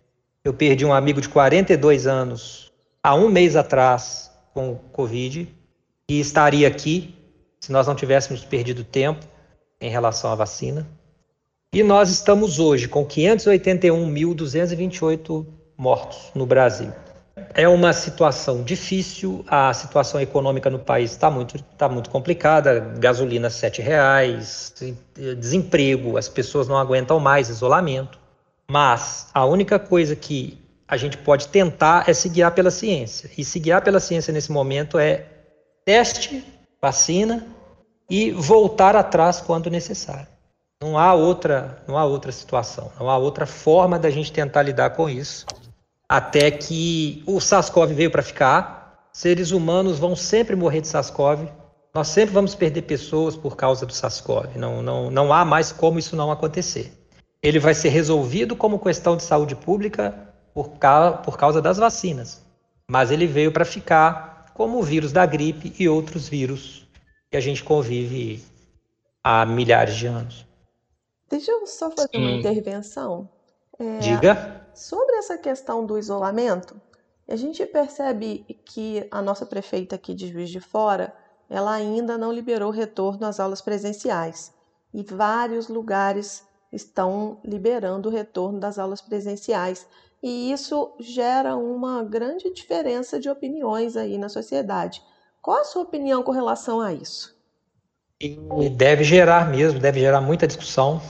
Eu 0.43 0.51
perdi 0.51 0.83
um 0.83 0.91
amigo 0.91 1.21
de 1.21 1.29
42 1.29 2.07
anos 2.07 2.71
há 3.03 3.13
um 3.13 3.29
mês 3.29 3.55
atrás 3.55 4.31
com 4.51 4.73
Covid 4.91 5.47
e 6.09 6.19
estaria 6.19 6.67
aqui 6.67 7.20
se 7.61 7.71
nós 7.71 7.87
não 7.87 7.95
tivéssemos 7.95 8.43
perdido 8.43 8.83
tempo 8.83 9.25
em 9.79 9.89
relação 9.89 10.29
à 10.31 10.35
vacina. 10.35 10.85
E 11.73 11.81
nós 11.83 12.09
estamos 12.09 12.59
hoje 12.59 12.89
com 12.89 13.05
581.228 13.05 15.45
mortos 15.77 16.31
no 16.35 16.45
Brasil. 16.45 16.91
É 17.53 17.67
uma 17.67 17.93
situação 17.93 18.61
difícil, 18.61 19.45
a 19.47 19.73
situação 19.73 20.19
econômica 20.19 20.69
no 20.69 20.79
país 20.79 21.11
está 21.11 21.31
muito, 21.31 21.63
tá 21.77 21.87
muito 21.87 22.09
complicada, 22.09 22.79
gasolina 22.99 23.47
R$ 23.47 23.81
reais, 23.81 24.73
desemprego, 25.37 26.17
as 26.17 26.27
pessoas 26.27 26.67
não 26.67 26.77
aguentam 26.77 27.19
mais 27.19 27.47
isolamento. 27.47 28.19
Mas 28.69 29.27
a 29.33 29.45
única 29.45 29.79
coisa 29.79 30.15
que 30.15 30.59
a 30.87 30.97
gente 30.97 31.17
pode 31.17 31.47
tentar 31.47 32.09
é 32.09 32.13
se 32.13 32.27
guiar 32.27 32.53
pela 32.53 32.69
ciência. 32.69 33.29
E 33.37 33.45
se 33.45 33.59
guiar 33.59 33.81
pela 33.81 33.99
ciência 33.99 34.33
nesse 34.33 34.51
momento 34.51 34.99
é 34.99 35.25
teste, 35.85 36.43
vacina 36.81 37.45
e 38.09 38.31
voltar 38.31 38.95
atrás 38.95 39.39
quando 39.39 39.69
necessário. 39.69 40.27
Não 40.81 40.97
há 40.97 41.13
outra, 41.13 41.83
não 41.87 41.97
há 41.97 42.03
outra 42.03 42.31
situação, 42.31 42.91
não 42.99 43.09
há 43.09 43.17
outra 43.17 43.45
forma 43.45 43.99
da 43.99 44.09
gente 44.09 44.31
tentar 44.31 44.63
lidar 44.63 44.91
com 44.91 45.09
isso 45.09 45.45
até 46.11 46.51
que 46.51 47.23
o 47.25 47.39
SARS-CoV 47.39 47.93
veio 47.93 48.11
para 48.11 48.21
ficar. 48.21 49.07
Seres 49.13 49.51
humanos 49.51 49.97
vão 49.97 50.13
sempre 50.13 50.57
morrer 50.57 50.81
de 50.81 50.89
SARS-CoV. 50.89 51.47
Nós 51.93 52.09
sempre 52.09 52.33
vamos 52.33 52.53
perder 52.53 52.81
pessoas 52.81 53.37
por 53.37 53.55
causa 53.55 53.85
do 53.85 53.93
SARS-CoV. 53.93 54.57
Não, 54.57 54.83
não, 54.83 55.09
não 55.09 55.31
há 55.31 55.45
mais 55.45 55.71
como 55.71 55.99
isso 55.99 56.13
não 56.17 56.29
acontecer. 56.29 56.91
Ele 57.41 57.59
vai 57.59 57.73
ser 57.73 57.89
resolvido 57.89 58.57
como 58.57 58.77
questão 58.77 59.15
de 59.15 59.23
saúde 59.23 59.55
pública 59.55 60.13
por, 60.53 60.71
causa, 60.71 61.17
por 61.19 61.37
causa 61.37 61.61
das 61.61 61.77
vacinas. 61.77 62.41
Mas 62.89 63.09
ele 63.09 63.25
veio 63.25 63.53
para 63.53 63.63
ficar 63.63 64.30
como 64.53 64.79
o 64.79 64.83
vírus 64.83 65.11
da 65.11 65.25
gripe 65.25 65.73
e 65.79 65.87
outros 65.87 66.27
vírus 66.27 66.87
que 67.29 67.37
a 67.37 67.41
gente 67.41 67.63
convive 67.63 68.43
há 69.23 69.45
milhares 69.45 69.95
de 69.95 70.07
anos. 70.07 70.45
Deixa 71.29 71.51
eu 71.51 71.65
só 71.65 71.89
fazer 71.89 72.17
uma 72.17 72.31
intervenção. 72.31 73.29
É, 73.79 73.99
Diga. 73.99 74.67
Sobre 74.73 75.15
essa 75.15 75.37
questão 75.37 75.85
do 75.85 75.97
isolamento, 75.97 76.79
a 77.27 77.35
gente 77.35 77.65
percebe 77.65 78.45
que 78.65 79.07
a 79.09 79.21
nossa 79.21 79.45
prefeita 79.45 79.95
aqui 79.95 80.13
de 80.13 80.27
Juiz 80.27 80.49
de 80.49 80.59
Fora, 80.59 81.15
ela 81.49 81.73
ainda 81.73 82.17
não 82.17 82.31
liberou 82.31 82.69
o 82.69 82.73
retorno 82.73 83.25
às 83.25 83.39
aulas 83.39 83.61
presenciais. 83.61 84.53
E 84.93 85.03
vários 85.03 85.69
lugares 85.69 86.45
estão 86.71 87.39
liberando 87.43 88.09
o 88.09 88.11
retorno 88.11 88.59
das 88.59 88.77
aulas 88.77 89.01
presenciais. 89.01 89.87
E 90.21 90.51
isso 90.51 90.93
gera 90.99 91.55
uma 91.55 92.03
grande 92.03 92.53
diferença 92.53 93.19
de 93.19 93.29
opiniões 93.29 93.97
aí 93.97 94.17
na 94.17 94.29
sociedade. 94.29 95.01
Qual 95.41 95.59
a 95.59 95.63
sua 95.63 95.81
opinião 95.81 96.21
com 96.21 96.31
relação 96.31 96.79
a 96.79 96.93
isso? 96.93 97.35
E 98.19 98.69
deve 98.69 99.03
gerar 99.03 99.49
mesmo, 99.49 99.79
deve 99.79 99.99
gerar 99.99 100.21
muita 100.21 100.45
discussão. 100.45 101.01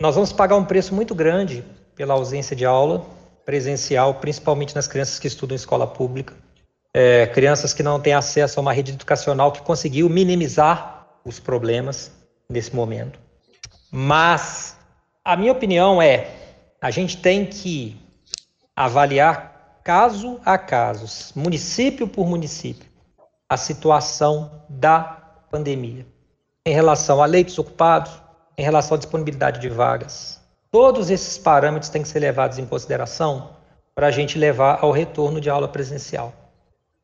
Nós 0.00 0.16
vamos 0.16 0.32
pagar 0.32 0.56
um 0.56 0.64
preço 0.64 0.92
muito 0.92 1.14
grande 1.14 1.64
pela 1.94 2.14
ausência 2.14 2.56
de 2.56 2.64
aula 2.64 3.06
presencial, 3.44 4.14
principalmente 4.14 4.74
nas 4.74 4.88
crianças 4.88 5.20
que 5.20 5.28
estudam 5.28 5.54
em 5.54 5.56
escola 5.56 5.86
pública, 5.86 6.34
é, 6.92 7.26
crianças 7.28 7.72
que 7.72 7.82
não 7.82 8.00
têm 8.00 8.12
acesso 8.12 8.58
a 8.58 8.62
uma 8.62 8.72
rede 8.72 8.92
educacional 8.92 9.52
que 9.52 9.62
conseguiu 9.62 10.08
minimizar 10.08 11.06
os 11.24 11.38
problemas 11.38 12.10
nesse 12.48 12.74
momento. 12.74 13.20
Mas 13.90 14.76
a 15.24 15.36
minha 15.36 15.52
opinião 15.52 16.02
é, 16.02 16.28
a 16.80 16.90
gente 16.90 17.16
tem 17.16 17.46
que 17.46 17.96
avaliar 18.84 19.80
caso 19.84 20.40
a 20.44 20.58
caso, 20.58 21.32
município 21.34 22.06
por 22.06 22.26
município, 22.26 22.88
a 23.48 23.56
situação 23.56 24.64
da 24.68 25.00
pandemia 25.50 26.06
em 26.64 26.74
relação 26.74 27.22
a 27.22 27.26
leitos 27.26 27.58
ocupados, 27.58 28.12
em 28.56 28.62
relação 28.62 28.96
à 28.96 28.98
disponibilidade 28.98 29.60
de 29.60 29.68
vagas, 29.68 30.38
Todos 30.70 31.08
esses 31.08 31.38
parâmetros 31.38 31.88
têm 31.88 32.02
que 32.02 32.08
ser 32.08 32.18
levados 32.18 32.58
em 32.58 32.66
consideração 32.66 33.52
para 33.94 34.08
a 34.08 34.10
gente 34.10 34.38
levar 34.38 34.80
ao 34.82 34.90
retorno 34.90 35.40
de 35.40 35.48
aula 35.48 35.66
presencial. 35.66 36.30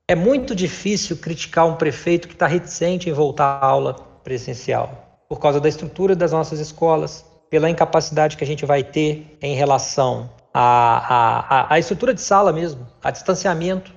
É 0.07 0.15
muito 0.15 0.55
difícil 0.55 1.17
criticar 1.17 1.67
um 1.67 1.77
prefeito 1.77 2.29
que 2.29 2.35
está 2.35 2.47
reticente 2.47 3.09
em 3.09 3.13
voltar 3.15 3.59
à 3.63 3.65
aula 3.65 3.95
presencial, 4.23 5.23
por 5.27 5.41
causa 5.41 5.59
da 5.61 5.69
estrutura 5.69 6.15
das 6.15 6.31
nossas 6.31 6.61
escolas, 6.61 7.25
pela 7.49 7.71
incapacidade 7.71 8.37
que 8.37 8.45
a 8.45 8.47
gente 8.47 8.67
vai 8.67 8.85
ter 8.85 9.39
em 9.41 9.55
relação 9.55 10.29
à, 10.55 11.67
à, 11.67 11.75
à 11.75 11.79
estrutura 11.81 12.15
de 12.15 12.21
sala 12.21 12.53
mesmo, 12.53 12.87
a 13.03 13.11
distanciamento, 13.11 13.93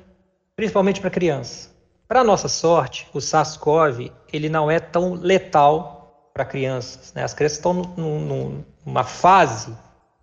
principalmente 0.56 1.00
para 1.00 1.12
crianças. 1.12 1.72
Para 2.08 2.24
nossa 2.24 2.48
sorte, 2.48 3.08
o 3.14 3.20
SARS-CoV 3.20 4.12
ele 4.34 4.50
não 4.50 4.72
é 4.72 4.80
tão 4.80 5.14
letal 5.14 6.32
para 6.34 6.46
crianças. 6.46 7.14
Né? 7.14 7.24
As 7.24 7.34
crianças 7.34 7.58
estão 7.58 7.74
num, 7.74 8.64
uma 8.86 9.04
fase, 9.04 9.76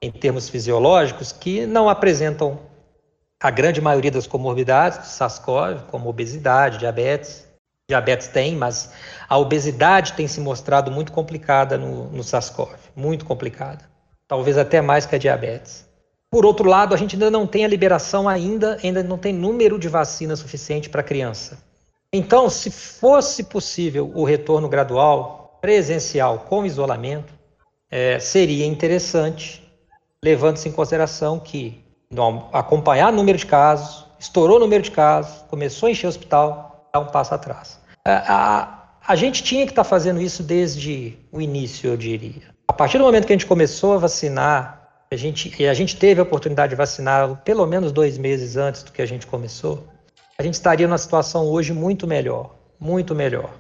em 0.02 0.10
termos 0.10 0.48
fisiológicos, 0.48 1.30
que 1.30 1.66
não 1.66 1.88
apresentam 1.88 2.58
a 3.40 3.50
grande 3.50 3.80
maioria 3.80 4.10
das 4.10 4.26
comorbidades 4.26 4.98
do 4.98 5.04
SARS-CoV, 5.04 5.84
como 5.90 6.08
obesidade, 6.08 6.78
diabetes. 6.78 7.46
Diabetes 7.86 8.28
tem, 8.28 8.56
mas 8.56 8.90
a 9.28 9.36
obesidade 9.36 10.14
tem 10.14 10.26
se 10.26 10.40
mostrado 10.40 10.90
muito 10.90 11.12
complicada 11.12 11.76
no, 11.76 12.08
no 12.10 12.24
SARS-CoV, 12.24 12.76
muito 12.96 13.26
complicada. 13.26 13.84
Talvez 14.26 14.56
até 14.56 14.80
mais 14.80 15.04
que 15.04 15.14
a 15.14 15.18
diabetes. 15.18 15.86
Por 16.34 16.44
outro 16.44 16.68
lado, 16.68 16.92
a 16.92 16.96
gente 16.96 17.14
ainda 17.14 17.30
não 17.30 17.46
tem 17.46 17.64
a 17.64 17.68
liberação 17.68 18.28
ainda, 18.28 18.76
ainda 18.82 19.04
não 19.04 19.16
tem 19.16 19.32
número 19.32 19.78
de 19.78 19.86
vacina 19.86 20.34
suficiente 20.34 20.90
para 20.90 21.00
criança. 21.00 21.62
Então, 22.12 22.50
se 22.50 22.72
fosse 22.72 23.44
possível 23.44 24.10
o 24.12 24.24
retorno 24.24 24.68
gradual, 24.68 25.60
presencial, 25.60 26.40
com 26.48 26.66
isolamento, 26.66 27.32
é, 27.88 28.18
seria 28.18 28.66
interessante, 28.66 29.62
levando-se 30.24 30.68
em 30.68 30.72
consideração 30.72 31.38
que 31.38 31.80
acompanhar 32.52 33.12
o 33.12 33.16
número 33.16 33.38
de 33.38 33.46
casos, 33.46 34.04
estourou 34.18 34.56
o 34.56 34.60
número 34.60 34.82
de 34.82 34.90
casos, 34.90 35.44
começou 35.48 35.86
a 35.86 35.92
encher 35.92 36.06
o 36.06 36.08
hospital, 36.08 36.90
dá 36.92 36.98
um 36.98 37.06
passo 37.06 37.32
atrás. 37.32 37.78
A, 38.04 38.34
a, 38.34 38.78
a 39.06 39.14
gente 39.14 39.40
tinha 39.40 39.64
que 39.66 39.70
estar 39.70 39.84
tá 39.84 39.88
fazendo 39.88 40.20
isso 40.20 40.42
desde 40.42 41.16
o 41.30 41.40
início, 41.40 41.90
eu 41.90 41.96
diria. 41.96 42.52
A 42.66 42.72
partir 42.72 42.98
do 42.98 43.04
momento 43.04 43.24
que 43.24 43.32
a 43.32 43.36
gente 43.36 43.46
começou 43.46 43.92
a 43.92 43.98
vacinar, 43.98 44.73
a 45.14 45.16
gente, 45.16 45.55
e 45.59 45.66
a 45.66 45.74
gente 45.74 45.96
teve 45.96 46.20
a 46.20 46.22
oportunidade 46.22 46.70
de 46.70 46.77
vacinar 46.77 47.42
pelo 47.44 47.66
menos 47.66 47.92
dois 47.92 48.18
meses 48.18 48.57
antes 48.57 48.83
do 48.83 48.92
que 48.92 49.00
a 49.00 49.07
gente 49.07 49.27
começou, 49.27 49.87
a 50.37 50.42
gente 50.42 50.55
estaria 50.55 50.87
numa 50.87 50.98
situação 50.98 51.46
hoje 51.46 51.72
muito 51.72 52.07
melhor, 52.07 52.55
muito 52.79 53.14
melhor. 53.14 53.55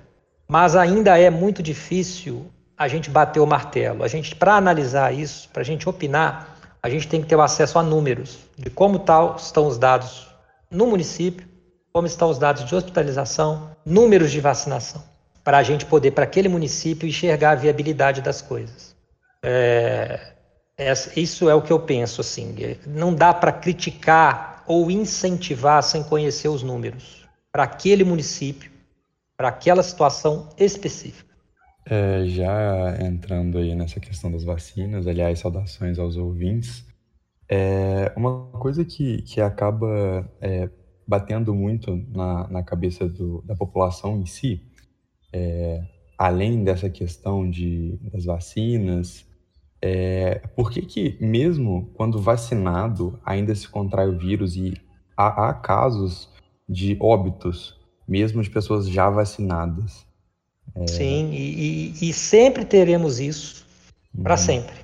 Mas 0.48 0.76
ainda 0.76 1.18
é 1.18 1.30
muito 1.30 1.62
difícil 1.62 2.46
a 2.76 2.88
gente 2.88 3.08
bater 3.08 3.40
o 3.40 3.46
martelo. 3.46 4.02
A 4.02 4.08
gente, 4.08 4.34
para 4.34 4.56
analisar 4.56 5.14
isso, 5.14 5.48
para 5.50 5.62
a 5.62 5.64
gente 5.64 5.88
opinar, 5.88 6.58
a 6.82 6.88
gente 6.88 7.08
tem 7.08 7.22
que 7.22 7.28
ter 7.28 7.38
acesso 7.38 7.78
a 7.78 7.82
números 7.82 8.38
de 8.58 8.68
como 8.68 8.98
tal 8.98 9.36
estão 9.36 9.66
os 9.66 9.78
dados 9.78 10.28
no 10.70 10.86
município, 10.86 11.46
como 11.92 12.06
estão 12.06 12.28
os 12.28 12.38
dados 12.38 12.64
de 12.64 12.74
hospitalização, 12.74 13.70
números 13.86 14.32
de 14.32 14.40
vacinação, 14.40 15.02
para 15.44 15.58
a 15.58 15.62
gente 15.62 15.86
poder, 15.86 16.10
para 16.10 16.24
aquele 16.24 16.48
município, 16.48 17.08
enxergar 17.08 17.52
a 17.52 17.54
viabilidade 17.54 18.20
das 18.20 18.42
coisas. 18.42 18.96
É, 19.42 20.33
é, 20.76 20.92
isso 21.16 21.48
é 21.48 21.54
o 21.54 21.62
que 21.62 21.72
eu 21.72 21.80
penso, 21.80 22.20
assim. 22.20 22.54
Não 22.86 23.14
dá 23.14 23.32
para 23.32 23.52
criticar 23.52 24.64
ou 24.66 24.90
incentivar 24.90 25.82
sem 25.82 26.02
conhecer 26.02 26.48
os 26.48 26.62
números 26.62 27.26
para 27.52 27.62
aquele 27.62 28.02
município, 28.02 28.70
para 29.36 29.48
aquela 29.48 29.82
situação 29.82 30.48
específica. 30.58 31.32
É, 31.86 32.24
já 32.26 32.96
entrando 33.00 33.58
aí 33.58 33.74
nessa 33.74 34.00
questão 34.00 34.32
das 34.32 34.42
vacinas, 34.42 35.06
aliás, 35.06 35.38
saudações 35.38 35.98
aos 35.98 36.16
ouvintes. 36.16 36.84
É, 37.48 38.12
uma 38.16 38.46
coisa 38.52 38.84
que, 38.84 39.22
que 39.22 39.40
acaba 39.40 40.28
é, 40.40 40.68
batendo 41.06 41.54
muito 41.54 41.94
na, 42.08 42.48
na 42.48 42.62
cabeça 42.62 43.06
do, 43.06 43.42
da 43.42 43.54
população 43.54 44.18
em 44.18 44.26
si, 44.26 44.62
é, 45.32 45.82
além 46.16 46.64
dessa 46.64 46.88
questão 46.88 47.48
de, 47.48 47.98
das 48.10 48.24
vacinas, 48.24 49.26
é, 49.86 50.40
por 50.56 50.70
que, 50.70 50.80
que 50.80 51.18
mesmo 51.20 51.90
quando 51.92 52.18
vacinado 52.18 53.20
ainda 53.22 53.54
se 53.54 53.68
contrai 53.68 54.08
o 54.08 54.18
vírus 54.18 54.56
e 54.56 54.80
há, 55.14 55.50
há 55.50 55.52
casos 55.52 56.30
de 56.66 56.96
óbitos, 56.98 57.78
mesmo 58.08 58.42
de 58.42 58.48
pessoas 58.48 58.88
já 58.88 59.10
vacinadas? 59.10 60.06
É... 60.74 60.86
Sim, 60.86 61.30
e, 61.34 61.92
e, 62.00 62.08
e, 62.08 62.12
sempre 62.14 62.64
teremos 62.64 63.20
isso 63.20 63.66
para 64.22 64.32
uhum. 64.32 64.38
sempre. 64.38 64.74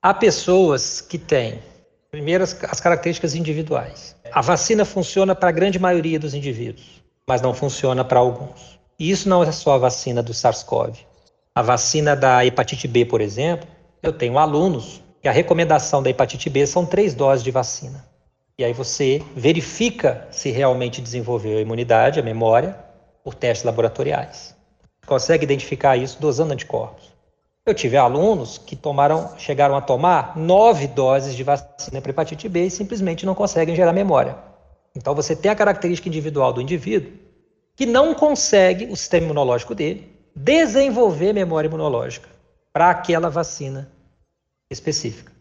Há 0.00 0.14
pessoas 0.14 1.02
que 1.02 1.18
têm, 1.18 1.58
primeiro, 2.10 2.42
as, 2.42 2.56
as 2.64 2.80
características 2.80 3.34
individuais. 3.34 4.16
A 4.32 4.40
vacina 4.40 4.86
funciona 4.86 5.34
para 5.34 5.50
a 5.50 5.52
grande 5.52 5.78
maioria 5.78 6.18
dos 6.18 6.32
indivíduos, 6.32 7.02
mas 7.28 7.42
não 7.42 7.52
funciona 7.52 8.02
para 8.02 8.20
alguns. 8.20 8.80
E 8.98 9.10
isso 9.10 9.28
não 9.28 9.42
é 9.42 9.52
só 9.52 9.74
a 9.74 9.78
vacina 9.78 10.22
do 10.22 10.32
SARS-CoV. 10.32 10.96
A 11.54 11.60
vacina 11.60 12.16
da 12.16 12.46
hepatite 12.46 12.88
B, 12.88 13.04
por 13.04 13.20
exemplo, 13.20 13.68
eu 14.02 14.12
tenho 14.12 14.36
alunos 14.36 15.00
que 15.20 15.28
a 15.28 15.32
recomendação 15.32 16.02
da 16.02 16.10
hepatite 16.10 16.50
B 16.50 16.66
são 16.66 16.84
três 16.84 17.14
doses 17.14 17.44
de 17.44 17.52
vacina. 17.52 18.04
E 18.58 18.64
aí 18.64 18.72
você 18.72 19.22
verifica 19.36 20.26
se 20.32 20.50
realmente 20.50 21.00
desenvolveu 21.00 21.58
a 21.58 21.60
imunidade, 21.60 22.18
a 22.18 22.22
memória, 22.22 22.76
por 23.22 23.34
testes 23.34 23.64
laboratoriais. 23.64 24.56
Consegue 25.06 25.44
identificar 25.44 25.96
isso 25.96 26.20
dosando 26.20 26.52
anticorpos. 26.52 27.12
Eu 27.64 27.74
tive 27.74 27.96
alunos 27.96 28.58
que 28.58 28.74
tomaram, 28.74 29.38
chegaram 29.38 29.76
a 29.76 29.80
tomar 29.80 30.36
nove 30.36 30.88
doses 30.88 31.36
de 31.36 31.44
vacina 31.44 32.00
para 32.00 32.10
hepatite 32.10 32.48
B 32.48 32.64
e 32.64 32.70
simplesmente 32.70 33.24
não 33.24 33.36
conseguem 33.36 33.76
gerar 33.76 33.92
memória. 33.92 34.36
Então 34.96 35.14
você 35.14 35.36
tem 35.36 35.50
a 35.50 35.54
característica 35.54 36.08
individual 36.08 36.52
do 36.52 36.60
indivíduo 36.60 37.12
que 37.76 37.86
não 37.86 38.14
consegue, 38.14 38.86
o 38.86 38.96
sistema 38.96 39.26
imunológico 39.26 39.76
dele, 39.76 40.12
desenvolver 40.34 41.32
memória 41.32 41.68
imunológica 41.68 42.28
para 42.72 42.90
aquela 42.90 43.30
vacina 43.30 43.91
específica. 44.72 45.32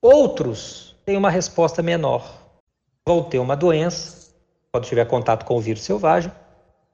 Outros 0.00 0.96
têm 1.04 1.16
uma 1.16 1.30
resposta 1.30 1.82
menor. 1.82 2.38
Vão 3.06 3.22
ter 3.22 3.38
uma 3.38 3.56
doença, 3.56 4.32
quando 4.72 4.86
tiver 4.86 5.04
contato 5.06 5.44
com 5.44 5.56
o 5.56 5.60
vírus 5.60 5.82
selvagem, 5.82 6.32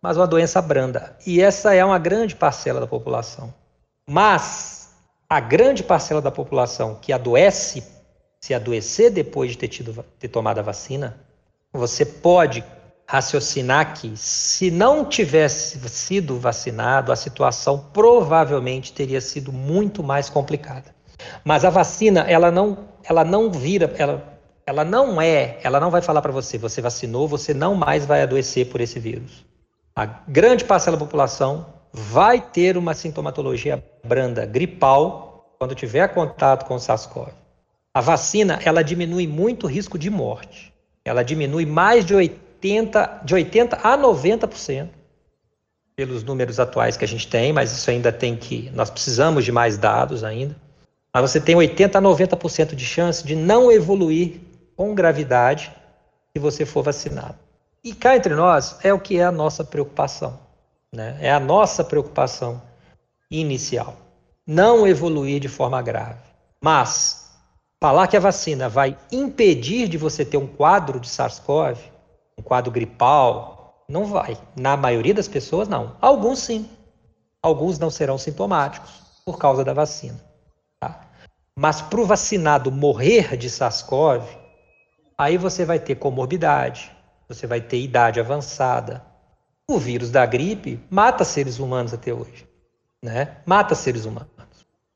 mas 0.01 0.17
uma 0.17 0.27
doença 0.27 0.61
branda. 0.61 1.17
E 1.27 1.41
essa 1.41 1.75
é 1.75 1.85
uma 1.85 1.99
grande 1.99 2.35
parcela 2.35 2.81
da 2.81 2.87
população. 2.87 3.53
Mas 4.09 4.95
a 5.29 5.41
grande 5.41 5.83
parcela 5.83 6.23
da 6.23 6.31
população 6.31 6.97
que 7.01 7.13
adoece, 7.13 7.85
se 8.41 8.55
adoecer 8.55 9.11
depois 9.11 9.53
de 9.53 9.59
ter, 9.59 9.69
tido, 9.69 10.05
ter 10.19 10.29
tomado 10.29 10.59
a 10.59 10.63
vacina, 10.63 11.19
você 11.73 12.05
pode 12.05 12.65
raciocinar 13.07 13.95
que 13.95 14.17
se 14.17 14.71
não 14.71 15.05
tivesse 15.05 15.79
sido 15.89 16.39
vacinado, 16.39 17.13
a 17.13 17.17
situação 17.17 17.91
provavelmente 17.93 18.93
teria 18.93 19.21
sido 19.21 19.53
muito 19.53 20.03
mais 20.03 20.29
complicada. 20.29 20.96
Mas 21.45 21.65
a 21.65 21.71
vacina, 21.71 22.21
ela 22.21 22.51
não, 22.51 22.79
ela 23.05 23.25
não 23.25 23.51
vira, 23.51 23.93
ela, 23.99 24.23
ela 24.67 24.85
não 24.85 25.21
é, 25.21 25.59
ela 25.63 25.81
não 25.81 25.91
vai 25.91 26.03
falar 26.03 26.23
para 26.23 26.33
você, 26.33 26.59
você 26.59 26.81
vacinou, 26.81 27.27
você 27.29 27.55
não 27.55 27.75
mais 27.75 28.05
vai 28.05 28.23
adoecer 28.23 28.67
por 28.67 28.81
esse 28.81 28.99
vírus. 28.99 29.45
A 29.95 30.05
grande 30.05 30.65
parcela 30.65 30.97
da 30.97 31.05
população 31.05 31.67
vai 31.93 32.41
ter 32.41 32.77
uma 32.77 32.93
sintomatologia 32.93 33.83
branda, 34.05 34.45
gripal, 34.45 35.55
quando 35.59 35.75
tiver 35.75 36.09
contato 36.09 36.67
com 36.67 36.75
o 36.75 36.79
SARS-CoV. 36.79 37.33
A 37.95 38.01
vacina, 38.03 38.61
ela 38.63 38.85
diminui 38.85 39.27
muito 39.27 39.65
o 39.65 39.71
risco 39.71 39.99
de 39.99 40.11
morte. 40.11 40.71
Ela 41.03 41.23
diminui 41.23 41.65
mais 41.65 42.05
de 42.05 42.15
80, 42.15 43.23
de 43.25 43.35
80 43.35 43.77
a 43.77 43.97
90% 43.97 44.89
pelos 45.97 46.23
números 46.23 46.61
atuais 46.61 46.99
que 46.99 47.07
a 47.07 47.09
gente 47.09 47.27
tem, 47.27 47.55
mas 47.55 47.73
isso 47.73 47.91
ainda 47.91 48.13
tem 48.13 48.37
que, 48.37 48.71
nós 48.75 48.91
precisamos 48.91 49.47
de 49.47 49.51
mais 49.51 49.79
dados 49.79 50.23
ainda. 50.23 50.55
Mas 51.17 51.31
você 51.31 51.41
tem 51.41 51.55
80 51.55 51.97
a 51.97 52.03
90% 52.03 52.75
de 52.75 52.85
chance 52.85 53.25
de 53.25 53.35
não 53.35 53.73
evoluir 53.73 54.39
com 54.77 54.95
gravidade 54.95 55.75
se 56.31 56.39
você 56.39 56.67
for 56.67 56.83
vacinado. 56.83 57.37
E 57.83 57.95
cá 57.95 58.15
entre 58.17 58.35
nós 58.35 58.77
é 58.83 58.93
o 58.93 59.01
que 59.01 59.17
é 59.17 59.25
a 59.25 59.33
nossa 59.33 59.65
preocupação. 59.65 60.39
Né? 60.95 61.17
É 61.23 61.33
a 61.33 61.41
nossa 61.41 61.83
preocupação 61.83 62.61
inicial. 63.31 63.97
Não 64.47 64.87
evoluir 64.87 65.41
de 65.41 65.49
forma 65.49 65.81
grave. 65.81 66.21
Mas 66.63 67.31
falar 67.81 68.09
que 68.09 68.19
a 68.19 68.21
vacina 68.21 68.69
vai 68.69 68.95
impedir 69.11 69.89
de 69.89 69.97
você 69.97 70.23
ter 70.23 70.37
um 70.37 70.47
quadro 70.47 71.01
de 71.01 71.09
SARS-CoV, 71.09 71.79
um 72.37 72.43
quadro 72.43 72.71
gripal, 72.71 73.87
não 73.89 74.05
vai. 74.05 74.37
Na 74.55 74.77
maioria 74.77 75.15
das 75.15 75.29
pessoas, 75.29 75.67
não. 75.67 75.97
Alguns 75.99 76.41
sim. 76.41 76.69
Alguns 77.43 77.79
não 77.79 77.89
serão 77.89 78.19
sintomáticos 78.19 78.91
por 79.25 79.39
causa 79.39 79.65
da 79.65 79.73
vacina. 79.73 80.26
Mas 81.59 81.81
para 81.81 82.01
o 82.01 82.05
vacinado 82.05 82.71
morrer 82.71 83.37
de 83.37 83.49
SARS-CoV, 83.49 84.25
aí 85.17 85.39
você 85.39 85.65
vai 85.65 85.79
ter 85.79 85.95
comorbidade, 85.95 86.95
você 87.27 87.47
vai 87.47 87.63
ter 87.63 87.81
idade 87.81 88.21
avançada. 88.21 89.03
O 89.69 89.79
vírus 89.79 90.11
da 90.11 90.27
gripe 90.27 90.79
mata 90.91 91.25
seres 91.25 91.59
humanos 91.59 91.95
até 91.95 92.13
hoje, 92.13 92.47
né? 93.03 93.39
Mata 93.47 93.75
seres 93.75 94.05
humanos. 94.05 94.29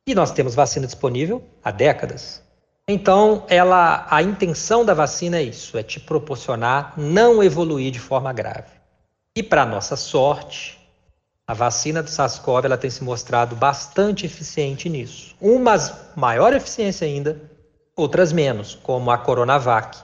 E 0.06 0.14
nós 0.14 0.32
temos 0.32 0.54
vacina 0.54 0.86
disponível 0.86 1.42
há 1.64 1.70
décadas. 1.70 2.42
Então, 2.86 3.44
ela, 3.48 4.06
a 4.10 4.22
intenção 4.22 4.84
da 4.84 4.92
vacina 4.92 5.38
é 5.38 5.42
isso, 5.42 5.78
é 5.78 5.82
te 5.82 6.00
proporcionar 6.00 6.92
não 6.96 7.42
evoluir 7.42 7.90
de 7.90 8.00
forma 8.00 8.32
grave. 8.32 8.72
E 9.34 9.42
para 9.42 9.64
nossa 9.64 9.96
sorte, 9.96 10.79
a 11.50 11.52
vacina 11.52 12.00
do 12.00 12.08
SARS-CoV 12.08 12.66
ela 12.66 12.78
tem 12.78 12.88
se 12.88 13.02
mostrado 13.02 13.56
bastante 13.56 14.24
eficiente 14.24 14.88
nisso. 14.88 15.34
Umas 15.40 15.92
maior 16.14 16.52
eficiência 16.52 17.04
ainda, 17.04 17.42
outras 17.96 18.32
menos, 18.32 18.78
como 18.84 19.10
a 19.10 19.18
Coronavac, 19.18 19.98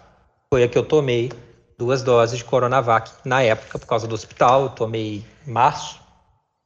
foi 0.52 0.64
a 0.64 0.68
que 0.68 0.76
eu 0.76 0.82
tomei 0.82 1.30
duas 1.78 2.02
doses 2.02 2.38
de 2.38 2.44
Coronavac 2.44 3.12
na 3.24 3.42
época, 3.42 3.78
por 3.78 3.86
causa 3.86 4.08
do 4.08 4.14
hospital. 4.16 4.62
Eu 4.62 4.68
tomei 4.70 5.24
em 5.46 5.52
março, 5.52 6.00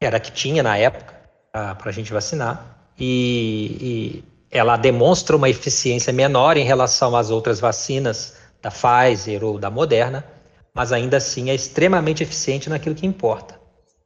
era 0.01 0.17
a 0.17 0.21
que 0.21 0.33
tinha 0.33 0.63
na 0.63 0.79
época 0.79 1.15
para 1.53 1.91
a 1.91 1.93
gente 1.93 2.11
vacinar. 2.11 2.89
E, 2.99 3.77
e, 3.83 4.25
ela 4.51 4.79
demonstra 4.79 5.37
uma 5.37 5.51
eficiência 5.51 6.11
menor 6.11 6.57
em 6.57 6.65
relação 6.65 7.15
às 7.15 7.29
outras 7.29 7.61
vacinas 7.61 8.35
da 8.63 8.71
Pfizer 8.71 9.45
ou 9.45 9.59
da 9.59 9.69
Moderna, 9.69 10.25
mas 10.73 10.91
ainda 10.91 11.19
assim 11.19 11.51
é 11.51 11.55
extremamente 11.55 12.23
eficiente 12.23 12.71
naquilo 12.71 12.95
que 12.95 13.07
importa: 13.07 13.60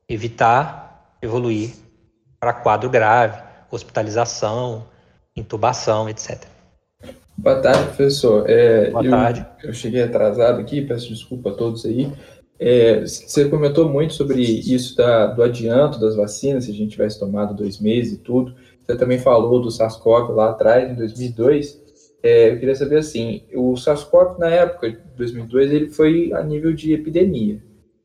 evitar 0.09 1.17
evoluir 1.23 1.71
para 2.39 2.53
quadro 2.53 2.91
grave, 2.91 3.43
hospitalização, 3.71 4.85
intubação, 5.37 6.09
etc. 6.09 6.45
Boa 7.37 7.61
tarde, 7.61 7.85
professor. 7.85 8.49
É, 8.49 8.91
Boa 8.91 9.09
tarde. 9.09 9.47
Eu, 9.63 9.71
eu, 9.71 9.75
cheguei 9.75 10.03
atrasado 10.03 10.61
aqui, 10.61 10.83
peço 10.83 11.09
desculpa 11.09 11.51
a 11.51 11.55
todos 11.55 11.85
aí. 11.85 12.13
É, 12.59 13.01
você 13.01 13.49
comentou 13.49 13.89
muito 13.89 14.15
sobre 14.15 14.41
isso 14.43 14.97
da, 14.97 15.27
do 15.27 15.43
adianto 15.43 15.99
das 15.99 16.15
vacinas, 16.15 16.65
se 16.65 16.71
a 16.71 16.75
gente 16.75 16.93
tivesse 16.93 17.19
tomado 17.19 17.55
dois 17.55 17.81
meses 17.81 18.15
e 18.15 18.19
tudo. 18.19 18.55
Você 18.87 18.97
também 18.97 19.19
falou 19.19 19.61
do 19.61 19.71
SARS-CoV 19.71 20.33
lá 20.33 20.51
atrás, 20.51 20.91
em 20.91 20.95
2002. 20.95 21.83
É, 22.23 22.53
eu 22.53 22.59
queria 22.59 22.75
saber 22.75 22.99
assim, 22.99 23.43
o 23.55 23.75
SARS-CoV 23.75 24.39
na 24.39 24.49
época 24.49 24.91
de 24.91 24.99
2002 25.17 25.73
ele 25.73 25.89
foi 25.89 26.33
a 26.33 26.43
nível 26.43 26.73
de 26.73 26.93
epidemia. 26.93 27.61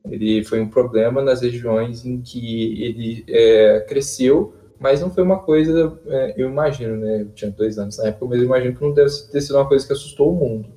Ele 0.10 0.44
foi 0.44 0.60
um 0.60 0.70
problema 0.70 1.22
nas 1.22 1.42
regiões 1.42 2.06
em 2.06 2.22
que 2.22 2.84
ele 2.84 3.24
é, 3.28 3.82
cresceu 3.88 4.54
mas 4.80 5.02
não 5.02 5.12
foi 5.12 5.24
uma 5.24 5.40
coisa, 5.40 6.00
é, 6.08 6.34
eu 6.38 6.50
imagino, 6.50 6.96
né? 6.96 7.22
Eu 7.22 7.30
tinha 7.32 7.52
dois 7.52 7.78
anos 7.78 7.98
na 7.98 8.08
época, 8.08 8.26
mas 8.28 8.40
eu 8.40 8.46
imagino 8.46 8.74
que 8.74 8.82
não 8.82 8.94
deve 8.94 9.12
ter 9.30 9.42
sido 9.42 9.58
uma 9.58 9.68
coisa 9.68 9.86
que 9.86 9.92
assustou 9.92 10.32
o 10.32 10.36
mundo. 10.36 10.70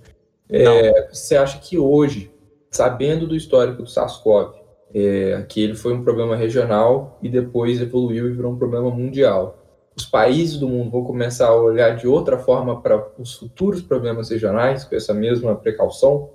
É, 0.50 1.08
você 1.10 1.36
acha 1.36 1.58
que 1.60 1.78
hoje, 1.78 2.30
sabendo 2.68 3.28
do 3.28 3.36
histórico 3.36 3.82
do 3.82 3.88
SARS-CoV, 3.88 4.54
é, 4.92 5.46
que 5.48 5.62
ele 5.62 5.74
foi 5.74 5.94
um 5.94 6.02
problema 6.02 6.36
regional 6.36 7.18
e 7.22 7.28
depois 7.28 7.80
evoluiu 7.80 8.28
e 8.28 8.32
virou 8.32 8.52
um 8.52 8.58
problema 8.58 8.90
mundial, 8.90 9.58
os 9.96 10.04
países 10.04 10.58
do 10.58 10.68
mundo 10.68 10.90
vão 10.90 11.04
começar 11.04 11.46
a 11.46 11.56
olhar 11.56 11.96
de 11.96 12.08
outra 12.08 12.38
forma 12.38 12.82
para 12.82 13.06
os 13.18 13.34
futuros 13.34 13.80
problemas 13.80 14.30
regionais, 14.30 14.84
com 14.84 14.96
essa 14.96 15.14
mesma 15.14 15.54
precaução? 15.54 16.30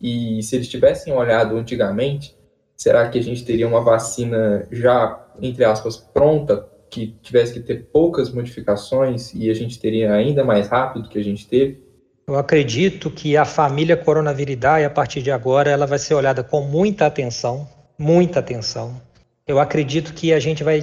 E 0.00 0.40
se 0.44 0.54
eles 0.54 0.68
tivessem 0.68 1.12
olhado 1.12 1.56
antigamente, 1.56 2.37
será 2.78 3.08
que 3.08 3.18
a 3.18 3.22
gente 3.22 3.44
teria 3.44 3.66
uma 3.66 3.82
vacina 3.82 4.66
já, 4.70 5.26
entre 5.42 5.64
aspas, 5.64 5.96
pronta 5.96 6.66
que 6.88 7.08
tivesse 7.20 7.52
que 7.52 7.60
ter 7.60 7.88
poucas 7.92 8.32
modificações 8.32 9.34
e 9.34 9.50
a 9.50 9.54
gente 9.54 9.78
teria 9.78 10.14
ainda 10.14 10.44
mais 10.44 10.68
rápido 10.68 11.02
do 11.02 11.08
que 11.08 11.18
a 11.18 11.24
gente 11.24 11.46
teve? 11.46 11.82
Eu 12.26 12.38
acredito 12.38 13.10
que 13.10 13.36
a 13.36 13.44
família 13.44 13.96
coronaviridae, 13.96 14.84
a 14.84 14.90
partir 14.90 15.22
de 15.22 15.30
agora, 15.30 15.70
ela 15.70 15.86
vai 15.86 15.98
ser 15.98 16.14
olhada 16.14 16.42
com 16.44 16.60
muita 16.60 17.06
atenção, 17.06 17.68
muita 17.98 18.38
atenção. 18.38 19.00
Eu 19.46 19.58
acredito 19.58 20.12
que 20.12 20.32
a 20.32 20.38
gente 20.38 20.62
vai, 20.62 20.82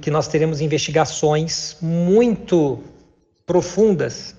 que 0.00 0.10
nós 0.10 0.28
teremos 0.28 0.60
investigações 0.60 1.76
muito 1.80 2.82
profundas 3.46 4.36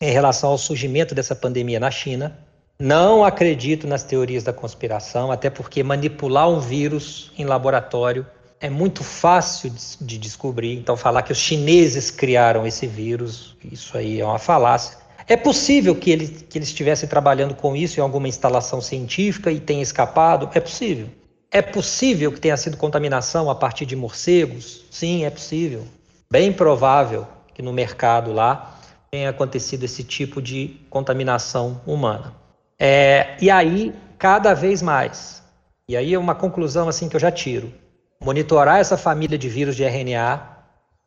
em 0.00 0.10
relação 0.10 0.50
ao 0.50 0.58
surgimento 0.58 1.14
dessa 1.14 1.36
pandemia 1.36 1.78
na 1.78 1.90
China. 1.90 2.36
Não 2.80 3.22
acredito 3.22 3.86
nas 3.86 4.02
teorias 4.02 4.42
da 4.42 4.54
conspiração, 4.54 5.30
até 5.30 5.50
porque 5.50 5.82
manipular 5.82 6.48
um 6.48 6.58
vírus 6.58 7.30
em 7.36 7.44
laboratório 7.44 8.26
é 8.58 8.70
muito 8.70 9.04
fácil 9.04 9.70
de 10.00 10.16
descobrir. 10.16 10.78
Então, 10.78 10.96
falar 10.96 11.20
que 11.20 11.30
os 11.30 11.36
chineses 11.36 12.10
criaram 12.10 12.66
esse 12.66 12.86
vírus, 12.86 13.54
isso 13.70 13.98
aí 13.98 14.18
é 14.18 14.24
uma 14.24 14.38
falácia. 14.38 14.96
É 15.28 15.36
possível 15.36 15.94
que, 15.94 16.10
ele, 16.10 16.26
que 16.26 16.56
eles 16.56 16.68
estivessem 16.68 17.06
trabalhando 17.06 17.54
com 17.54 17.76
isso 17.76 18.00
em 18.00 18.02
alguma 18.02 18.28
instalação 18.28 18.80
científica 18.80 19.52
e 19.52 19.60
tenha 19.60 19.82
escapado? 19.82 20.48
É 20.54 20.60
possível. 20.60 21.08
É 21.50 21.60
possível 21.60 22.32
que 22.32 22.40
tenha 22.40 22.56
sido 22.56 22.78
contaminação 22.78 23.50
a 23.50 23.54
partir 23.54 23.84
de 23.84 23.94
morcegos? 23.94 24.86
Sim, 24.90 25.26
é 25.26 25.30
possível. 25.30 25.84
Bem 26.32 26.50
provável 26.50 27.26
que 27.52 27.60
no 27.60 27.74
mercado 27.74 28.32
lá 28.32 28.80
tenha 29.10 29.28
acontecido 29.28 29.84
esse 29.84 30.02
tipo 30.02 30.40
de 30.40 30.80
contaminação 30.88 31.82
humana. 31.86 32.40
É, 32.82 33.36
e 33.38 33.50
aí, 33.50 33.94
cada 34.18 34.54
vez 34.54 34.80
mais, 34.80 35.42
e 35.86 35.94
aí 35.94 36.14
é 36.14 36.18
uma 36.18 36.34
conclusão 36.34 36.88
assim 36.88 37.10
que 37.10 37.16
eu 37.16 37.20
já 37.20 37.30
tiro, 37.30 37.70
monitorar 38.18 38.80
essa 38.80 38.96
família 38.96 39.36
de 39.36 39.50
vírus 39.50 39.76
de 39.76 39.84
RNA 39.84 40.40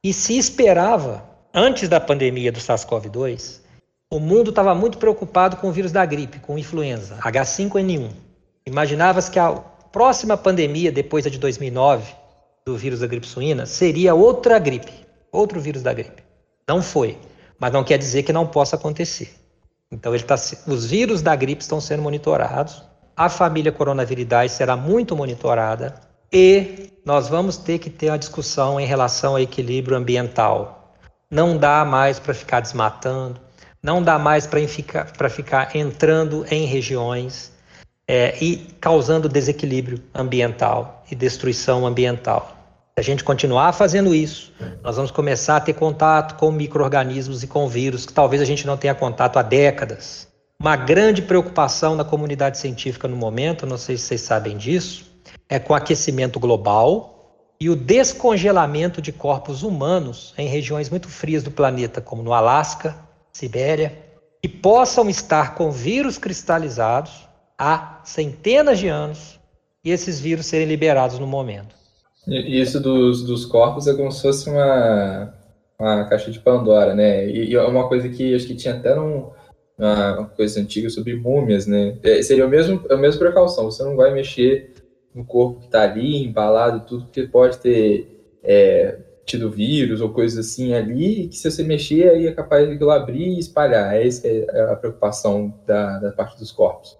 e 0.04 0.14
se 0.14 0.38
esperava, 0.38 1.28
antes 1.52 1.90
da 1.90 2.00
pandemia 2.00 2.52
do 2.52 2.60
SARS-CoV-2, 2.60 3.62
o 4.12 4.20
mundo 4.20 4.52
estava 4.52 4.76
muito 4.76 5.00
preocupado 5.00 5.58
com 5.58 5.68
o 5.68 5.72
vírus 5.72 5.92
da 5.92 6.06
gripe, 6.06 6.38
com 6.38 6.60
influenza, 6.60 7.16
H5N1. 7.16 8.12
Imaginava-se 8.68 9.32
que 9.32 9.40
a 9.40 9.52
próxima 9.92 10.38
pandemia, 10.38 10.92
depois 10.92 11.24
da 11.24 11.32
de 11.32 11.40
2009, 11.40 12.14
do 12.64 12.78
vírus 12.78 13.00
da 13.00 13.08
gripe 13.08 13.26
suína, 13.26 13.66
seria 13.66 14.14
outra 14.14 14.60
gripe, 14.60 14.94
outro 15.32 15.60
vírus 15.60 15.82
da 15.82 15.92
gripe. 15.92 16.22
Não 16.68 16.84
foi, 16.84 17.18
mas 17.58 17.74
não 17.74 17.84
quer 17.84 17.98
dizer 17.98 18.22
que 18.22 18.32
não 18.32 18.46
possa 18.46 18.76
acontecer. 18.76 19.43
Então, 19.94 20.18
tá, 20.20 20.36
os 20.66 20.86
vírus 20.86 21.22
da 21.22 21.36
gripe 21.36 21.62
estão 21.62 21.80
sendo 21.80 22.02
monitorados, 22.02 22.84
a 23.16 23.30
família 23.30 23.72
coronaviridae 23.72 24.50
será 24.50 24.76
muito 24.76 25.16
monitorada, 25.16 25.94
e 26.32 26.92
nós 27.06 27.30
vamos 27.30 27.58
ter 27.58 27.78
que 27.78 27.92
ter 27.92 28.10
uma 28.10 28.18
discussão 28.18 28.80
em 28.80 28.88
relação 28.88 29.34
ao 29.34 29.40
equilíbrio 29.40 29.96
ambiental. 29.96 30.96
Não 31.30 31.56
dá 31.56 31.86
mais 31.86 32.18
para 32.18 32.34
ficar 32.34 32.60
desmatando, 32.60 33.40
não 33.84 34.02
dá 34.02 34.18
mais 34.18 34.48
para 34.48 34.68
ficar, 34.68 35.06
ficar 35.30 35.76
entrando 35.76 36.44
em 36.50 36.66
regiões 36.66 37.54
é, 38.08 38.36
e 38.44 38.58
causando 38.82 39.30
desequilíbrio 39.30 40.02
ambiental 40.14 41.04
e 41.12 41.14
destruição 41.14 41.86
ambiental. 41.86 42.53
Se 42.96 43.00
a 43.00 43.04
gente 43.04 43.24
continuar 43.24 43.74
fazendo 43.74 44.14
isso, 44.14 44.54
nós 44.84 44.98
vamos 44.98 45.10
começar 45.10 45.58
a 45.58 45.60
ter 45.60 45.74
contato 45.74 46.38
com 46.38 46.52
micro-organismos 46.52 47.42
e 47.42 47.48
com 47.48 47.68
vírus 47.68 48.06
que 48.06 48.14
talvez 48.14 48.40
a 48.40 48.46
gente 48.46 48.68
não 48.68 48.78
tenha 48.78 48.94
contato 48.94 49.40
há 49.40 49.42
décadas. 49.42 50.28
Uma 50.62 50.76
grande 50.76 51.24
preocupação 51.24 51.96
na 51.96 52.04
comunidade 52.04 52.60
científica 52.60 53.08
no 53.08 53.16
momento, 53.16 53.66
não 53.66 53.80
sei 53.80 53.98
se 53.98 54.04
vocês 54.04 54.22
sabem 54.22 54.58
disso, 54.58 55.12
é 55.50 55.58
com 55.58 55.74
o 55.74 55.76
aquecimento 55.76 56.40
global 56.40 57.50
e 57.60 57.68
o 57.68 57.76
descongelamento 57.76 59.02
de 59.02 59.12
corpos 59.12 59.64
humanos 59.64 60.32
em 60.38 60.48
regiões 60.48 60.88
muito 60.88 61.10
frias 61.10 61.42
do 61.42 61.50
planeta, 61.50 62.00
como 62.00 62.22
no 62.22 62.32
Alasca, 62.32 62.96
Sibéria, 63.32 63.98
que 64.40 64.48
possam 64.48 65.10
estar 65.10 65.56
com 65.56 65.72
vírus 65.72 66.20
cristalizados 66.20 67.28
há 67.58 68.02
centenas 68.04 68.78
de 68.78 68.88
anos 68.88 69.40
e 69.84 69.90
esses 69.90 70.20
vírus 70.20 70.46
serem 70.46 70.68
liberados 70.68 71.18
no 71.18 71.26
momento. 71.26 71.83
Isso 72.28 72.80
dos, 72.80 73.24
dos 73.24 73.46
corpos 73.46 73.88
é 73.88 73.94
como 73.94 74.12
se 74.12 74.22
fosse 74.22 74.50
uma, 74.50 75.34
uma 75.78 76.06
caixa 76.06 76.32
de 76.32 76.40
Pandora, 76.40 76.96
né? 76.96 77.28
E, 77.28 77.52
e 77.52 77.56
é 77.56 77.62
uma 77.62 77.88
coisa 77.88 78.08
que 78.10 78.34
acho 78.34 78.48
que 78.48 78.56
tinha 78.56 78.76
até 78.76 78.96
num, 78.96 79.30
uma 79.78 80.26
coisa 80.26 80.60
antiga 80.60 80.90
sobre 80.90 81.16
múmias, 81.16 81.68
né? 81.68 81.98
É, 82.04 82.22
seria 82.22 82.46
o 82.46 82.50
mesmo, 82.50 82.86
a 82.90 82.96
mesma 82.96 83.20
precaução, 83.20 83.66
você 83.66 83.84
não 83.84 83.96
vai 83.96 84.14
mexer 84.14 84.74
no 85.14 85.26
corpo 85.26 85.60
que 85.60 85.66
está 85.66 85.84
ali, 85.84 86.24
embalado 86.24 86.78
e 86.78 86.88
tudo, 86.88 87.06
porque 87.06 87.24
pode 87.24 87.58
ter 87.60 88.08
é, 88.44 88.98
tido 89.26 89.50
vírus 89.50 90.02
ou 90.02 90.10
coisas 90.10 90.46
assim 90.46 90.74
ali, 90.74 91.28
que 91.28 91.38
se 91.38 91.50
você 91.50 91.64
mexer, 91.64 92.10
aí 92.10 92.28
é 92.28 92.32
capaz 92.32 92.68
de 92.68 92.90
abrir 92.90 93.28
e 93.28 93.40
espalhar. 93.40 93.96
Essa 93.96 94.28
é 94.28 94.72
a 94.72 94.76
preocupação 94.76 95.54
da, 95.66 96.00
da 96.00 96.12
parte 96.12 96.38
dos 96.38 96.52
corpos. 96.52 96.98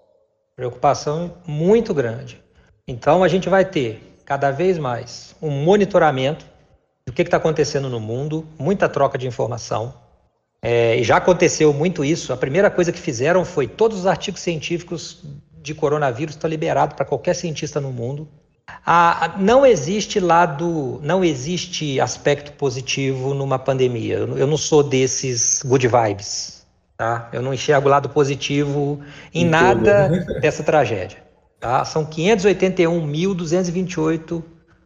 Preocupação 0.56 1.34
muito 1.46 1.92
grande. 1.92 2.42
Então 2.86 3.24
a 3.24 3.28
gente 3.28 3.48
vai 3.48 3.64
ter 3.64 4.00
cada 4.24 4.50
vez 4.50 4.78
mais 4.78 5.34
um 5.40 5.50
monitoramento 5.50 6.46
do 7.06 7.12
que 7.12 7.22
está 7.22 7.36
acontecendo 7.36 7.88
no 7.88 8.00
mundo, 8.00 8.46
muita 8.58 8.88
troca 8.88 9.18
de 9.18 9.26
informação. 9.26 9.94
É, 10.62 10.96
e 10.96 11.04
já 11.04 11.18
aconteceu 11.18 11.72
muito 11.74 12.02
isso. 12.02 12.32
A 12.32 12.36
primeira 12.36 12.70
coisa 12.70 12.90
que 12.90 12.98
fizeram 12.98 13.44
foi 13.44 13.66
todos 13.68 13.98
os 13.98 14.06
artigos 14.06 14.40
científicos 14.40 15.22
de 15.60 15.74
coronavírus 15.74 16.34
está 16.34 16.48
liberado 16.48 16.94
para 16.94 17.04
qualquer 17.04 17.34
cientista 17.34 17.80
no 17.80 17.92
mundo. 17.92 18.26
Ah, 18.86 19.34
não 19.38 19.66
existe 19.66 20.18
lado, 20.18 20.98
não 21.02 21.22
existe 21.22 22.00
aspecto 22.00 22.52
positivo 22.52 23.34
numa 23.34 23.58
pandemia. 23.58 24.16
Eu, 24.16 24.38
eu 24.38 24.46
não 24.46 24.56
sou 24.56 24.82
desses 24.82 25.62
good 25.62 25.86
vibes, 25.86 26.66
tá? 26.96 27.28
Eu 27.30 27.42
não 27.42 27.52
enxergo 27.52 27.88
lado 27.88 28.08
positivo 28.08 29.00
em, 29.34 29.42
em 29.42 29.48
nada 29.48 30.08
tudo. 30.08 30.40
dessa 30.40 30.62
tragédia. 30.62 31.23
Tá? 31.64 31.82
São 31.82 32.04
581.228 32.04 34.44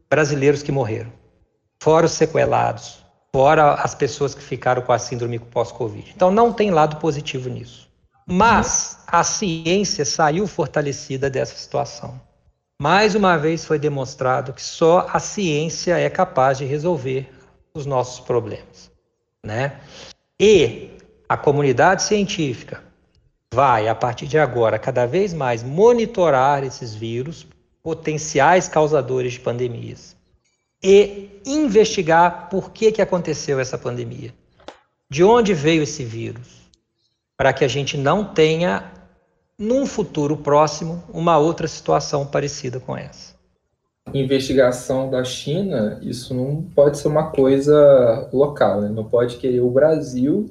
brasileiros 0.09 0.63
que 0.63 0.71
morreram, 0.71 1.13
fora 1.83 2.07
os 2.07 2.13
sequelados, 2.13 3.05
fora 3.35 3.75
as 3.75 3.97
pessoas 3.97 4.33
que 4.33 4.41
ficaram 4.41 4.83
com 4.83 4.93
a 4.93 4.99
síndrome 5.01 5.41
pós-Covid. 5.41 6.13
Então 6.15 6.31
não 6.31 6.53
tem 6.53 6.71
lado 6.71 6.99
positivo 6.99 7.49
nisso. 7.49 7.91
Mas 8.25 9.03
a 9.09 9.25
ciência 9.25 10.05
saiu 10.05 10.47
fortalecida 10.47 11.29
dessa 11.29 11.57
situação. 11.57 12.21
Mais 12.81 13.17
uma 13.17 13.37
vez 13.37 13.65
foi 13.65 13.81
demonstrado 13.81 14.53
que 14.53 14.63
só 14.63 15.09
a 15.13 15.19
ciência 15.19 15.99
é 15.99 16.09
capaz 16.09 16.59
de 16.59 16.65
resolver 16.65 17.29
os 17.75 17.87
nossos 17.87 18.21
problemas, 18.21 18.89
né? 19.45 19.81
E 20.39 20.91
a 21.29 21.37
comunidade 21.37 22.05
científica 22.05 22.87
vai, 23.53 23.89
a 23.89 23.95
partir 23.95 24.27
de 24.27 24.39
agora, 24.39 24.79
cada 24.79 25.07
vez 25.07 25.33
mais 25.33 25.63
monitorar 25.63 26.65
esses 26.65 26.95
vírus, 26.95 27.47
potenciais 27.83 28.69
causadores 28.69 29.35
de 29.35 29.41
pandemias, 29.41 30.17
e 30.83 31.41
investigar 31.47 32.49
por 32.49 32.71
que, 32.71 32.93
que 32.93 33.03
aconteceu 33.03 33.59
essa 33.59 33.79
pandemia. 33.79 34.33
De 35.11 35.25
onde 35.25 35.55
veio 35.55 35.83
esse 35.83 36.05
vírus? 36.05 36.59
para 37.39 37.53
que 37.53 37.65
a 37.65 37.69
gente 37.69 37.97
não 37.97 38.25
tenha, 38.25 38.91
num 39.57 39.87
futuro 39.87 40.37
próximo, 40.37 41.01
uma 41.09 41.39
outra 41.39 41.69
situação 41.69 42.27
parecida 42.27 42.81
com 42.81 42.97
essa. 42.97 43.39
Investigação 44.13 45.09
da 45.09 45.23
China, 45.23 46.01
isso 46.03 46.35
não 46.35 46.63
pode 46.75 46.99
ser 46.99 47.07
uma 47.07 47.31
coisa 47.31 48.29
local, 48.33 48.81
né? 48.81 48.89
não 48.89 49.05
pode 49.05 49.37
querer 49.37 49.61
o 49.61 49.71
Brasil 49.71 50.51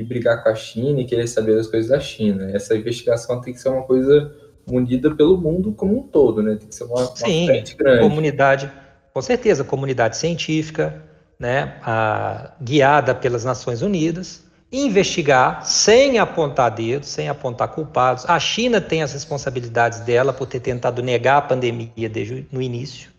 e 0.00 0.04
brigar 0.04 0.42
com 0.42 0.48
a 0.48 0.54
China 0.54 1.00
e 1.00 1.04
querer 1.04 1.26
saber 1.26 1.56
das 1.56 1.66
coisas 1.66 1.90
da 1.90 2.00
China. 2.00 2.50
Essa 2.52 2.74
investigação 2.74 3.40
tem 3.40 3.52
que 3.52 3.60
ser 3.60 3.68
uma 3.68 3.82
coisa 3.82 4.34
unida 4.66 5.14
pelo 5.14 5.36
mundo 5.36 5.72
como 5.72 5.98
um 5.98 6.02
todo, 6.02 6.42
né? 6.42 6.56
Tem 6.56 6.68
que 6.68 6.74
ser 6.74 6.84
uma, 6.84 7.00
uma 7.00 7.16
Sim, 7.16 7.46
frente 7.46 7.76
grande. 7.76 8.00
comunidade, 8.00 8.70
com 9.12 9.22
certeza, 9.22 9.64
comunidade 9.64 10.16
científica, 10.16 11.02
né? 11.38 11.76
A, 11.82 12.52
guiada 12.60 13.14
pelas 13.14 13.44
Nações 13.44 13.82
Unidas, 13.82 14.44
investigar 14.72 15.66
sem 15.66 16.18
apontar 16.18 16.70
dedos, 16.70 17.08
sem 17.08 17.28
apontar 17.28 17.68
culpados. 17.68 18.24
A 18.26 18.38
China 18.38 18.80
tem 18.80 19.02
as 19.02 19.12
responsabilidades 19.12 20.00
dela 20.00 20.32
por 20.32 20.46
ter 20.46 20.60
tentado 20.60 21.02
negar 21.02 21.38
a 21.38 21.42
pandemia 21.42 22.08
desde 22.08 22.46
no 22.50 22.62
início. 22.62 23.10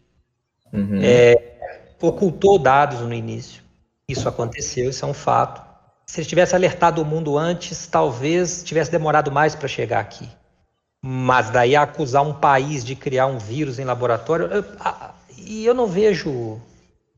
Uhum. 0.74 1.00
É, 1.02 1.36
ocultou 2.02 2.58
dados 2.58 3.02
no 3.02 3.14
início. 3.14 3.62
Isso 4.08 4.28
aconteceu, 4.28 4.90
isso 4.90 5.06
é 5.06 5.08
um 5.08 5.14
fato. 5.14 5.71
Se 6.12 6.20
ele 6.20 6.28
tivesse 6.28 6.54
alertado 6.54 7.02
o 7.02 7.06
mundo 7.06 7.38
antes, 7.38 7.88
talvez 7.88 8.62
tivesse 8.64 8.92
demorado 8.92 9.32
mais 9.32 9.56
para 9.56 9.70
chegar 9.70 10.02
aqui. 10.02 10.28
Mas 11.02 11.50
daí 11.50 11.74
acusar 11.74 12.22
um 12.22 12.34
país 12.34 12.84
de 12.84 12.98
criar 12.98 13.28
um 13.28 13.38
vírus 13.38 13.80
em 13.80 13.86
laboratório, 13.86 14.50
e 15.38 15.64
eu, 15.64 15.72
eu 15.72 15.74
não 15.74 15.88
vejo, 15.88 16.60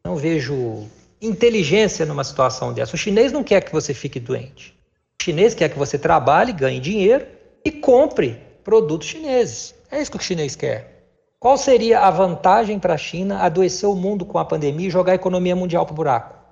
não 0.05 0.15
vejo 0.15 0.83
inteligência 1.19 2.05
numa 2.05 2.23
situação 2.23 2.71
dessa. 2.71 2.93
O 2.93 2.97
chinês 2.97 3.31
não 3.31 3.43
quer 3.43 3.61
que 3.61 3.71
você 3.71 3.95
fique 3.95 4.19
doente. 4.19 4.77
O 5.19 5.23
chinês 5.23 5.55
quer 5.55 5.69
que 5.69 5.79
você 5.79 5.97
trabalhe, 5.97 6.53
ganhe 6.53 6.79
dinheiro 6.79 7.25
e 7.65 7.71
compre 7.71 8.39
produtos 8.63 9.07
chineses. 9.07 9.73
É 9.89 9.99
isso 9.99 10.11
que 10.11 10.17
o 10.17 10.21
chinês 10.21 10.55
quer. 10.55 11.07
Qual 11.39 11.57
seria 11.57 12.01
a 12.01 12.11
vantagem 12.11 12.77
para 12.77 12.93
a 12.93 12.97
China 12.99 13.39
adoecer 13.39 13.89
o 13.89 13.95
mundo 13.95 14.23
com 14.23 14.37
a 14.37 14.45
pandemia 14.45 14.87
e 14.87 14.91
jogar 14.91 15.13
a 15.13 15.15
economia 15.15 15.55
mundial 15.55 15.83
para 15.83 15.93
o 15.93 15.95
buraco? 15.95 16.42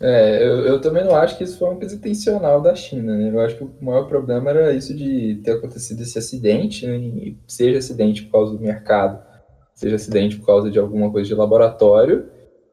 É, 0.00 0.44
eu, 0.44 0.64
eu, 0.64 0.80
também 0.80 1.04
não 1.04 1.14
acho 1.16 1.36
que 1.36 1.42
isso 1.42 1.58
foi 1.58 1.68
uma 1.68 1.76
coisa 1.76 1.96
intencional 1.96 2.60
da 2.62 2.74
China, 2.74 3.16
né? 3.16 3.30
Eu 3.30 3.40
acho 3.40 3.56
que 3.56 3.64
o 3.64 3.74
maior 3.80 4.06
problema 4.06 4.50
era 4.50 4.72
isso 4.72 4.94
de 4.94 5.40
ter 5.42 5.52
acontecido 5.52 6.00
esse 6.02 6.16
acidente, 6.18 6.86
né? 6.86 7.34
seja 7.48 7.78
acidente 7.78 8.22
por 8.24 8.32
causa 8.32 8.52
do 8.52 8.60
mercado, 8.60 9.20
seja 9.74 9.96
acidente 9.96 10.36
por 10.38 10.46
causa 10.46 10.70
de 10.70 10.78
alguma 10.78 11.10
coisa 11.10 11.28
de 11.28 11.34
laboratório, 11.34 12.30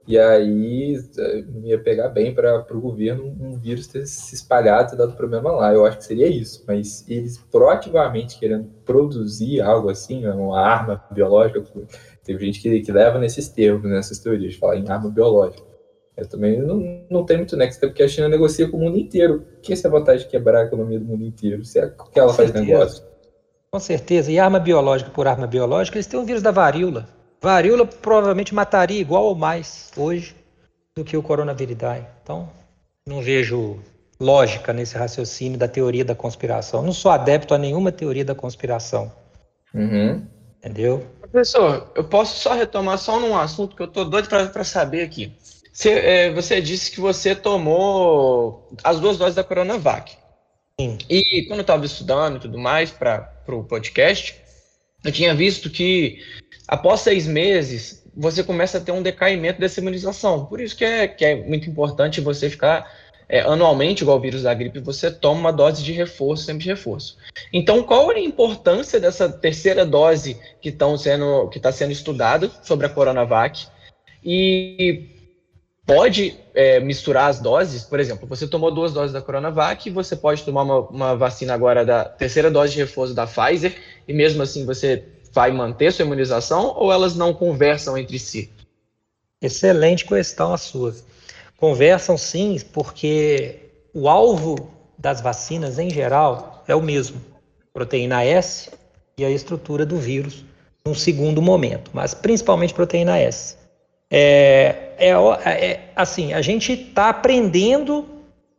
E 0.08 0.20
aí 0.20 0.96
eh, 1.18 1.46
ia 1.64 1.80
pegar 1.80 2.10
bem 2.10 2.34
para 2.34 2.66
o 2.72 2.82
governo 2.82 3.26
um 3.40 3.58
vírus 3.60 3.88
ter 3.88 4.06
se 4.08 4.36
espalhado 4.36 4.94
e 4.96 4.98
dado 4.98 5.16
problema 5.18 5.52
lá. 5.52 5.74
Eu 5.74 5.86
acho 5.86 5.98
que 5.98 6.06
seria 6.06 6.28
isso. 6.28 6.64
Mas 6.68 7.06
eles 7.10 7.38
proativamente 7.52 8.40
querendo 8.40 8.70
produzir 8.86 9.62
algo 9.62 9.90
assim, 9.90 10.22
né, 10.22 10.32
uma 10.34 10.60
arma 10.62 11.04
biológica, 11.12 11.64
teve 12.24 12.46
gente 12.46 12.62
que, 12.62 12.82
que 12.82 12.92
leva 12.92 13.20
nesses 13.20 13.50
termos, 13.50 13.90
nessas 13.90 14.20
teorias, 14.20 14.54
de 14.54 14.60
falar 14.60 14.78
em 14.78 14.90
arma 14.90 15.10
biológica. 15.10 15.75
Eu 16.18 16.28
também 16.28 16.62
não, 16.62 17.06
não 17.10 17.26
tenho 17.26 17.40
muito 17.40 17.58
nexo, 17.58 17.80
porque 17.80 18.02
a 18.02 18.08
China 18.08 18.30
negocia 18.30 18.70
com 18.70 18.78
o 18.78 18.80
mundo 18.80 18.98
inteiro. 18.98 19.46
O 19.58 19.62
que 19.62 19.74
é 19.74 19.76
essa 19.76 19.90
vontade 19.90 20.24
de 20.24 20.30
quebrar 20.30 20.62
a 20.62 20.66
economia 20.66 21.00
do 21.00 21.06
mundo 21.06 21.26
inteiro? 21.26 21.66
Se 21.66 21.80
é 21.80 21.92
que 22.12 22.20
ela 22.20 22.34
faz 22.34 22.54
negócio? 22.54 23.04
Com 23.70 23.80
certeza. 23.80 24.32
E 24.32 24.40
arma 24.40 24.60
biológica 24.60 25.12
por 25.12 25.28
arma 25.28 25.46
biológica, 25.46 25.98
eles 25.98 26.08
têm 26.08 26.20
um 26.20 26.26
vírus 26.26 26.42
da 26.42 26.52
varíola. 26.52 27.08
Varíola 27.42 27.86
provavelmente 27.86 28.56
mataria 28.56 29.00
igual 29.00 29.26
ou 29.26 29.36
mais 29.36 29.92
hoje 29.98 30.36
do 30.96 31.04
que 31.04 31.18
o 31.18 31.22
coronavírus. 31.22 31.76
Então, 32.24 32.50
não 33.06 33.22
vejo 33.22 33.78
lógica 34.20 34.72
nesse 34.72 34.98
raciocínio 34.98 35.60
da 35.60 35.68
teoria 35.68 36.06
da 36.06 36.16
conspiração. 36.16 36.82
Não 36.82 36.94
sou 36.94 37.12
adepto 37.12 37.54
a 37.54 37.58
nenhuma 37.58 37.92
teoria 37.92 38.24
da 38.24 38.34
conspiração. 38.34 39.12
Uhum. 39.74 40.26
Entendeu? 40.60 41.06
Professor, 41.20 41.92
eu 41.94 42.04
posso 42.06 42.40
só 42.40 42.54
retomar 42.54 42.98
só 42.98 43.20
num 43.20 43.38
assunto 43.38 43.76
que 43.76 43.84
eu 43.84 43.88
tô 43.88 44.06
doido 44.06 44.30
para 44.30 44.64
saber 44.64 45.04
aqui. 45.04 45.34
Você, 45.76 45.90
é, 45.90 46.32
você, 46.32 46.62
disse 46.62 46.90
que 46.90 47.02
você 47.02 47.36
tomou 47.36 48.66
as 48.82 48.98
duas 48.98 49.18
doses 49.18 49.36
da 49.36 49.44
Coronavac. 49.44 50.16
Sim. 50.80 50.98
E 51.10 51.44
quando 51.48 51.60
eu 51.60 51.64
estava 51.64 51.86
estudando 51.86 52.38
e 52.38 52.40
tudo 52.40 52.58
mais 52.58 52.92
para 52.92 53.30
o 53.50 53.62
podcast, 53.62 54.38
eu 55.04 55.12
tinha 55.12 55.36
visto 55.36 55.70
que 55.70 56.24
após 56.66 57.02
seis 57.02 57.28
meses, 57.28 58.10
você 58.16 58.42
começa 58.42 58.78
a 58.78 58.82
ter 58.82 58.94
um 58.94 59.02
decaimento 59.02 59.60
dessa 59.60 59.82
imunização. 59.82 60.46
Por 60.46 60.62
isso 60.62 60.78
que 60.78 60.86
é, 60.86 61.10
que 61.10 61.26
é 61.26 61.36
muito 61.36 61.70
importante 61.70 62.22
você 62.22 62.50
ficar 62.50 62.90
é, 63.28 63.42
anualmente, 63.42 64.02
igual 64.02 64.18
o 64.18 64.22
vírus 64.22 64.44
da 64.44 64.54
gripe, 64.54 64.80
você 64.80 65.12
toma 65.12 65.42
uma 65.42 65.52
dose 65.52 65.84
de 65.84 65.92
reforço, 65.92 66.46
sempre 66.46 66.64
de 66.64 66.70
reforço. 66.70 67.18
Então, 67.52 67.84
qual 67.84 68.10
é 68.14 68.16
a 68.16 68.22
importância 68.22 68.98
dessa 68.98 69.28
terceira 69.28 69.86
dose 69.86 70.40
que 70.62 70.70
está 70.70 70.98
sendo, 70.98 71.50
que 71.50 71.60
tá 71.60 71.74
sendo 71.74 71.92
estudada 71.92 72.50
sobre 72.64 72.86
a 72.86 72.90
Coronavac? 72.90 73.68
E 74.24 75.15
pode 75.86 76.40
é, 76.54 76.80
misturar 76.80 77.30
as 77.30 77.40
doses? 77.40 77.84
Por 77.84 78.00
exemplo, 78.00 78.28
você 78.28 78.48
tomou 78.48 78.72
duas 78.72 78.92
doses 78.92 79.14
da 79.14 79.22
Coronavac, 79.22 79.90
você 79.90 80.16
pode 80.16 80.44
tomar 80.44 80.64
uma, 80.64 80.80
uma 80.82 81.16
vacina 81.16 81.54
agora 81.54 81.86
da 81.86 82.06
terceira 82.06 82.50
dose 82.50 82.74
de 82.74 82.80
reforço 82.80 83.14
da 83.14 83.28
Pfizer, 83.28 83.76
e 84.08 84.14
mesmo 84.14 84.42
assim 84.42 84.66
você 84.66 85.04
vai 85.32 85.52
manter 85.52 85.92
sua 85.92 86.06
imunização 86.06 86.74
ou 86.76 86.92
elas 86.92 87.16
não 87.16 87.34
conversam 87.34 87.98
entre 87.98 88.18
si? 88.18 88.50
Excelente 89.42 90.06
questão 90.06 90.54
a 90.54 90.58
sua. 90.58 90.96
Conversam 91.58 92.18
sim, 92.18 92.58
porque 92.74 93.60
o 93.94 94.10
alvo 94.10 94.70
das 94.98 95.22
vacinas 95.22 95.78
em 95.78 95.90
geral 95.90 96.64
é 96.68 96.74
o 96.74 96.82
mesmo: 96.82 97.22
proteína 97.74 98.24
S 98.24 98.72
e 99.18 99.24
a 99.24 99.30
estrutura 99.30 99.86
do 99.86 99.98
vírus 99.98 100.44
num 100.86 100.94
segundo 100.94 101.42
momento, 101.42 101.92
mas 101.94 102.14
principalmente 102.14 102.74
proteína 102.74 103.18
S. 103.18 103.58
É, 104.12 104.94
é, 104.98 105.10
é 105.10 105.92
assim, 105.96 106.34
a 106.34 106.42
gente 106.42 106.74
está 106.74 107.10
aprendendo, 107.10 108.06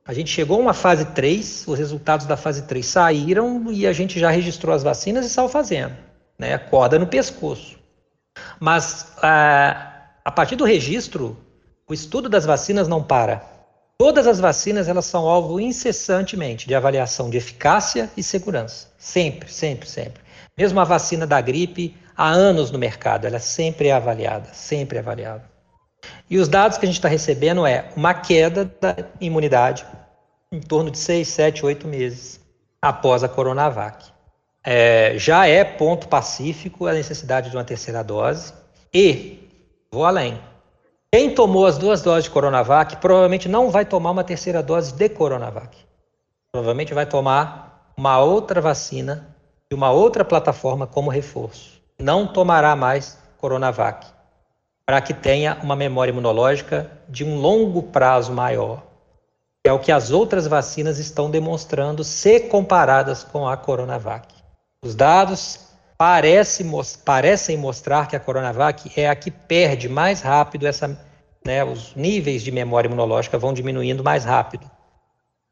a 0.04 0.12
gente 0.12 0.30
chegou 0.30 0.58
a 0.58 0.60
uma 0.60 0.74
fase 0.74 1.04
3, 1.06 1.64
os 1.66 1.78
resultados 1.78 2.26
da 2.26 2.36
fase 2.36 2.62
3 2.62 2.84
saíram 2.84 3.72
e 3.72 3.86
a 3.86 3.92
gente 3.92 4.18
já 4.18 4.30
registrou 4.30 4.74
as 4.74 4.82
vacinas 4.82 5.24
e 5.24 5.30
saiu 5.30 5.48
fazendo 5.48 6.06
né? 6.38 6.56
Corda 6.58 6.98
no 6.98 7.06
pescoço. 7.06 7.78
Mas 8.60 9.12
a, 9.22 10.02
a 10.24 10.30
partir 10.30 10.56
do 10.56 10.64
registro, 10.64 11.36
o 11.88 11.94
estudo 11.94 12.28
das 12.28 12.44
vacinas 12.44 12.88
não 12.88 13.02
para. 13.02 13.44
Todas 13.98 14.26
as 14.26 14.38
vacinas 14.38 14.88
elas 14.88 15.06
são 15.06 15.26
alvo 15.26 15.58
incessantemente 15.58 16.66
de 16.66 16.74
avaliação 16.74 17.30
de 17.30 17.38
eficácia 17.38 18.10
e 18.16 18.22
segurança. 18.22 18.88
Sempre, 18.98 19.50
sempre, 19.50 19.88
sempre. 19.88 20.22
Mesmo 20.56 20.78
a 20.80 20.84
vacina 20.84 21.26
da 21.26 21.40
gripe, 21.40 21.96
há 22.16 22.30
anos 22.30 22.70
no 22.70 22.78
mercado, 22.78 23.26
ela 23.26 23.38
sempre 23.38 23.88
é 23.88 23.92
avaliada, 23.92 24.48
sempre 24.52 24.96
é 24.96 25.00
avaliada. 25.00 25.44
E 26.30 26.38
os 26.38 26.48
dados 26.48 26.78
que 26.78 26.84
a 26.84 26.88
gente 26.88 26.96
está 26.96 27.08
recebendo 27.08 27.66
é 27.66 27.90
uma 27.96 28.14
queda 28.14 28.64
da 28.80 28.96
imunidade 29.20 29.84
em 30.50 30.60
torno 30.60 30.90
de 30.90 30.98
6, 30.98 31.28
7, 31.28 31.66
8 31.66 31.86
meses 31.86 32.40
após 32.80 33.22
a 33.22 33.28
Coronavac. 33.28 34.06
É, 34.64 35.14
já 35.16 35.46
é 35.46 35.62
ponto 35.64 36.08
pacífico 36.08 36.86
a 36.86 36.92
necessidade 36.92 37.50
de 37.50 37.56
uma 37.56 37.64
terceira 37.64 38.02
dose. 38.02 38.52
E, 38.92 39.48
vou 39.92 40.04
além, 40.04 40.40
quem 41.12 41.34
tomou 41.34 41.66
as 41.66 41.78
duas 41.78 42.02
doses 42.02 42.24
de 42.24 42.30
Coronavac 42.30 42.96
provavelmente 42.96 43.48
não 43.48 43.70
vai 43.70 43.84
tomar 43.84 44.10
uma 44.10 44.24
terceira 44.24 44.62
dose 44.62 44.92
de 44.92 45.08
Coronavac. 45.08 45.76
Provavelmente 46.50 46.94
vai 46.94 47.06
tomar 47.06 47.92
uma 47.96 48.18
outra 48.18 48.60
vacina 48.60 49.34
de 49.70 49.74
uma 49.74 49.90
outra 49.90 50.24
plataforma 50.24 50.86
como 50.86 51.10
reforço. 51.10 51.75
Não 51.98 52.26
tomará 52.26 52.76
mais 52.76 53.18
Coronavac, 53.38 54.06
para 54.84 55.00
que 55.00 55.14
tenha 55.14 55.58
uma 55.62 55.74
memória 55.74 56.10
imunológica 56.10 56.90
de 57.08 57.24
um 57.24 57.36
longo 57.38 57.82
prazo 57.84 58.32
maior. 58.32 58.82
É 59.64 59.72
o 59.72 59.78
que 59.78 59.90
as 59.90 60.10
outras 60.10 60.46
vacinas 60.46 60.98
estão 60.98 61.30
demonstrando 61.30 62.04
se 62.04 62.40
comparadas 62.40 63.24
com 63.24 63.48
a 63.48 63.56
Coronavac. 63.56 64.32
Os 64.82 64.94
dados 64.94 65.66
parece, 65.98 66.64
parecem 67.04 67.56
mostrar 67.56 68.06
que 68.06 68.14
a 68.14 68.20
Coronavac 68.20 68.92
é 68.96 69.08
a 69.08 69.16
que 69.16 69.30
perde 69.30 69.88
mais 69.88 70.20
rápido 70.20 70.66
essa, 70.66 70.96
né, 71.44 71.64
os 71.64 71.94
níveis 71.96 72.42
de 72.42 72.52
memória 72.52 72.88
imunológica 72.88 73.38
vão 73.38 73.52
diminuindo 73.52 74.04
mais 74.04 74.24
rápido. 74.24 74.70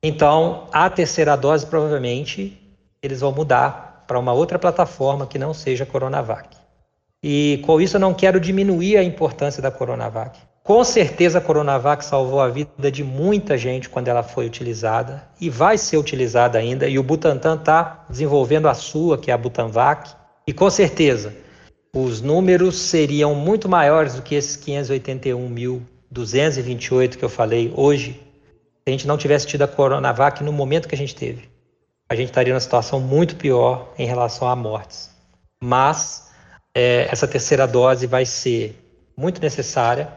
Então, 0.02 0.68
a 0.72 0.90
terceira 0.90 1.36
dose 1.36 1.66
provavelmente 1.66 2.60
eles 3.02 3.20
vão 3.20 3.32
mudar 3.32 3.93
para 4.06 4.18
uma 4.18 4.32
outra 4.32 4.58
plataforma 4.58 5.26
que 5.26 5.38
não 5.38 5.54
seja 5.54 5.84
a 5.84 5.86
Coronavac. 5.86 6.56
E 7.22 7.62
com 7.64 7.80
isso 7.80 7.96
eu 7.96 8.00
não 8.00 8.12
quero 8.12 8.38
diminuir 8.38 8.98
a 8.98 9.02
importância 9.02 9.62
da 9.62 9.70
Coronavac. 9.70 10.38
Com 10.62 10.84
certeza 10.84 11.38
a 11.38 11.40
Coronavac 11.40 12.04
salvou 12.04 12.40
a 12.40 12.48
vida 12.48 12.90
de 12.90 13.04
muita 13.04 13.56
gente 13.56 13.88
quando 13.88 14.08
ela 14.08 14.22
foi 14.22 14.46
utilizada 14.46 15.26
e 15.40 15.50
vai 15.50 15.76
ser 15.76 15.98
utilizada 15.98 16.58
ainda. 16.58 16.88
E 16.88 16.98
o 16.98 17.02
Butantan 17.02 17.56
está 17.56 18.04
desenvolvendo 18.08 18.68
a 18.68 18.74
sua, 18.74 19.18
que 19.18 19.30
é 19.30 19.34
a 19.34 19.38
Butanvac. 19.38 20.14
E 20.46 20.52
com 20.52 20.70
certeza 20.70 21.34
os 21.94 22.20
números 22.20 22.76
seriam 22.76 23.34
muito 23.34 23.68
maiores 23.68 24.14
do 24.14 24.22
que 24.22 24.34
esses 24.34 24.56
581.228 24.64 27.16
que 27.16 27.24
eu 27.24 27.28
falei 27.28 27.72
hoje, 27.76 28.12
se 28.12 28.18
a 28.86 28.90
gente 28.90 29.06
não 29.06 29.16
tivesse 29.16 29.46
tido 29.46 29.62
a 29.62 29.68
Coronavac 29.68 30.42
no 30.42 30.52
momento 30.52 30.88
que 30.88 30.94
a 30.94 30.98
gente 30.98 31.14
teve. 31.14 31.53
A 32.08 32.14
gente 32.14 32.28
estaria 32.28 32.52
numa 32.52 32.60
situação 32.60 33.00
muito 33.00 33.36
pior 33.36 33.92
em 33.98 34.06
relação 34.06 34.48
a 34.48 34.54
mortes. 34.54 35.10
Mas 35.62 36.30
é, 36.74 37.08
essa 37.10 37.26
terceira 37.26 37.66
dose 37.66 38.06
vai 38.06 38.26
ser 38.26 38.78
muito 39.16 39.40
necessária 39.40 40.12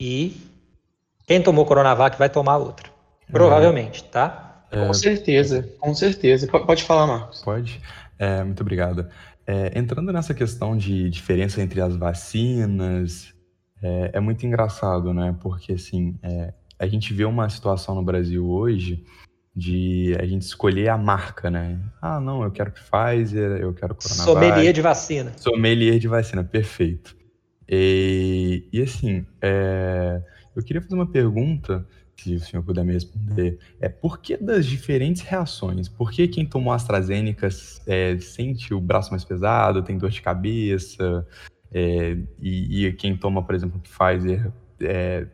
e 0.00 0.36
quem 1.26 1.42
tomou 1.42 1.64
Coronavac 1.64 2.18
vai 2.18 2.28
tomar 2.28 2.58
outra. 2.58 2.90
Provavelmente, 3.30 4.04
tá? 4.04 4.64
É, 4.70 4.86
com 4.86 4.92
certeza, 4.92 5.68
com 5.78 5.94
certeza. 5.94 6.46
Pode 6.46 6.82
falar, 6.82 7.06
Marcos. 7.06 7.42
Pode. 7.42 7.80
É, 8.18 8.42
muito 8.42 8.60
obrigado. 8.60 9.08
É, 9.46 9.78
entrando 9.78 10.12
nessa 10.12 10.34
questão 10.34 10.76
de 10.76 11.08
diferença 11.08 11.62
entre 11.62 11.80
as 11.80 11.96
vacinas, 11.96 13.32
é, 13.82 14.10
é 14.14 14.20
muito 14.20 14.44
engraçado, 14.44 15.14
né? 15.14 15.34
Porque, 15.40 15.72
assim, 15.72 16.18
é, 16.22 16.52
a 16.78 16.86
gente 16.86 17.14
vê 17.14 17.24
uma 17.24 17.48
situação 17.48 17.94
no 17.94 18.02
Brasil 18.02 18.48
hoje 18.48 19.04
de 19.54 20.16
a 20.18 20.24
gente 20.24 20.42
escolher 20.42 20.88
a 20.88 20.96
marca, 20.96 21.50
né? 21.50 21.78
Ah, 22.00 22.20
não, 22.20 22.42
eu 22.42 22.50
quero 22.50 22.72
Pfizer, 22.72 23.60
eu 23.60 23.74
quero 23.74 23.94
Coronavac. 23.94 24.24
Sommelier 24.24 24.72
de 24.72 24.80
vacina. 24.80 25.32
Sommelier 25.36 25.98
de 25.98 26.08
vacina, 26.08 26.44
perfeito. 26.44 27.16
E, 27.68 28.68
e 28.72 28.82
assim, 28.82 29.26
é, 29.40 30.22
eu 30.54 30.62
queria 30.62 30.82
fazer 30.82 30.94
uma 30.94 31.06
pergunta, 31.06 31.86
se 32.16 32.34
o 32.34 32.40
senhor 32.40 32.62
puder 32.62 32.84
me 32.84 32.92
responder. 32.92 33.58
É 33.80 33.88
por 33.88 34.18
que 34.18 34.36
das 34.36 34.66
diferentes 34.66 35.22
reações? 35.22 35.88
Por 35.88 36.10
que 36.10 36.28
quem 36.28 36.46
tomou 36.46 36.72
AstraZeneca 36.72 37.48
é, 37.86 38.18
sente 38.18 38.74
o 38.74 38.80
braço 38.80 39.10
mais 39.10 39.24
pesado, 39.24 39.82
tem 39.82 39.96
dor 39.96 40.10
de 40.10 40.20
cabeça? 40.20 41.26
É, 41.72 42.16
e, 42.40 42.86
e, 42.86 42.92
quem 42.94 43.16
toma, 43.16 43.44
por 43.44 43.54
exemplo, 43.54 43.80
Pfizer 43.80 44.52
é, 44.80 45.26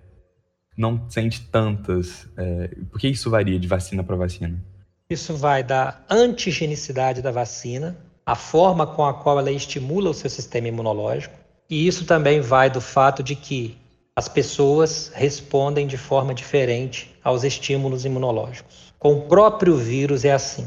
não 0.76 1.08
sente 1.08 1.40
tantas? 1.50 2.26
É, 2.36 2.70
por 2.90 3.00
que 3.00 3.08
isso 3.08 3.30
varia 3.30 3.58
de 3.58 3.66
vacina 3.66 4.04
para 4.04 4.16
vacina? 4.16 4.62
Isso 5.08 5.34
vai 5.34 5.62
da 5.62 6.00
antigenicidade 6.10 7.22
da 7.22 7.30
vacina, 7.30 7.96
a 8.24 8.34
forma 8.34 8.86
com 8.86 9.04
a 9.04 9.14
qual 9.14 9.38
ela 9.38 9.52
estimula 9.52 10.10
o 10.10 10.14
seu 10.14 10.28
sistema 10.28 10.68
imunológico, 10.68 11.34
e 11.70 11.86
isso 11.86 12.04
também 12.04 12.40
vai 12.40 12.68
do 12.68 12.80
fato 12.80 13.22
de 13.22 13.36
que 13.36 13.76
as 14.16 14.28
pessoas 14.28 15.12
respondem 15.14 15.86
de 15.86 15.96
forma 15.96 16.32
diferente 16.32 17.14
aos 17.22 17.44
estímulos 17.44 18.04
imunológicos. 18.04 18.94
Com 18.98 19.12
o 19.12 19.22
próprio 19.22 19.76
vírus 19.76 20.24
é 20.24 20.32
assim. 20.32 20.66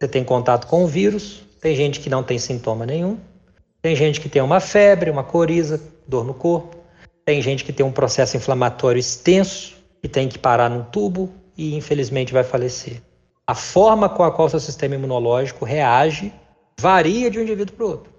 Você 0.00 0.08
tem 0.08 0.24
contato 0.24 0.66
com 0.66 0.84
o 0.84 0.86
vírus, 0.86 1.42
tem 1.60 1.76
gente 1.76 2.00
que 2.00 2.08
não 2.08 2.22
tem 2.22 2.38
sintoma 2.38 2.86
nenhum, 2.86 3.18
tem 3.82 3.94
gente 3.94 4.20
que 4.20 4.28
tem 4.28 4.40
uma 4.40 4.58
febre, 4.58 5.10
uma 5.10 5.22
coriza, 5.22 5.80
dor 6.06 6.24
no 6.24 6.32
corpo, 6.32 6.77
tem 7.28 7.42
gente 7.42 7.62
que 7.62 7.74
tem 7.74 7.84
um 7.84 7.92
processo 7.92 8.38
inflamatório 8.38 8.98
extenso 8.98 9.74
e 10.02 10.08
tem 10.08 10.28
que 10.28 10.38
parar 10.38 10.70
num 10.70 10.82
tubo 10.82 11.30
e 11.58 11.76
infelizmente 11.76 12.32
vai 12.32 12.42
falecer. 12.42 13.02
A 13.46 13.54
forma 13.54 14.08
com 14.08 14.22
a 14.22 14.32
qual 14.32 14.48
seu 14.48 14.58
sistema 14.58 14.94
imunológico 14.94 15.62
reage 15.66 16.32
varia 16.80 17.30
de 17.30 17.38
um 17.38 17.42
indivíduo 17.42 17.76
para 17.76 17.84
o 17.84 17.88
outro. 17.90 18.12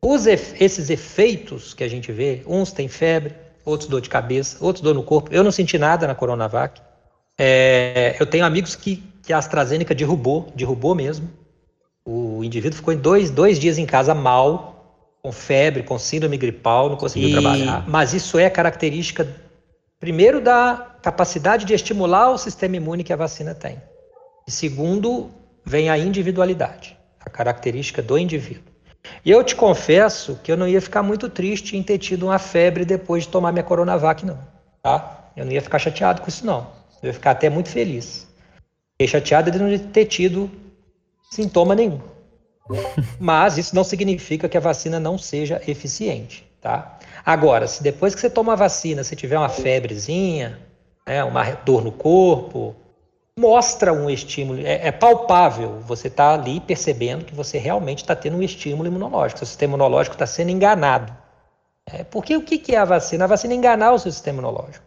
Os, 0.00 0.26
esses 0.26 0.88
efeitos 0.88 1.74
que 1.74 1.84
a 1.84 1.88
gente 1.88 2.10
vê, 2.10 2.42
uns 2.46 2.72
têm 2.72 2.88
febre, 2.88 3.34
outros 3.62 3.90
dor 3.90 4.00
de 4.00 4.08
cabeça, 4.08 4.56
outros 4.64 4.82
dor 4.82 4.94
no 4.94 5.02
corpo. 5.02 5.28
Eu 5.30 5.44
não 5.44 5.52
senti 5.52 5.76
nada 5.76 6.06
na 6.06 6.14
Coronavac. 6.14 6.80
É, 7.36 8.16
eu 8.18 8.24
tenho 8.24 8.46
amigos 8.46 8.74
que, 8.74 9.04
que 9.22 9.34
a 9.34 9.36
AstraZeneca 9.36 9.94
derrubou, 9.94 10.50
derrubou 10.56 10.94
mesmo. 10.94 11.28
O 12.06 12.42
indivíduo 12.42 12.78
ficou 12.78 12.96
dois, 12.96 13.30
dois 13.30 13.58
dias 13.58 13.76
em 13.76 13.84
casa 13.84 14.14
mal, 14.14 14.75
com 15.26 15.32
febre, 15.32 15.82
com 15.82 15.98
síndrome 15.98 16.36
gripal, 16.36 16.88
não 16.88 16.96
conseguiu 16.96 17.30
e, 17.30 17.32
trabalhar. 17.32 17.84
Mas 17.88 18.14
isso 18.14 18.38
é 18.38 18.48
característica, 18.48 19.26
primeiro, 19.98 20.40
da 20.40 20.94
capacidade 21.02 21.64
de 21.64 21.74
estimular 21.74 22.30
o 22.30 22.38
sistema 22.38 22.76
imune 22.76 23.02
que 23.02 23.12
a 23.12 23.16
vacina 23.16 23.52
tem. 23.52 23.82
E 24.46 24.52
segundo, 24.52 25.28
vem 25.64 25.90
a 25.90 25.98
individualidade, 25.98 26.96
a 27.18 27.28
característica 27.28 28.00
do 28.00 28.16
indivíduo. 28.16 28.72
E 29.24 29.32
eu 29.32 29.42
te 29.42 29.56
confesso 29.56 30.38
que 30.44 30.52
eu 30.52 30.56
não 30.56 30.68
ia 30.68 30.80
ficar 30.80 31.02
muito 31.02 31.28
triste 31.28 31.76
em 31.76 31.82
ter 31.82 31.98
tido 31.98 32.26
uma 32.26 32.38
febre 32.38 32.84
depois 32.84 33.24
de 33.24 33.30
tomar 33.30 33.50
minha 33.50 33.64
Coronavac, 33.64 34.24
não. 34.24 34.38
Tá? 34.80 35.32
Eu 35.36 35.44
não 35.44 35.50
ia 35.50 35.60
ficar 35.60 35.80
chateado 35.80 36.22
com 36.22 36.28
isso, 36.28 36.46
não. 36.46 36.68
Eu 37.02 37.08
ia 37.08 37.12
ficar 37.12 37.32
até 37.32 37.50
muito 37.50 37.68
feliz. 37.68 38.28
Fiquei 38.92 39.08
chateado 39.08 39.50
de 39.50 39.58
não 39.58 39.76
ter 39.88 40.04
tido 40.04 40.48
sintoma 41.32 41.74
nenhum. 41.74 42.00
Mas 43.18 43.58
isso 43.58 43.74
não 43.74 43.84
significa 43.84 44.48
que 44.48 44.56
a 44.56 44.60
vacina 44.60 44.98
não 44.98 45.16
seja 45.18 45.60
eficiente, 45.66 46.48
tá? 46.60 46.98
Agora, 47.24 47.66
se 47.66 47.82
depois 47.82 48.14
que 48.14 48.20
você 48.20 48.30
toma 48.30 48.52
a 48.52 48.56
vacina, 48.56 49.02
você 49.02 49.16
tiver 49.16 49.38
uma 49.38 49.48
febrezinha, 49.48 50.58
né, 51.06 51.22
uma 51.24 51.44
dor 51.64 51.82
no 51.82 51.92
corpo, 51.92 52.74
mostra 53.38 53.92
um 53.92 54.08
estímulo, 54.08 54.60
é, 54.60 54.88
é 54.88 54.92
palpável, 54.92 55.80
você 55.80 56.08
está 56.08 56.32
ali 56.32 56.60
percebendo 56.60 57.24
que 57.24 57.34
você 57.34 57.58
realmente 57.58 57.98
está 57.98 58.16
tendo 58.16 58.36
um 58.38 58.42
estímulo 58.42 58.88
imunológico, 58.88 59.38
seu 59.38 59.46
sistema 59.46 59.74
imunológico 59.74 60.14
está 60.14 60.26
sendo 60.26 60.50
enganado. 60.50 61.12
É, 61.92 62.02
porque 62.02 62.36
o 62.36 62.42
que, 62.42 62.58
que 62.58 62.74
é 62.74 62.78
a 62.78 62.84
vacina? 62.84 63.24
A 63.24 63.28
vacina 63.28 63.54
é 63.54 63.56
enganar 63.56 63.92
o 63.92 63.98
seu 63.98 64.10
sistema 64.10 64.38
imunológico. 64.38 64.84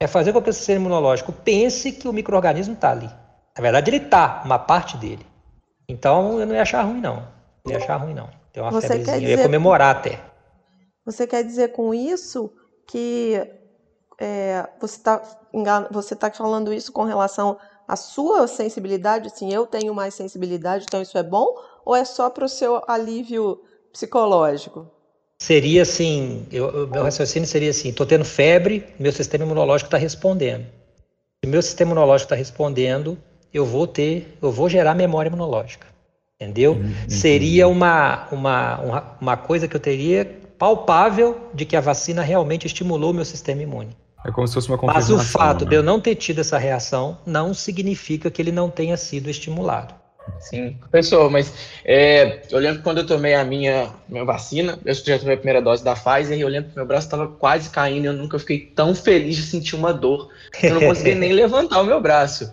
É 0.00 0.06
fazer 0.06 0.32
com 0.32 0.42
que 0.42 0.50
o 0.50 0.52
sistema 0.52 0.80
imunológico 0.80 1.32
pense 1.32 1.92
que 1.92 2.08
o 2.08 2.12
microorganismo 2.12 2.74
está 2.74 2.90
ali. 2.90 3.08
Na 3.56 3.62
verdade, 3.62 3.90
ele 3.90 3.98
está, 3.98 4.42
uma 4.44 4.58
parte 4.58 4.96
dele. 4.96 5.26
Então, 5.90 6.40
eu 6.40 6.46
não 6.46 6.54
ia 6.54 6.62
achar 6.62 6.82
ruim, 6.82 7.00
não. 7.00 7.26
Não 7.64 7.72
ia 7.72 7.78
achar 7.78 7.96
ruim, 7.96 8.14
não. 8.14 8.28
Tem 8.52 8.62
uma 8.62 8.70
você 8.70 8.98
dizer, 8.98 9.22
eu 9.22 9.28
ia 9.28 9.42
comemorar 9.42 9.96
até. 9.96 10.20
Você 11.04 11.26
quer 11.26 11.44
dizer 11.44 11.72
com 11.72 11.94
isso 11.94 12.52
que 12.86 13.40
é, 14.18 14.68
você 14.80 14.96
está 14.96 15.22
você 15.90 16.14
tá 16.14 16.30
falando 16.30 16.72
isso 16.72 16.92
com 16.92 17.02
relação 17.04 17.58
a 17.88 17.96
sua 17.96 18.46
sensibilidade, 18.46 19.26
assim, 19.26 19.52
eu 19.52 19.66
tenho 19.66 19.92
mais 19.92 20.14
sensibilidade, 20.14 20.84
então 20.86 21.02
isso 21.02 21.18
é 21.18 21.22
bom? 21.24 21.54
Ou 21.84 21.96
é 21.96 22.04
só 22.04 22.30
para 22.30 22.44
o 22.44 22.48
seu 22.48 22.80
alívio 22.86 23.60
psicológico? 23.92 24.86
Seria 25.42 25.82
assim, 25.82 26.46
eu, 26.52 26.86
meu 26.86 27.02
raciocínio 27.02 27.48
seria 27.48 27.70
assim, 27.70 27.88
estou 27.88 28.06
tendo 28.06 28.24
febre, 28.24 28.86
meu 28.98 29.10
sistema 29.10 29.44
imunológico 29.44 29.88
está 29.88 29.96
respondendo. 29.96 30.66
Se 31.42 31.50
meu 31.50 31.62
sistema 31.62 31.90
imunológico 31.90 32.26
está 32.26 32.36
respondendo, 32.36 33.18
eu 33.52 33.64
vou 33.64 33.86
ter, 33.86 34.36
eu 34.40 34.50
vou 34.50 34.68
gerar 34.68 34.94
memória 34.94 35.28
imunológica. 35.28 35.86
Entendeu? 36.40 36.72
Uhum. 36.72 36.94
Seria 37.08 37.68
uma, 37.68 38.26
uma, 38.32 38.78
uma, 38.80 39.16
uma 39.20 39.36
coisa 39.36 39.68
que 39.68 39.76
eu 39.76 39.80
teria 39.80 40.24
palpável 40.58 41.48
de 41.52 41.64
que 41.64 41.76
a 41.76 41.80
vacina 41.80 42.22
realmente 42.22 42.66
estimulou 42.66 43.10
o 43.10 43.14
meu 43.14 43.24
sistema 43.24 43.62
imune. 43.62 43.96
É 44.24 44.30
como 44.30 44.46
se 44.46 44.54
fosse 44.54 44.68
uma 44.68 44.78
Mas 44.82 45.10
o 45.10 45.18
fato 45.18 45.64
né? 45.64 45.70
de 45.70 45.76
eu 45.76 45.82
não 45.82 46.00
ter 46.00 46.14
tido 46.14 46.40
essa 46.40 46.58
reação 46.58 47.18
não 47.24 47.54
significa 47.54 48.30
que 48.30 48.40
ele 48.40 48.52
não 48.52 48.68
tenha 48.68 48.96
sido 48.96 49.30
estimulado. 49.30 49.94
Sim, 50.38 50.76
professor, 50.78 51.30
mas 51.30 51.52
é, 51.84 52.42
eu 52.50 52.58
lembro 52.58 52.82
quando 52.82 52.98
eu 52.98 53.06
tomei 53.06 53.34
a 53.34 53.44
minha, 53.44 53.90
minha 54.08 54.24
vacina, 54.24 54.78
eu 54.84 54.94
já 54.94 55.18
tomei 55.18 55.34
a 55.34 55.38
primeira 55.38 55.62
dose 55.62 55.82
da 55.82 55.94
Pfizer 55.94 56.38
e 56.38 56.42
eu 56.42 56.48
lembro 56.48 56.70
que 56.70 56.76
meu 56.76 56.86
braço 56.86 57.06
estava 57.06 57.26
quase 57.26 57.70
caindo, 57.70 58.04
eu 58.04 58.12
nunca 58.12 58.38
fiquei 58.38 58.60
tão 58.60 58.94
feliz 58.94 59.36
de 59.36 59.42
sentir 59.42 59.74
uma 59.74 59.92
dor. 59.92 60.28
Eu 60.62 60.74
não 60.74 60.80
conseguia 60.88 61.14
nem 61.14 61.32
levantar 61.32 61.80
o 61.80 61.84
meu 61.84 62.00
braço. 62.00 62.52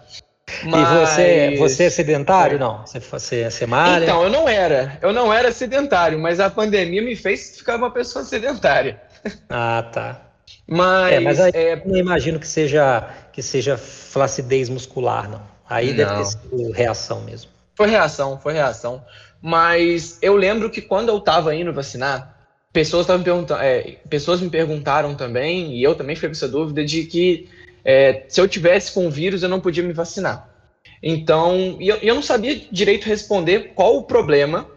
Mas... 0.63 0.89
E 0.89 0.95
você, 0.95 1.55
você 1.57 1.83
é 1.85 1.89
sedentário? 1.89 2.57
Não, 2.57 2.85
você, 2.85 2.99
você, 2.99 3.49
você 3.49 3.65
malha? 3.65 4.03
Então, 4.03 4.23
eu 4.23 4.29
não 4.29 4.47
era. 4.47 4.97
Eu 5.01 5.11
não 5.11 5.31
era 5.31 5.51
sedentário, 5.51 6.17
mas 6.17 6.39
a 6.39 6.49
pandemia 6.49 7.01
me 7.01 7.15
fez 7.15 7.57
ficar 7.57 7.75
uma 7.75 7.91
pessoa 7.91 8.23
sedentária. 8.23 9.01
Ah, 9.49 9.89
tá. 9.91 10.21
Mas, 10.65 11.13
é, 11.13 11.19
mas 11.19 11.39
aí 11.39 11.51
é... 11.53 11.81
não 11.85 11.97
imagino 11.97 12.39
que 12.39 12.47
seja 12.47 13.09
que 13.31 13.41
seja 13.41 13.77
flacidez 13.77 14.69
muscular, 14.69 15.29
não. 15.29 15.41
Aí 15.69 15.89
não. 15.89 15.97
deve 15.97 16.15
ter 16.15 16.25
sido 16.25 16.71
reação 16.71 17.21
mesmo. 17.21 17.51
Foi 17.75 17.87
reação, 17.87 18.39
foi 18.39 18.53
reação. 18.53 19.03
Mas 19.41 20.17
eu 20.21 20.35
lembro 20.35 20.69
que 20.69 20.81
quando 20.81 21.09
eu 21.09 21.17
estava 21.17 21.53
indo 21.53 21.71
vacinar, 21.71 22.35
pessoas 22.73 23.03
estavam 23.03 23.23
perguntando, 23.23 23.61
é, 23.61 23.97
pessoas 24.09 24.41
me 24.41 24.49
perguntaram 24.49 25.13
também, 25.13 25.75
e 25.75 25.83
eu 25.83 25.93
também 25.93 26.15
fiquei 26.15 26.29
com 26.29 26.35
essa 26.35 26.47
dúvida 26.47 26.83
de 26.83 27.03
que 27.03 27.47
é, 27.87 28.25
se 28.27 28.39
eu 28.39 28.47
tivesse 28.47 28.91
com 28.91 29.07
o 29.07 29.11
vírus 29.11 29.41
eu 29.41 29.49
não 29.49 29.61
podia 29.61 29.83
me 29.83 29.93
vacinar. 29.93 30.53
Então, 31.01 31.77
eu, 31.79 31.95
eu 31.97 32.13
não 32.13 32.21
sabia 32.21 32.55
direito 32.71 33.05
responder 33.05 33.73
qual 33.73 33.97
o 33.97 34.03
problema 34.03 34.69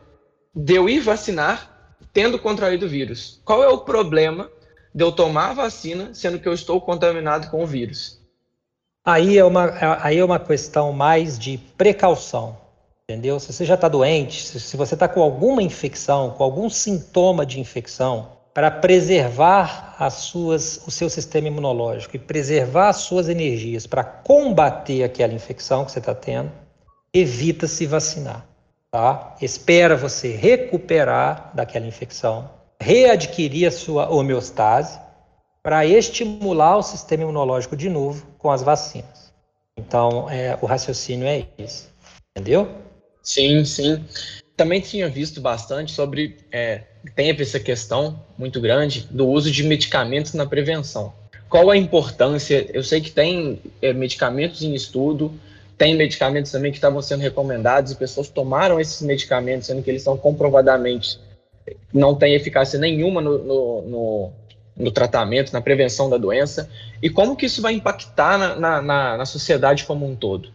de 0.54 0.74
eu 0.74 0.88
ir 0.88 1.00
vacinar 1.00 1.96
tendo 2.12 2.38
contraído 2.38 2.86
o 2.86 2.88
vírus. 2.88 3.40
Qual 3.44 3.62
é 3.62 3.68
o 3.68 3.78
problema 3.78 4.50
de 4.94 5.04
eu 5.04 5.12
tomar 5.12 5.50
a 5.50 5.54
vacina, 5.54 6.12
sendo 6.12 6.38
que 6.38 6.48
eu 6.48 6.52
estou 6.52 6.80
contaminado 6.80 7.48
com 7.50 7.62
o 7.62 7.66
vírus. 7.66 8.20
Aí 9.04 9.38
é 9.38 9.44
uma, 9.44 9.72
aí 10.02 10.18
é 10.18 10.24
uma 10.24 10.38
questão 10.38 10.92
mais 10.92 11.38
de 11.38 11.58
precaução, 11.76 12.58
entendeu? 13.04 13.40
Se 13.40 13.52
você 13.52 13.64
já 13.64 13.74
está 13.74 13.88
doente, 13.88 14.42
se 14.42 14.76
você 14.76 14.94
está 14.94 15.08
com 15.08 15.22
alguma 15.22 15.62
infecção, 15.62 16.32
com 16.32 16.44
algum 16.44 16.68
sintoma 16.68 17.46
de 17.46 17.60
infecção, 17.60 18.39
para 18.52 18.70
preservar 18.70 19.94
as 19.98 20.14
suas, 20.14 20.80
o 20.86 20.90
seu 20.90 21.08
sistema 21.08 21.48
imunológico 21.48 22.16
e 22.16 22.18
preservar 22.18 22.88
as 22.88 22.96
suas 22.98 23.28
energias 23.28 23.86
para 23.86 24.02
combater 24.02 25.04
aquela 25.04 25.32
infecção 25.32 25.84
que 25.84 25.92
você 25.92 25.98
está 25.98 26.14
tendo, 26.14 26.50
evita 27.12 27.66
se 27.66 27.86
vacinar, 27.86 28.46
tá? 28.90 29.36
Espera 29.40 29.96
você 29.96 30.34
recuperar 30.34 31.50
daquela 31.54 31.86
infecção 31.86 32.60
readquirir 32.80 33.68
a 33.68 33.70
sua 33.70 34.10
homeostase 34.10 34.98
para 35.62 35.84
estimular 35.84 36.78
o 36.78 36.82
sistema 36.82 37.22
imunológico 37.22 37.76
de 37.76 37.90
novo 37.90 38.26
com 38.38 38.50
as 38.50 38.62
vacinas. 38.62 39.32
Então, 39.76 40.28
é, 40.30 40.58
o 40.62 40.66
raciocínio 40.66 41.26
é 41.26 41.46
esse. 41.58 41.88
Entendeu? 42.30 42.68
Sim, 43.22 43.64
sim. 43.64 44.04
Também 44.56 44.80
tinha 44.80 45.08
visto 45.08 45.40
bastante 45.40 45.92
sobre. 45.92 46.38
É, 46.50 46.84
tem 47.14 47.30
essa 47.30 47.58
questão 47.58 48.20
muito 48.36 48.60
grande 48.60 49.06
do 49.10 49.26
uso 49.28 49.50
de 49.50 49.62
medicamentos 49.62 50.34
na 50.34 50.46
prevenção. 50.46 51.12
Qual 51.48 51.70
a 51.70 51.76
importância? 51.76 52.66
Eu 52.72 52.82
sei 52.82 53.00
que 53.00 53.10
tem 53.10 53.60
é, 53.82 53.92
medicamentos 53.92 54.62
em 54.62 54.74
estudo, 54.74 55.32
tem 55.76 55.96
medicamentos 55.96 56.52
também 56.52 56.70
que 56.70 56.78
estavam 56.78 57.00
sendo 57.00 57.20
recomendados 57.22 57.92
e 57.92 57.96
pessoas 57.96 58.28
tomaram 58.28 58.78
esses 58.78 59.00
medicamentos, 59.02 59.66
sendo 59.66 59.82
que 59.82 59.90
eles 59.90 60.02
são 60.02 60.16
comprovadamente 60.16 61.18
não 61.92 62.14
tem 62.14 62.34
eficácia 62.34 62.78
nenhuma 62.78 63.20
no, 63.20 63.38
no, 63.38 63.82
no, 63.82 64.32
no, 64.76 64.90
tratamento, 64.90 65.52
na 65.52 65.60
prevenção 65.60 66.08
da 66.08 66.16
doença, 66.16 66.68
e 67.02 67.10
como 67.10 67.36
que 67.36 67.46
isso 67.46 67.62
vai 67.62 67.74
impactar 67.74 68.38
na, 68.38 68.82
na, 68.82 69.16
na 69.16 69.26
sociedade 69.26 69.84
como 69.84 70.06
um 70.06 70.14
todo? 70.14 70.50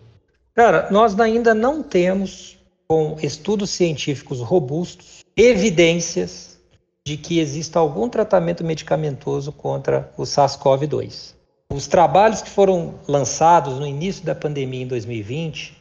Cara, 0.54 0.88
nós 0.90 1.20
ainda 1.20 1.54
não 1.54 1.84
temos, 1.84 2.58
com 2.88 3.18
estudos 3.22 3.70
científicos 3.72 4.40
robustos, 4.40 5.25
evidências 5.38 6.58
de 7.06 7.18
que 7.18 7.40
exista 7.40 7.78
algum 7.78 8.08
tratamento 8.08 8.64
medicamentoso 8.64 9.52
contra 9.52 10.12
o 10.18 10.24
SARS-CoV-2. 10.24 11.36
Os 11.70 11.88
trabalhos 11.88 12.42
que 12.42 12.50
foram 12.50 12.96
lançados 13.08 13.78
no 13.78 13.86
início 13.86 14.26
da 14.26 14.34
pandemia 14.34 14.84
em 14.84 14.88
2020 14.88 15.78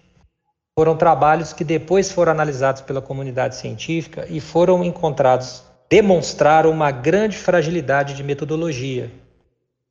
foram 0.76 0.96
trabalhos 0.96 1.52
que 1.52 1.62
depois 1.62 2.10
foram 2.10 2.32
analisados 2.32 2.82
pela 2.82 3.00
comunidade 3.00 3.54
científica 3.54 4.26
e 4.28 4.40
foram 4.40 4.82
encontrados, 4.82 5.62
demonstraram 5.88 6.70
uma 6.70 6.90
grande 6.90 7.36
fragilidade 7.36 8.14
de 8.14 8.24
metodologia 8.24 9.10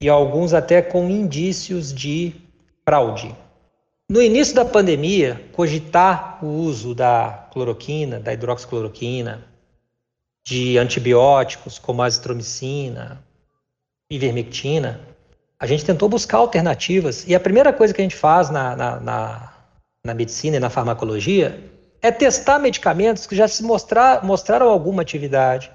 e 0.01 0.09
alguns 0.09 0.53
até 0.53 0.81
com 0.81 1.09
indícios 1.09 1.93
de 1.93 2.35
fraude. 2.83 3.33
No 4.09 4.21
início 4.21 4.53
da 4.53 4.65
pandemia, 4.65 5.41
cogitar 5.53 6.43
o 6.43 6.47
uso 6.47 6.93
da 6.93 7.47
cloroquina, 7.53 8.19
da 8.19 8.33
hidroxicloroquina, 8.33 9.52
de 10.43 10.77
antibióticos 10.77 11.79
como 11.79 12.01
azitromicina, 12.01 13.23
ivermectina, 14.09 14.99
a 15.59 15.65
gente 15.65 15.85
tentou 15.85 16.09
buscar 16.09 16.37
alternativas 16.37 17.25
e 17.27 17.33
a 17.33 17.39
primeira 17.39 17.71
coisa 17.71 17.93
que 17.93 18.01
a 18.01 18.03
gente 18.03 18.15
faz 18.15 18.49
na, 18.49 18.75
na, 18.75 18.99
na 18.99 19.49
na 20.05 20.13
medicina 20.13 20.57
e 20.57 20.59
na 20.59 20.69
farmacologia 20.69 21.71
é 22.01 22.11
testar 22.11 22.59
medicamentos 22.59 23.25
que 23.25 23.37
já 23.37 23.47
se 23.47 23.63
mostrar, 23.63 24.21
mostraram 24.25 24.67
alguma 24.67 25.01
atividade 25.01 25.71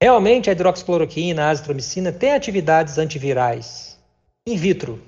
Realmente 0.00 0.48
a 0.48 0.52
hidroxicloroquina, 0.52 1.46
a 1.46 1.50
azitromicina 1.50 2.12
têm 2.12 2.32
atividades 2.32 2.98
antivirais 2.98 3.98
in 4.46 4.56
vitro. 4.56 5.02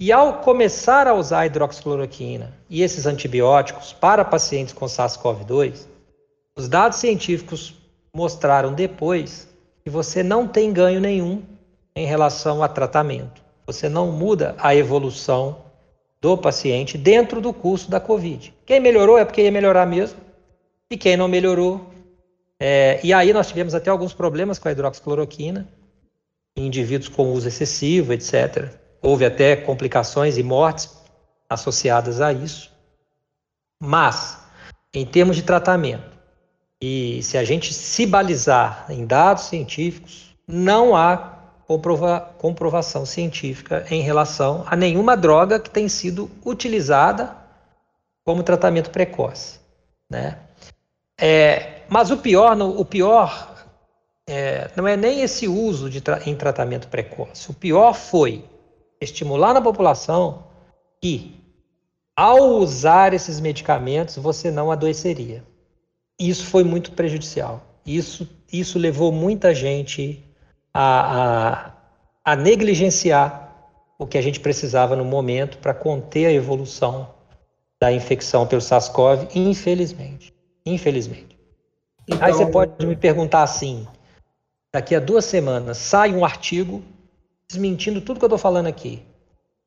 E 0.00 0.10
ao 0.10 0.40
começar 0.40 1.06
a 1.06 1.14
usar 1.14 1.42
a 1.42 1.46
hidroxicloroquina 1.46 2.52
e 2.68 2.82
esses 2.82 3.06
antibióticos 3.06 3.92
para 3.92 4.24
pacientes 4.24 4.74
com 4.74 4.86
SARS-CoV-2, 4.86 5.86
os 6.56 6.68
dados 6.68 6.98
científicos 6.98 7.74
mostraram 8.14 8.74
depois 8.74 9.48
que 9.82 9.90
você 9.90 10.22
não 10.22 10.46
tem 10.46 10.72
ganho 10.72 11.00
nenhum 11.00 11.42
em 11.96 12.06
relação 12.06 12.62
a 12.62 12.68
tratamento. 12.68 13.42
Você 13.66 13.88
não 13.88 14.12
muda 14.12 14.54
a 14.58 14.74
evolução 14.74 15.62
do 16.20 16.36
paciente 16.36 16.96
dentro 16.98 17.40
do 17.40 17.52
curso 17.52 17.90
da 17.90 17.98
Covid. 17.98 18.54
Quem 18.64 18.80
melhorou 18.80 19.18
é 19.18 19.24
porque 19.24 19.42
ia 19.42 19.50
melhorar 19.50 19.86
mesmo, 19.86 20.20
e 20.90 20.96
quem 20.96 21.16
não 21.16 21.26
melhorou. 21.26 21.90
É, 22.60 23.00
e 23.02 23.12
aí 23.12 23.32
nós 23.32 23.48
tivemos 23.48 23.74
até 23.74 23.90
alguns 23.90 24.12
problemas 24.12 24.58
com 24.58 24.68
a 24.68 24.72
hidroxicloroquina, 24.72 25.68
em 26.56 26.66
indivíduos 26.66 27.08
com 27.08 27.32
uso 27.32 27.48
excessivo, 27.48 28.12
etc. 28.12 28.72
Houve 29.00 29.24
até 29.24 29.56
complicações 29.56 30.36
e 30.38 30.42
mortes 30.42 30.90
associadas 31.48 32.20
a 32.20 32.32
isso. 32.32 32.70
Mas, 33.80 34.38
em 34.94 35.04
termos 35.04 35.34
de 35.34 35.42
tratamento, 35.42 36.11
e 36.84 37.22
se 37.22 37.38
a 37.38 37.44
gente 37.44 37.72
se 37.72 38.04
balizar 38.04 38.86
em 38.88 39.06
dados 39.06 39.44
científicos, 39.44 40.34
não 40.48 40.96
há 40.96 41.38
comprova 41.64 42.20
comprovação 42.38 43.06
científica 43.06 43.86
em 43.88 44.02
relação 44.02 44.64
a 44.66 44.74
nenhuma 44.74 45.16
droga 45.16 45.60
que 45.60 45.70
tenha 45.70 45.88
sido 45.88 46.28
utilizada 46.44 47.36
como 48.24 48.42
tratamento 48.42 48.90
precoce, 48.90 49.60
né? 50.10 50.40
É, 51.16 51.82
mas 51.88 52.10
o 52.10 52.16
pior, 52.16 52.60
o 52.60 52.84
pior 52.84 53.64
é, 54.28 54.68
não 54.74 54.88
é 54.88 54.96
nem 54.96 55.20
esse 55.20 55.46
uso 55.46 55.88
tra 56.00 56.20
em 56.26 56.34
tratamento 56.34 56.88
precoce. 56.88 57.48
O 57.48 57.54
pior 57.54 57.94
foi 57.94 58.44
estimular 59.00 59.54
na 59.54 59.62
população 59.62 60.48
que, 61.00 61.40
ao 62.16 62.54
usar 62.54 63.14
esses 63.14 63.38
medicamentos, 63.38 64.16
você 64.16 64.50
não 64.50 64.72
adoeceria. 64.72 65.44
Isso 66.18 66.46
foi 66.46 66.64
muito 66.64 66.92
prejudicial. 66.92 67.62
Isso, 67.84 68.28
isso 68.52 68.78
levou 68.78 69.10
muita 69.10 69.54
gente 69.54 70.22
a, 70.72 71.72
a, 72.24 72.32
a 72.32 72.36
negligenciar 72.36 73.42
o 73.98 74.06
que 74.06 74.18
a 74.18 74.22
gente 74.22 74.40
precisava 74.40 74.96
no 74.96 75.04
momento 75.04 75.58
para 75.58 75.74
conter 75.74 76.26
a 76.26 76.32
evolução 76.32 77.08
da 77.80 77.92
infecção 77.92 78.46
pelo 78.46 78.60
SARS-CoV, 78.60 79.28
infelizmente. 79.34 80.32
Infelizmente. 80.64 81.36
Então... 82.06 82.24
Aí 82.24 82.32
você 82.32 82.46
pode 82.46 82.86
me 82.86 82.96
perguntar 82.96 83.42
assim: 83.42 83.86
daqui 84.72 84.94
a 84.94 85.00
duas 85.00 85.24
semanas 85.24 85.78
sai 85.78 86.14
um 86.14 86.24
artigo 86.24 86.82
desmentindo 87.48 88.00
tudo 88.00 88.18
que 88.18 88.24
eu 88.24 88.28
estou 88.28 88.38
falando 88.38 88.66
aqui. 88.66 89.02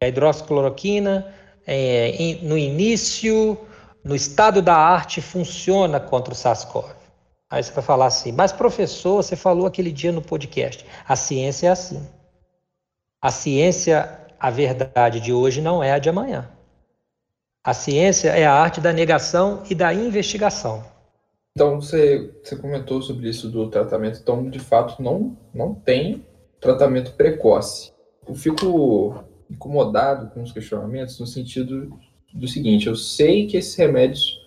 A 0.01 0.07
hidroxicloroquina, 0.07 1.33
é, 1.67 2.37
no 2.41 2.57
início, 2.57 3.57
no 4.05 4.15
estado 4.15 4.61
da 4.61 4.75
arte, 4.75 5.19
funciona 5.19 5.99
contra 5.99 6.31
o 6.31 6.37
SARS-CoV. 6.37 6.93
Aí 7.49 7.63
você 7.63 7.71
vai 7.71 7.83
falar 7.83 8.05
assim, 8.05 8.31
mas 8.31 8.53
professor, 8.53 9.23
você 9.23 9.35
falou 9.35 9.65
aquele 9.65 9.91
dia 9.91 10.11
no 10.11 10.21
podcast. 10.21 10.85
A 11.07 11.15
ciência 11.15 11.67
é 11.67 11.71
assim. 11.71 12.07
A 13.19 13.31
ciência, 13.31 14.27
a 14.39 14.51
verdade 14.51 15.19
de 15.19 15.33
hoje 15.33 15.59
não 15.59 15.83
é 15.83 15.91
a 15.91 15.97
de 15.97 16.07
amanhã. 16.07 16.47
A 17.63 17.73
ciência 17.73 18.29
é 18.29 18.45
a 18.45 18.53
arte 18.53 18.79
da 18.79 18.93
negação 18.93 19.63
e 19.67 19.73
da 19.73 19.91
investigação. 19.91 20.83
Então, 21.57 21.81
você, 21.81 22.31
você 22.43 22.55
comentou 22.55 23.01
sobre 23.01 23.27
isso 23.27 23.49
do 23.49 23.71
tratamento. 23.71 24.19
Então, 24.21 24.47
de 24.47 24.59
fato, 24.59 25.01
não, 25.01 25.35
não 25.51 25.73
tem 25.73 26.23
tratamento 26.59 27.13
precoce. 27.13 27.91
Eu 28.27 28.35
fico 28.35 29.23
incomodado 29.49 30.29
com 30.31 30.43
os 30.43 30.51
questionamentos 30.51 31.19
no 31.19 31.25
sentido 31.25 31.97
do 32.35 32.47
seguinte: 32.47 32.87
eu 32.87 32.95
sei 32.95 33.47
que 33.47 33.57
esses 33.57 33.75
remédios 33.75 34.39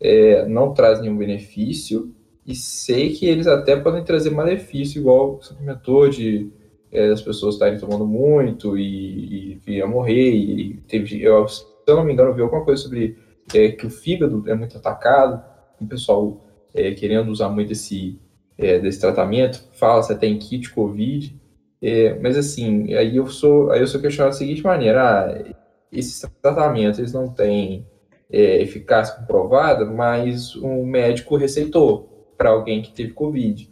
é, 0.00 0.46
não 0.46 0.72
trazem 0.72 1.04
nenhum 1.04 1.18
benefício, 1.18 2.14
e 2.46 2.54
sei 2.54 3.12
que 3.12 3.26
eles 3.26 3.46
até 3.46 3.76
podem 3.76 4.04
trazer 4.04 4.30
malefício, 4.30 5.00
igual 5.00 5.40
você 5.40 5.54
comentou, 5.54 6.08
de 6.08 6.50
é, 6.90 7.08
as 7.10 7.22
pessoas 7.22 7.54
estarem 7.54 7.78
tomando 7.78 8.06
muito 8.06 8.76
e, 8.76 9.60
e 9.66 9.72
ia 9.72 9.86
morrer. 9.86 10.34
E 10.34 10.74
teve, 10.88 11.22
eu, 11.22 11.46
se 11.46 11.64
eu 11.86 11.96
não 11.96 12.04
me 12.04 12.12
engano, 12.12 12.30
eu 12.30 12.34
vi 12.34 12.42
alguma 12.42 12.64
coisa 12.64 12.82
sobre 12.82 13.16
é, 13.54 13.70
que 13.70 13.86
o 13.86 13.90
fígado 13.90 14.42
é 14.48 14.54
muito 14.54 14.76
atacado, 14.76 15.42
o 15.80 15.86
pessoal 15.86 16.40
é, 16.74 16.92
querendo 16.92 17.30
usar 17.30 17.48
muito 17.48 17.72
esse, 17.72 18.18
é, 18.58 18.78
desse 18.78 19.00
tratamento, 19.00 19.64
fala-se 19.72 20.12
até 20.12 20.26
em 20.26 20.38
kit 20.38 20.70
Covid. 20.70 21.40
É, 21.80 22.18
mas 22.20 22.36
assim, 22.36 22.94
aí 22.94 23.16
eu 23.16 23.26
sou, 23.26 23.70
aí 23.70 23.80
eu 23.80 23.86
sou 23.86 24.00
questionado 24.00 24.32
da 24.32 24.38
seguinte 24.38 24.62
maneira: 24.62 25.02
ah, 25.02 25.54
esses 25.92 26.20
tratamentos 26.40 26.98
eles 26.98 27.12
não 27.12 27.28
têm 27.28 27.86
é, 28.30 28.62
eficácia 28.62 29.14
comprovada, 29.16 29.84
mas 29.84 30.56
um 30.56 30.84
médico 30.86 31.36
receitou 31.36 32.34
para 32.36 32.50
alguém 32.50 32.80
que 32.80 32.92
teve 32.92 33.12
Covid. 33.12 33.70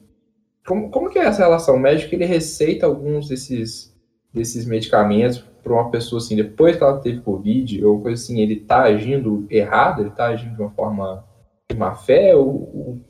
Como, 0.67 0.91
como 0.91 1.09
que 1.09 1.19
é 1.19 1.25
essa 1.25 1.43
relação? 1.43 1.77
O 1.77 1.81
médico 1.81 2.15
ele 2.15 2.27
receita 2.27 2.87
alguns 2.87 3.29
desses, 3.29 3.97
desses 4.33 4.67
medicamentos 4.67 5.43
para 5.63 5.73
uma 5.73 5.91
pessoa 5.91 6.21
assim, 6.21 6.37
depois 6.37 6.77
que 6.77 6.83
ela 6.83 7.01
teve 7.01 7.21
Covid, 7.21 7.85
ou 7.85 8.01
coisa 8.01 8.23
assim, 8.23 8.41
ele 8.41 8.55
está 8.55 8.83
agindo 8.83 9.47
errado, 9.51 10.03
ele 10.03 10.11
está 10.11 10.27
agindo 10.27 10.55
de 10.55 10.63
uma 10.63 10.71
forma 10.71 11.25
de 11.71 11.77
má 11.77 11.95
fé, 11.95 12.35
ou, 12.35 12.47
ou 12.47 13.01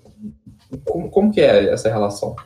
como, 0.85 1.11
como 1.11 1.33
que 1.33 1.41
é 1.41 1.73
essa 1.73 1.91
relação? 1.91 2.37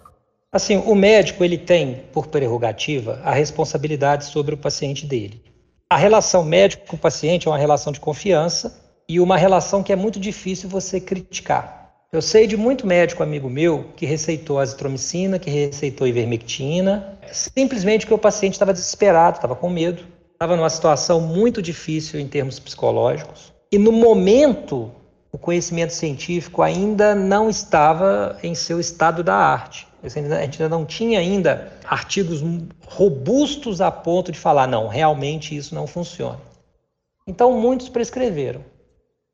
Assim, 0.52 0.76
o 0.76 0.94
médico 0.94 1.42
ele 1.42 1.58
tem, 1.58 2.04
por 2.12 2.28
prerrogativa, 2.28 3.20
a 3.24 3.32
responsabilidade 3.32 4.26
sobre 4.26 4.54
o 4.54 4.58
paciente 4.58 5.06
dele. 5.06 5.42
A 5.90 5.96
relação 5.96 6.42
médico 6.42 6.86
com 6.86 6.96
paciente 6.96 7.46
é 7.46 7.50
uma 7.50 7.58
relação 7.58 7.92
de 7.92 8.00
confiança 8.00 8.82
e 9.08 9.20
uma 9.20 9.36
relação 9.36 9.82
que 9.82 9.92
é 9.92 9.96
muito 9.96 10.18
difícil 10.18 10.68
você 10.68 10.98
criticar. 10.98 11.92
Eu 12.10 12.22
sei 12.22 12.46
de 12.46 12.56
muito 12.56 12.86
médico 12.86 13.22
amigo 13.22 13.50
meu 13.50 13.90
que 13.96 14.06
receitou 14.06 14.58
azitromicina, 14.58 15.38
que 15.38 15.50
receitou 15.50 16.06
ivermectina, 16.06 17.18
simplesmente 17.32 18.06
porque 18.06 18.14
o 18.14 18.18
paciente 18.18 18.54
estava 18.54 18.72
desesperado, 18.72 19.36
estava 19.36 19.54
com 19.54 19.68
medo, 19.68 20.02
estava 20.32 20.56
numa 20.56 20.70
situação 20.70 21.20
muito 21.20 21.60
difícil 21.60 22.18
em 22.18 22.28
termos 22.28 22.58
psicológicos. 22.58 23.52
E 23.70 23.78
no 23.78 23.92
momento, 23.92 24.90
o 25.32 25.38
conhecimento 25.38 25.92
científico 25.92 26.62
ainda 26.62 27.14
não 27.14 27.50
estava 27.50 28.38
em 28.42 28.54
seu 28.54 28.78
estado 28.78 29.22
da 29.22 29.34
arte. 29.34 29.86
A 30.04 30.08
gente 30.08 30.62
ainda 30.62 30.68
não 30.68 30.84
tinha 30.84 31.18
ainda 31.18 31.72
artigos 31.84 32.42
robustos 32.86 33.80
a 33.80 33.90
ponto 33.90 34.30
de 34.30 34.38
falar, 34.38 34.66
não, 34.66 34.86
realmente 34.86 35.56
isso 35.56 35.74
não 35.74 35.86
funciona. 35.86 36.38
Então 37.26 37.58
muitos 37.58 37.88
prescreveram. 37.88 38.62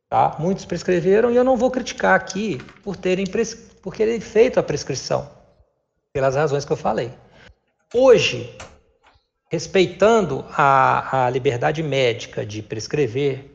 Tá? 0.08 0.36
Muitos 0.38 0.64
prescreveram 0.64 1.30
e 1.30 1.36
eu 1.36 1.44
não 1.44 1.56
vou 1.56 1.70
criticar 1.70 2.14
aqui 2.14 2.58
por 2.84 2.96
terem, 2.96 3.26
pres... 3.26 3.54
por 3.54 3.96
terem 3.96 4.20
feito 4.20 4.60
a 4.60 4.62
prescrição, 4.62 5.28
pelas 6.12 6.36
razões 6.36 6.64
que 6.64 6.72
eu 6.72 6.76
falei. 6.76 7.12
Hoje, 7.92 8.56
respeitando 9.50 10.44
a, 10.50 11.26
a 11.26 11.30
liberdade 11.30 11.82
médica 11.82 12.46
de 12.46 12.62
prescrever, 12.62 13.50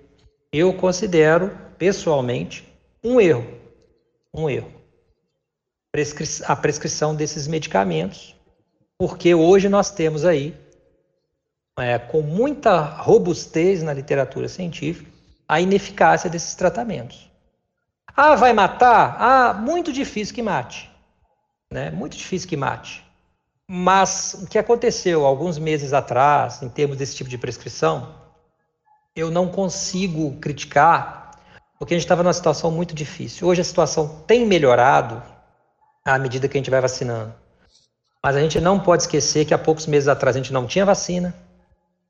eu 0.52 0.74
considero, 0.74 1.58
pessoalmente, 1.78 2.68
um 3.02 3.20
erro. 3.22 3.46
Um 4.34 4.50
erro. 4.50 4.75
Prescri... 5.96 6.28
A 6.46 6.58
prescrição 6.58 7.16
desses 7.16 7.48
medicamentos, 7.48 8.36
porque 8.98 9.34
hoje 9.34 9.70
nós 9.70 9.90
temos 9.92 10.26
aí, 10.26 10.54
é, 11.80 11.98
com 11.98 12.22
muita 12.22 12.82
robustez 12.82 13.82
na 13.82 13.94
literatura 13.94 14.50
científica, 14.50 15.10
a 15.48 15.62
ineficácia 15.62 16.30
desses 16.30 16.54
tratamentos. 16.54 17.32
Ah, 18.14 18.36
vai 18.36 18.52
matar? 18.52 19.16
Ah, 19.18 19.54
muito 19.54 19.94
difícil 19.94 20.36
que 20.36 20.42
mate. 20.42 20.92
Né? 21.72 21.92
Muito 21.92 22.18
difícil 22.18 22.50
que 22.50 22.58
mate. 22.58 23.02
Mas 23.66 24.34
o 24.34 24.48
que 24.48 24.58
aconteceu 24.58 25.26
alguns 25.26 25.58
meses 25.58 25.94
atrás, 25.94 26.62
em 26.62 26.68
termos 26.68 26.98
desse 26.98 27.16
tipo 27.16 27.30
de 27.30 27.38
prescrição, 27.38 28.16
eu 29.16 29.32
não 29.32 29.48
consigo 29.48 30.38
criticar, 30.42 31.32
porque 31.80 31.94
a 31.94 31.98
gente 31.98 32.04
estava 32.06 32.22
numa 32.22 32.34
situação 32.34 32.70
muito 32.70 32.94
difícil. 32.94 33.48
Hoje 33.48 33.62
a 33.62 33.64
situação 33.64 34.24
tem 34.28 34.46
melhorado 34.46 35.24
à 36.06 36.20
medida 36.20 36.48
que 36.48 36.56
a 36.56 36.60
gente 36.60 36.70
vai 36.70 36.80
vacinando. 36.80 37.34
Mas 38.24 38.36
a 38.36 38.40
gente 38.40 38.62
não 38.62 38.80
pode 38.80 39.04
esquecer 39.04 39.46
que 39.46 39.54
há 39.54 39.58
poucos 39.58 39.88
meses 39.88 40.08
atrás 40.08 40.36
a 40.36 40.40
gente 40.40 40.54
não 40.54 40.68
tinha 40.68 40.86
vacina, 40.86 41.34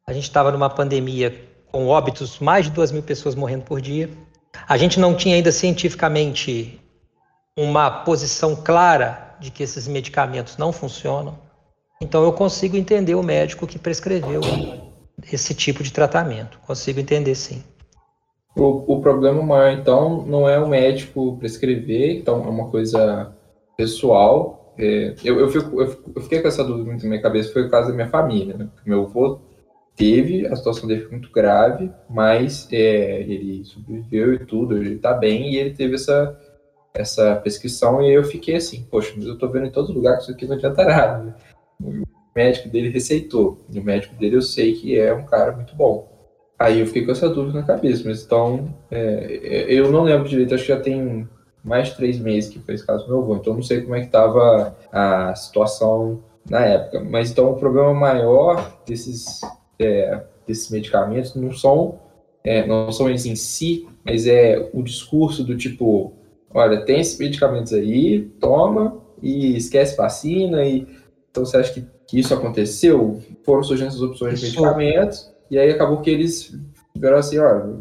a 0.05 0.13
gente 0.13 0.23
estava 0.23 0.51
numa 0.51 0.69
pandemia 0.69 1.43
com 1.71 1.87
óbitos, 1.87 2.39
mais 2.39 2.65
de 2.65 2.71
duas 2.71 2.91
mil 2.91 3.03
pessoas 3.03 3.35
morrendo 3.35 3.63
por 3.63 3.81
dia. 3.81 4.09
A 4.67 4.77
gente 4.77 4.99
não 4.99 5.15
tinha 5.15 5.35
ainda 5.35 5.51
cientificamente 5.51 6.79
uma 7.57 7.89
posição 7.89 8.55
clara 8.55 9.35
de 9.39 9.49
que 9.49 9.63
esses 9.63 9.87
medicamentos 9.87 10.57
não 10.57 10.71
funcionam. 10.71 11.37
Então 12.01 12.23
eu 12.23 12.33
consigo 12.33 12.77
entender 12.77 13.15
o 13.15 13.23
médico 13.23 13.65
que 13.65 13.79
prescreveu 13.79 14.41
esse 15.31 15.53
tipo 15.53 15.83
de 15.83 15.91
tratamento. 15.91 16.59
Consigo 16.59 16.99
entender 16.99 17.35
sim. 17.35 17.63
O, 18.55 18.95
o 18.95 19.01
problema 19.01 19.43
maior, 19.43 19.71
então, 19.71 20.25
não 20.25 20.47
é 20.47 20.57
o 20.57 20.67
médico 20.67 21.35
prescrever, 21.37 22.15
então 22.15 22.43
é 22.45 22.47
uma 22.47 22.69
coisa 22.69 23.34
pessoal, 23.77 24.73
é, 24.77 25.15
eu, 25.23 25.39
eu, 25.39 25.49
fico, 25.49 25.81
eu, 25.81 26.03
eu, 26.15 26.21
fiquei 26.21 26.41
com 26.41 26.47
essa 26.47 26.63
dúvida 26.63 26.85
muito 26.85 27.03
na 27.03 27.09
minha 27.09 27.21
cabeça, 27.21 27.53
foi 27.53 27.63
o 27.63 27.69
caso 27.69 27.89
da 27.89 27.95
minha 27.95 28.09
família, 28.09 28.57
né? 28.57 28.69
Meu 28.85 29.03
avô 29.03 29.39
teve, 29.95 30.45
a 30.47 30.55
situação 30.55 30.87
dele 30.87 31.01
foi 31.01 31.11
muito 31.11 31.31
grave, 31.31 31.89
mas 32.09 32.67
é, 32.71 33.21
ele 33.21 33.63
sobreviveu 33.63 34.33
e 34.33 34.45
tudo, 34.45 34.77
ele 34.77 34.97
tá 34.97 35.13
bem, 35.13 35.53
e 35.53 35.57
ele 35.57 35.73
teve 35.73 35.95
essa, 35.95 36.37
essa 36.93 37.35
prescrição, 37.37 38.01
e 38.01 38.13
eu 38.13 38.23
fiquei 38.23 38.55
assim, 38.55 38.85
poxa, 38.91 39.13
mas 39.15 39.25
eu 39.25 39.37
tô 39.37 39.47
vendo 39.47 39.67
em 39.67 39.71
todo 39.71 39.93
lugar 39.93 40.17
que 40.17 40.23
isso 40.23 40.31
aqui 40.31 40.45
não 40.45 40.55
adianta 40.55 40.83
nada. 40.83 41.23
Né? 41.23 41.33
O 41.81 42.03
médico 42.35 42.67
dele 42.67 42.89
receitou, 42.89 43.65
e 43.71 43.79
o 43.79 43.83
médico 43.83 44.15
dele 44.15 44.35
eu 44.35 44.41
sei 44.41 44.73
que 44.73 44.99
é 44.99 45.13
um 45.13 45.25
cara 45.25 45.53
muito 45.53 45.73
bom. 45.75 46.13
Aí 46.59 46.79
eu 46.79 46.87
fiquei 46.87 47.05
com 47.05 47.11
essa 47.11 47.29
dúvida 47.29 47.59
na 47.59 47.65
cabeça, 47.65 48.03
mas 48.05 48.23
então, 48.23 48.73
é, 48.91 49.65
eu 49.69 49.91
não 49.91 50.03
lembro 50.03 50.27
direito, 50.27 50.53
acho 50.53 50.65
que 50.65 50.73
já 50.73 50.79
tem 50.79 51.27
mais 51.65 51.89
de 51.89 51.95
três 51.95 52.19
meses 52.19 52.49
que 52.49 52.59
foi 52.59 52.75
esse 52.75 52.85
caso 52.85 53.05
do 53.05 53.09
meu 53.09 53.21
avô, 53.23 53.35
então 53.35 53.55
não 53.55 53.63
sei 53.63 53.81
como 53.81 53.95
é 53.95 54.01
que 54.01 54.05
estava 54.05 54.77
a 54.91 55.33
situação 55.33 56.23
na 56.47 56.63
época. 56.63 57.03
Mas 57.03 57.31
então 57.31 57.51
o 57.51 57.55
problema 57.55 57.93
maior 57.93 58.79
desses, 58.85 59.41
é, 59.79 60.21
desses 60.47 60.69
medicamentos 60.69 61.33
não 61.33 61.51
são, 61.51 61.99
é, 62.43 62.65
não 62.67 62.91
são 62.91 63.09
eles 63.09 63.25
em 63.25 63.35
si, 63.35 63.87
mas 64.03 64.27
é 64.27 64.69
o 64.73 64.83
discurso 64.83 65.43
do 65.43 65.57
tipo, 65.57 66.13
olha, 66.53 66.85
tem 66.85 66.99
esses 66.99 67.17
medicamentos 67.17 67.73
aí, 67.73 68.21
toma 68.39 69.01
e 69.21 69.57
esquece 69.57 69.97
vacina, 69.97 70.63
e 70.63 70.87
então 71.31 71.43
você 71.43 71.57
acha 71.57 71.73
que, 71.73 71.85
que 72.07 72.19
isso 72.19 72.33
aconteceu? 72.33 73.19
Foram 73.43 73.63
surgindo 73.63 73.87
essas 73.87 74.01
opções 74.01 74.39
de 74.39 74.45
medicamentos, 74.45 75.33
e 75.49 75.57
aí 75.57 75.71
acabou 75.71 76.01
que 76.01 76.11
eles 76.11 76.55
fizeram 76.93 77.17
assim, 77.17 77.39
olha, 77.39 77.75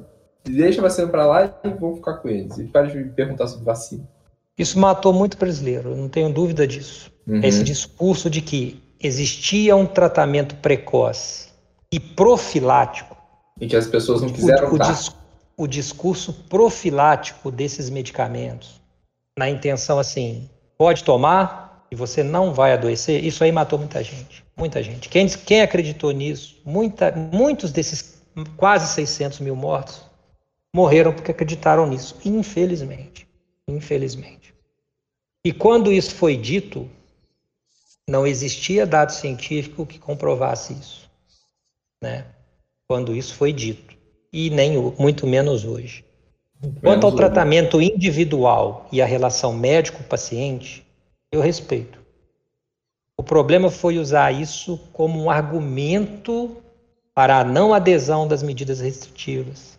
deixa 0.45 0.81
a 0.81 0.83
vacina 0.83 1.09
para 1.09 1.27
lá 1.27 1.45
e 1.65 1.69
vamos 1.69 1.99
ficar 1.99 2.15
com 2.15 2.29
eles. 2.29 2.59
E 2.59 2.65
para 2.65 2.87
de 2.87 2.97
me 2.97 3.11
perguntar 3.11 3.47
sobre 3.47 3.65
vacina. 3.65 4.09
Isso 4.57 4.79
matou 4.79 5.13
muito 5.13 5.37
brasileiro, 5.37 5.97
não 5.97 6.09
tenho 6.09 6.33
dúvida 6.33 6.67
disso. 6.67 7.11
Uhum. 7.27 7.41
Esse 7.43 7.65
discurso 7.65 8.31
de 8.31 8.41
que 8.41 8.83
existia 9.01 9.75
um 9.75 9.87
tratamento 9.87 10.55
precoce 10.57 11.49
e 11.91 11.99
profilático. 11.99 13.17
E 13.61 13.67
que 13.67 13.77
as 13.77 13.87
pessoas 13.87 14.23
não 14.23 14.31
quiseram 14.31 14.71
o, 14.71 14.75
o, 14.75 14.79
dis, 14.79 15.11
o 15.57 15.67
discurso 15.67 16.33
profilático 16.49 17.51
desses 17.51 17.91
medicamentos, 17.91 18.81
na 19.39 19.51
intenção 19.51 19.99
assim, 19.99 20.49
pode 20.79 21.03
tomar 21.03 21.87
e 21.91 21.97
você 21.97 22.23
não 22.23 22.53
vai 22.53 22.73
adoecer, 22.73 23.25
isso 23.25 23.45
aí 23.45 23.53
matou 23.53 23.79
muita 23.79 24.03
gente. 24.03 24.45
Muita 24.57 24.83
gente. 24.83 25.09
Quem, 25.09 25.27
quem 25.29 25.63
acreditou 25.63 26.13
nisso, 26.13 26.61
muita, 26.65 27.11
muitos 27.13 27.73
desses 27.73 28.23
quase 28.57 28.93
600 28.95 29.41
mil 29.41 29.55
mortos, 29.55 30.03
morreram 30.75 31.13
porque 31.13 31.31
acreditaram 31.31 31.87
nisso, 31.87 32.17
infelizmente. 32.25 33.29
Infelizmente. 33.69 34.53
E 35.45 35.53
quando 35.53 35.93
isso 35.93 36.13
foi 36.17 36.37
dito, 36.37 36.91
não 38.09 38.27
existia 38.27 38.85
dado 38.85 39.13
científico 39.13 39.87
que 39.87 40.01
comprovasse 40.01 40.73
isso, 40.73 41.09
né? 42.03 42.27
Quando 42.89 43.15
isso 43.15 43.35
foi 43.35 43.53
dito, 43.53 43.97
e 44.33 44.51
nem 44.51 44.77
muito 44.99 45.27
menos 45.27 45.65
hoje. 45.65 46.05
Muito 46.61 46.81
Quanto 46.81 47.07
ao 47.07 47.15
tratamento 47.15 47.81
individual 47.81 48.89
e 48.91 49.01
a 49.01 49.07
relação 49.07 49.53
médico-paciente, 49.53 50.85
eu 51.31 51.41
respeito. 51.41 51.99
O 53.17 53.23
problema 53.23 53.71
foi 53.71 53.99
usar 53.99 54.33
isso 54.33 54.79
como 54.93 55.23
um 55.23 55.31
argumento 55.31 56.57
para 57.15 57.39
a 57.39 57.45
não 57.45 57.73
adesão 57.73 58.27
das 58.27 58.43
medidas 58.43 58.81
restritivas 58.81 59.74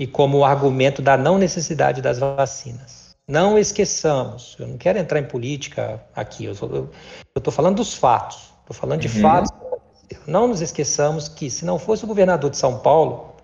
e 0.00 0.06
como 0.06 0.46
argumento 0.46 1.02
da 1.02 1.14
não 1.14 1.36
necessidade 1.36 2.00
das 2.00 2.18
vacinas. 2.18 3.14
Não 3.28 3.58
esqueçamos, 3.58 4.56
eu 4.58 4.66
não 4.66 4.78
quero 4.78 4.98
entrar 4.98 5.20
em 5.20 5.24
política 5.24 6.02
aqui, 6.16 6.46
eu 6.46 6.52
estou 6.52 7.52
falando 7.52 7.76
dos 7.76 7.92
fatos, 7.92 8.50
estou 8.60 8.74
falando 8.74 9.02
de 9.02 9.08
uhum. 9.08 9.22
fatos. 9.22 9.52
Não 10.26 10.48
nos 10.48 10.62
esqueçamos 10.62 11.28
que 11.28 11.50
se 11.50 11.66
não 11.66 11.78
fosse 11.78 12.04
o 12.04 12.06
governador 12.06 12.50
de 12.50 12.56
São 12.56 12.78
Paulo, 12.78 13.36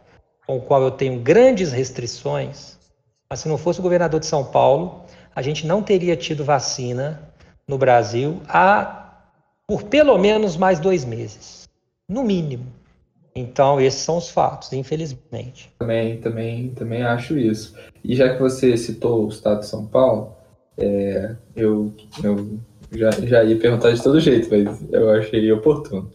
com 0.46 0.56
o 0.56 0.60
qual 0.62 0.82
eu 0.82 0.90
tenho 0.90 1.20
grandes 1.20 1.72
restrições, 1.72 2.78
mas 3.28 3.40
se 3.40 3.48
não 3.48 3.58
fosse 3.58 3.78
o 3.78 3.82
governador 3.82 4.18
de 4.18 4.26
São 4.26 4.42
Paulo, 4.42 5.04
a 5.34 5.42
gente 5.42 5.66
não 5.66 5.82
teria 5.82 6.16
tido 6.16 6.42
vacina 6.42 7.30
no 7.68 7.76
Brasil 7.76 8.40
há 8.48 9.12
por 9.66 9.82
pelo 9.82 10.16
menos 10.16 10.56
mais 10.56 10.80
dois 10.80 11.04
meses, 11.04 11.68
no 12.08 12.24
mínimo. 12.24 12.72
Então, 13.36 13.78
esses 13.78 14.00
são 14.00 14.16
os 14.16 14.30
fatos, 14.30 14.72
infelizmente. 14.72 15.70
Também, 15.78 16.18
também, 16.18 16.70
também 16.70 17.02
acho 17.02 17.38
isso. 17.38 17.76
E 18.02 18.16
já 18.16 18.32
que 18.32 18.40
você 18.40 18.74
citou 18.78 19.26
o 19.26 19.28
estado 19.28 19.60
de 19.60 19.66
São 19.66 19.86
Paulo, 19.86 20.34
é, 20.78 21.36
eu, 21.54 21.92
eu 22.24 22.58
já, 22.92 23.10
já 23.10 23.44
ia 23.44 23.58
perguntar 23.58 23.92
de 23.92 24.02
todo 24.02 24.18
jeito, 24.20 24.48
mas 24.50 24.90
eu 24.90 25.10
achei 25.10 25.52
oportuno. 25.52 26.10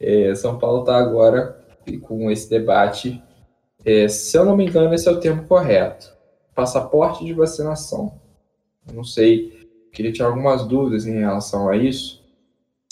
É, 0.00 0.34
São 0.34 0.58
Paulo 0.58 0.80
está 0.80 0.96
agora 0.96 1.62
com 2.04 2.30
esse 2.30 2.48
debate. 2.48 3.22
É, 3.84 4.08
se 4.08 4.34
eu 4.38 4.46
não 4.46 4.56
me 4.56 4.66
engano, 4.66 4.94
esse 4.94 5.06
é 5.06 5.12
o 5.12 5.20
termo 5.20 5.44
correto. 5.44 6.10
Passaporte 6.54 7.22
de 7.22 7.34
vacinação. 7.34 8.14
Não 8.90 9.04
sei, 9.04 9.68
queria 9.92 10.10
tirar 10.10 10.28
algumas 10.28 10.66
dúvidas 10.66 11.06
em 11.06 11.18
relação 11.18 11.68
a 11.68 11.76
isso 11.76 12.21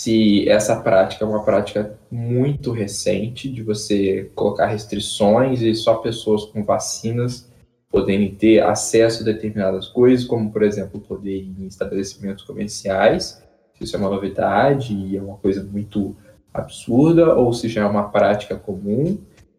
se 0.00 0.48
essa 0.48 0.76
prática 0.80 1.26
é 1.26 1.28
uma 1.28 1.44
prática 1.44 1.94
muito 2.10 2.72
recente 2.72 3.50
de 3.50 3.62
você 3.62 4.30
colocar 4.34 4.64
restrições 4.64 5.60
e 5.60 5.74
só 5.74 5.96
pessoas 5.96 6.46
com 6.46 6.64
vacinas 6.64 7.52
poderem 7.90 8.34
ter 8.34 8.62
acesso 8.62 9.20
a 9.20 9.26
determinadas 9.26 9.88
coisas, 9.88 10.24
como 10.24 10.50
por 10.50 10.62
exemplo 10.62 11.02
poder 11.02 11.42
ir 11.42 11.54
em 11.58 11.66
estabelecimentos 11.66 12.44
comerciais, 12.44 13.42
se 13.74 13.84
isso 13.84 13.94
é 13.94 13.98
uma 13.98 14.08
novidade 14.08 14.94
e 14.94 15.18
é 15.18 15.22
uma 15.22 15.36
coisa 15.36 15.62
muito 15.62 16.16
absurda, 16.54 17.34
ou 17.34 17.52
se 17.52 17.68
já 17.68 17.82
é 17.82 17.86
uma 17.86 18.08
prática 18.08 18.56
comum, 18.56 19.18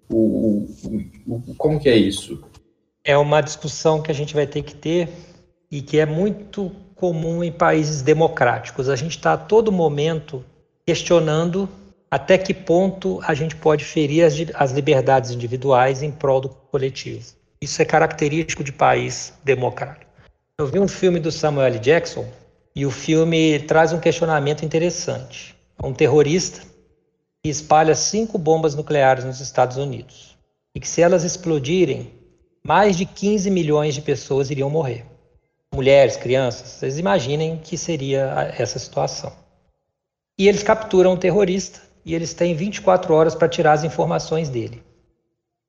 o, 0.09 0.65
o, 0.83 1.11
o, 1.27 1.55
como 1.55 1.79
que 1.79 1.87
é 1.87 1.95
isso? 1.95 2.43
É 3.03 3.15
uma 3.15 3.41
discussão 3.41 4.01
que 4.01 4.09
a 4.09 4.15
gente 4.15 4.33
vai 4.33 4.47
ter 4.47 4.63
que 4.63 4.73
ter 4.73 5.07
e 5.69 5.83
que 5.83 5.99
é 5.99 6.05
muito 6.07 6.71
comum 7.01 7.43
em 7.43 7.51
países 7.51 8.03
democráticos. 8.03 8.87
A 8.87 8.95
gente 8.95 9.17
está 9.17 9.33
a 9.33 9.37
todo 9.37 9.71
momento 9.71 10.45
questionando 10.85 11.67
até 12.11 12.37
que 12.37 12.53
ponto 12.53 13.19
a 13.23 13.33
gente 13.33 13.55
pode 13.55 13.83
ferir 13.83 14.23
as, 14.23 14.35
as 14.53 14.71
liberdades 14.71 15.31
individuais 15.31 16.03
em 16.03 16.11
prol 16.11 16.41
do 16.41 16.49
coletivo. 16.49 17.25
Isso 17.59 17.81
é 17.81 17.85
característico 17.85 18.63
de 18.63 18.71
país 18.71 19.33
democrático. 19.43 20.11
Eu 20.59 20.67
vi 20.67 20.77
um 20.77 20.87
filme 20.87 21.19
do 21.19 21.31
Samuel 21.31 21.65
L. 21.65 21.79
Jackson 21.79 22.27
e 22.75 22.85
o 22.85 22.91
filme 22.91 23.57
traz 23.61 23.91
um 23.91 23.99
questionamento 23.99 24.63
interessante. 24.63 25.55
Um 25.83 25.93
terrorista 25.93 26.61
que 27.43 27.49
espalha 27.49 27.95
cinco 27.95 28.37
bombas 28.37 28.75
nucleares 28.75 29.25
nos 29.25 29.39
Estados 29.39 29.77
Unidos 29.77 30.37
e 30.75 30.79
que 30.79 30.87
se 30.87 31.01
elas 31.01 31.23
explodirem, 31.23 32.13
mais 32.63 32.95
de 32.95 33.07
15 33.07 33.49
milhões 33.49 33.95
de 33.95 34.01
pessoas 34.01 34.51
iriam 34.51 34.69
morrer 34.69 35.10
mulheres, 35.73 36.17
crianças. 36.17 36.69
Vocês 36.69 36.99
imaginem 36.99 37.57
que 37.57 37.77
seria 37.77 38.53
essa 38.57 38.77
situação. 38.77 39.31
E 40.37 40.47
eles 40.47 40.63
capturam 40.63 41.13
o 41.13 41.17
terrorista 41.17 41.81
e 42.03 42.13
eles 42.13 42.33
têm 42.33 42.55
24 42.55 43.13
horas 43.13 43.35
para 43.35 43.47
tirar 43.47 43.73
as 43.73 43.83
informações 43.83 44.49
dele. 44.49 44.83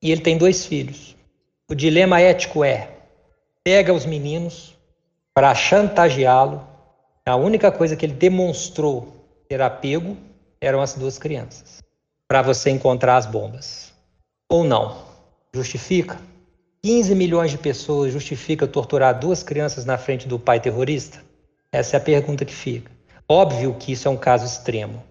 E 0.01 0.11
ele 0.11 0.21
tem 0.21 0.37
dois 0.37 0.65
filhos. 0.65 1.15
O 1.69 1.75
dilema 1.75 2.19
ético 2.19 2.63
é: 2.63 2.89
pega 3.63 3.93
os 3.93 4.05
meninos 4.05 4.75
para 5.33 5.55
chantageá-lo. 5.55 6.67
A 7.25 7.35
única 7.35 7.71
coisa 7.71 7.95
que 7.95 8.05
ele 8.05 8.13
demonstrou 8.13 9.13
ter 9.47 9.61
apego 9.61 10.17
eram 10.59 10.81
as 10.81 10.93
duas 10.93 11.17
crianças, 11.17 11.81
para 12.27 12.41
você 12.41 12.69
encontrar 12.69 13.15
as 13.15 13.25
bombas. 13.25 13.93
Ou 14.49 14.63
não? 14.63 15.05
Justifica? 15.53 16.19
15 16.85 17.15
milhões 17.15 17.49
de 17.49 17.57
pessoas 17.57 18.11
justifica 18.11 18.67
torturar 18.67 19.17
duas 19.17 19.41
crianças 19.41 19.85
na 19.85 19.97
frente 19.97 20.27
do 20.27 20.37
pai 20.37 20.59
terrorista? 20.59 21.23
Essa 21.71 21.95
é 21.95 21.97
a 21.97 22.01
pergunta 22.01 22.43
que 22.43 22.53
fica. 22.53 22.91
Óbvio 23.25 23.73
que 23.79 23.93
isso 23.93 24.05
é 24.05 24.11
um 24.11 24.17
caso 24.17 24.45
extremo, 24.45 25.01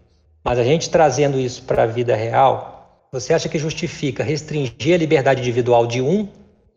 mas 0.45 0.59
a 0.59 0.65
gente 0.65 0.91
trazendo 0.91 1.41
isso 1.41 1.63
para 1.63 1.85
a 1.85 1.87
vida 1.87 2.15
real, 2.15 3.09
você 3.11 3.33
acha 3.33 3.49
que 3.49 3.59
justifica 3.59 4.23
restringir 4.23 4.95
a 4.95 4.99
liberdade 4.99 5.41
individual 5.41 5.87
de 5.87 6.03
um 6.03 6.29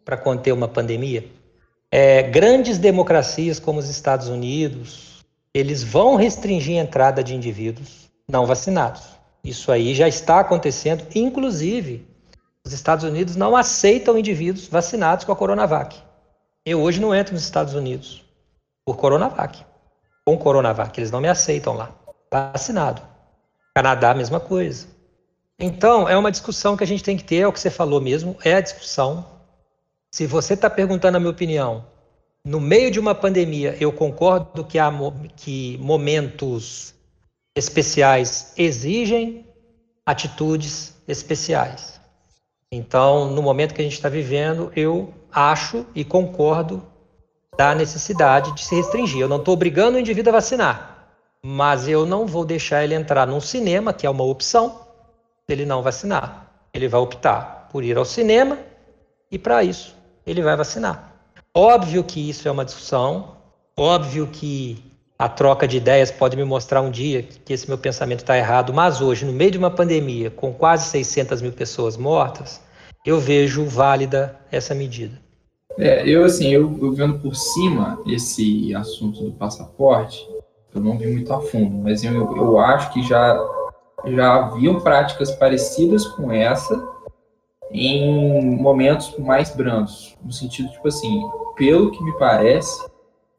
para 0.06 0.16
conter 0.16 0.54
uma 0.54 0.70
pandemia? 0.70 1.26
É, 1.92 2.24
grandes 2.24 2.78
democracias 2.78 3.60
como 3.60 3.80
os 3.80 3.90
Estados 3.90 4.30
Unidos, 4.30 5.26
eles 5.54 5.84
vão 5.84 6.16
restringir 6.16 6.80
a 6.80 6.84
entrada 6.84 7.22
de 7.22 7.36
indivíduos 7.36 8.10
não 8.26 8.46
vacinados. 8.46 9.04
Isso 9.44 9.74
aí 9.74 9.94
já 9.94 10.08
está 10.08 10.40
acontecendo, 10.40 11.06
inclusive 11.14 12.15
os 12.66 12.74
Estados 12.74 13.06
Unidos 13.06 13.36
não 13.36 13.56
aceitam 13.56 14.18
indivíduos 14.18 14.68
vacinados 14.68 15.24
com 15.24 15.32
a 15.32 15.36
Coronavac. 15.36 15.96
Eu 16.66 16.82
hoje 16.82 17.00
não 17.00 17.14
entro 17.14 17.34
nos 17.34 17.44
Estados 17.44 17.76
Unidos 17.76 18.26
por 18.84 18.98
Coronavac. 18.98 19.64
Com 20.26 20.36
Coronavac, 20.36 21.00
eles 21.00 21.12
não 21.12 21.22
me 21.22 21.28
aceitam 21.28 21.76
lá. 21.76 21.92
Vacinado. 22.34 23.04
Canadá, 23.76 24.16
mesma 24.16 24.40
coisa. 24.40 24.88
Então, 25.60 26.10
é 26.10 26.18
uma 26.18 26.32
discussão 26.32 26.76
que 26.76 26.84
a 26.84 26.88
gente 26.88 27.04
tem 27.04 27.16
que 27.16 27.24
ter, 27.24 27.38
é 27.38 27.48
o 27.48 27.54
que 27.54 27.60
você 27.60 27.70
falou 27.70 28.02
mesmo, 28.02 28.36
é 28.44 28.56
a 28.56 28.62
discussão. 28.62 29.26
Se 30.12 30.26
você 30.26 30.56
está 30.56 30.70
perguntando 30.70 31.18
a 31.18 31.20
minha 31.20 31.32
opinião, 31.32 31.86
no 32.44 32.60
meio 32.60 32.90
de 32.90 33.00
uma 33.00 33.14
pandemia, 33.14 33.78
eu 33.80 33.92
concordo 33.92 34.66
que, 34.66 34.80
há, 34.80 34.92
que 35.36 35.78
momentos 35.78 36.96
especiais 37.56 38.54
exigem 38.58 39.46
atitudes 40.06 40.96
especiais. 41.08 42.00
Então, 42.76 43.32
no 43.32 43.42
momento 43.42 43.74
que 43.74 43.80
a 43.80 43.84
gente 43.86 43.94
está 43.94 44.10
vivendo, 44.10 44.70
eu 44.76 45.14
acho 45.32 45.86
e 45.96 46.04
concordo 46.04 46.84
da 47.58 47.74
necessidade 47.74 48.54
de 48.54 48.66
se 48.66 48.76
restringir. 48.76 49.22
Eu 49.22 49.30
não 49.30 49.38
estou 49.38 49.54
obrigando 49.54 49.96
o 49.96 50.00
indivíduo 50.00 50.32
a 50.32 50.40
vacinar, 50.40 51.08
mas 51.42 51.88
eu 51.88 52.06
não 52.06 52.28
vou 52.28 52.44
deixar 52.44 52.84
ele 52.84 52.94
entrar 52.94 53.26
num 53.26 53.40
cinema, 53.40 53.94
que 53.94 54.06
é 54.06 54.10
uma 54.10 54.26
opção, 54.26 54.82
se 55.46 55.54
ele 55.54 55.66
não 55.66 55.82
vacinar. 55.82 56.52
Ele 56.74 56.90
vai 56.90 57.00
optar 57.00 57.70
por 57.72 57.82
ir 57.82 57.98
ao 57.98 58.04
cinema 58.04 58.58
e, 59.32 59.40
para 59.40 59.64
isso, 59.64 59.96
ele 60.28 60.42
vai 60.42 60.58
vacinar. 60.58 61.14
Óbvio 61.54 62.04
que 62.04 62.30
isso 62.30 62.46
é 62.46 62.52
uma 62.52 62.66
discussão, 62.66 63.38
óbvio 63.78 64.28
que 64.28 64.84
a 65.18 65.30
troca 65.30 65.66
de 65.66 65.78
ideias 65.78 66.12
pode 66.12 66.36
me 66.36 66.44
mostrar 66.44 66.82
um 66.82 66.92
dia 66.92 67.24
que 67.24 67.54
esse 67.54 67.70
meu 67.70 67.78
pensamento 67.78 68.20
está 68.20 68.38
errado, 68.38 68.74
mas 68.74 69.00
hoje, 69.00 69.24
no 69.24 69.32
meio 69.32 69.52
de 69.52 69.58
uma 69.58 69.72
pandemia 69.72 70.30
com 70.30 70.54
quase 70.54 70.90
600 70.90 71.42
mil 71.42 71.54
pessoas 71.54 71.96
mortas, 71.96 72.65
eu 73.06 73.20
vejo 73.20 73.66
válida 73.66 74.40
essa 74.52 74.74
medida. 74.74 75.22
É, 75.78 76.08
eu 76.08 76.24
assim, 76.24 76.50
eu, 76.50 76.78
eu 76.82 76.94
vendo 76.94 77.20
por 77.20 77.36
cima 77.36 78.02
esse 78.08 78.74
assunto 78.74 79.24
do 79.24 79.32
passaporte, 79.34 80.26
eu 80.74 80.82
não 80.82 80.98
vi 80.98 81.08
muito 81.08 81.32
a 81.34 81.42
fundo, 81.42 81.76
mas 81.78 82.04
eu, 82.04 82.14
eu 82.36 82.60
acho 82.60 82.92
que 82.94 83.04
já, 83.04 83.38
já 84.06 84.36
haviam 84.36 84.80
práticas 84.80 85.32
parecidas 85.32 86.06
com 86.06 86.32
essa 86.32 86.96
em 87.72 88.56
momentos 88.56 89.18
mais 89.18 89.54
brandos, 89.54 90.16
no 90.24 90.32
sentido, 90.32 90.70
tipo 90.70 90.88
assim, 90.88 91.22
pelo 91.58 91.92
que 91.92 92.02
me 92.04 92.18
parece, 92.18 92.86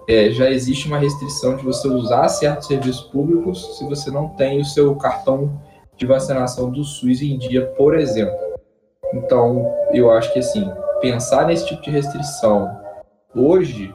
é, 0.09 0.31
já 0.31 0.51
existe 0.51 0.87
uma 0.87 0.99
restrição 0.99 1.57
de 1.57 1.65
você 1.65 1.89
usar 1.89 2.29
certos 2.29 2.67
serviços 2.67 3.07
públicos 3.09 3.79
se 3.79 3.85
você 3.85 4.11
não 4.11 4.29
tem 4.31 4.61
o 4.61 4.65
seu 4.65 4.95
cartão 4.97 5.61
de 5.97 6.07
vacinação 6.07 6.71
do 6.71 6.85
SUS 6.85 7.23
em 7.23 7.39
dia, 7.39 7.67
por 7.79 7.99
exemplo. 7.99 8.46
Então, 9.15 9.75
eu 9.93 10.11
acho 10.11 10.33
que 10.33 10.39
assim, 10.39 10.71
pensar 11.01 11.47
nesse 11.47 11.67
tipo 11.67 11.83
de 11.83 11.91
restrição 11.91 12.71
hoje 13.35 13.95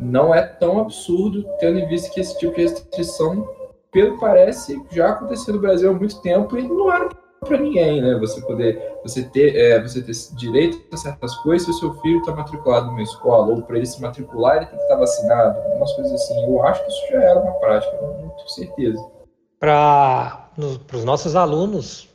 não 0.00 0.34
é 0.34 0.42
tão 0.42 0.80
absurdo, 0.80 1.44
tendo 1.58 1.78
em 1.78 1.86
vista 1.86 2.10
que 2.10 2.20
esse 2.20 2.38
tipo 2.38 2.54
de 2.54 2.62
restrição, 2.62 3.48
pelo 3.90 4.14
que 4.14 4.20
parece, 4.20 4.80
já 4.90 5.10
aconteceu 5.10 5.54
no 5.54 5.60
Brasil 5.60 5.90
há 5.90 5.94
muito 5.94 6.20
tempo 6.20 6.58
e 6.58 6.68
não 6.68 6.92
era 6.92 7.08
para 7.40 7.58
ninguém, 7.58 8.02
né? 8.02 8.18
Você 8.18 8.40
poder, 8.42 8.96
você 9.02 9.22
ter, 9.22 9.56
é, 9.56 9.80
você 9.80 10.02
ter 10.02 10.12
direito 10.36 10.82
a 10.92 10.96
certas 10.96 11.34
coisas 11.36 11.64
se 11.64 11.70
o 11.70 11.74
seu 11.74 11.94
filho 12.00 12.18
está 12.18 12.34
matriculado 12.34 12.86
numa 12.86 13.02
escola 13.02 13.54
ou 13.54 13.62
para 13.62 13.76
ele 13.76 13.86
se 13.86 14.00
matricular 14.02 14.56
ele 14.56 14.66
tem 14.66 14.76
que 14.76 14.82
estar 14.82 14.94
tá 14.94 15.00
vacinado, 15.00 15.58
umas 15.76 15.92
coisas 15.94 16.12
assim. 16.12 16.44
Eu 16.44 16.62
acho 16.64 16.84
que 16.84 16.90
isso 16.90 17.12
já 17.12 17.22
era 17.22 17.40
uma 17.40 17.52
prática, 17.52 17.96
não 18.02 18.28
tenho 18.30 18.48
certeza. 18.48 19.10
Para 19.58 20.50
os 20.92 21.04
nossos 21.04 21.34
alunos, 21.34 22.07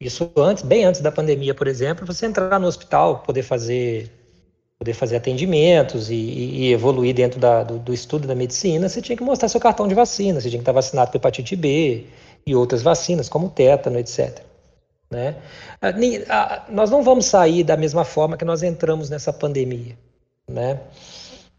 isso 0.00 0.30
antes, 0.36 0.62
bem 0.62 0.84
antes 0.84 1.00
da 1.00 1.12
pandemia, 1.12 1.54
por 1.54 1.66
exemplo, 1.66 2.06
você 2.06 2.26
entrar 2.26 2.58
no 2.58 2.66
hospital, 2.66 3.18
poder 3.18 3.42
fazer 3.42 4.10
poder 4.78 4.94
fazer 4.94 5.16
atendimentos 5.16 6.08
e, 6.10 6.14
e 6.14 6.72
evoluir 6.72 7.14
dentro 7.14 7.38
da, 7.38 7.62
do, 7.62 7.78
do, 7.78 7.92
estudo 7.92 8.26
da 8.26 8.34
medicina, 8.34 8.88
você 8.88 9.02
tinha 9.02 9.14
que 9.14 9.22
mostrar 9.22 9.46
seu 9.50 9.60
cartão 9.60 9.86
de 9.86 9.94
vacina, 9.94 10.40
você 10.40 10.48
tinha 10.48 10.58
que 10.58 10.62
estar 10.62 10.72
vacinado 10.72 11.10
para 11.10 11.18
hepatite 11.18 11.54
B 11.54 12.06
e 12.46 12.54
outras 12.54 12.80
vacinas, 12.80 13.28
como 13.28 13.50
tétano, 13.50 13.98
etc. 13.98 14.40
Né? 15.10 15.36
Nós 16.70 16.88
não 16.88 17.02
vamos 17.02 17.26
sair 17.26 17.62
da 17.62 17.76
mesma 17.76 18.04
forma 18.04 18.38
que 18.38 18.44
nós 18.44 18.62
entramos 18.62 19.10
nessa 19.10 19.34
pandemia. 19.34 19.98
Né? 20.48 20.80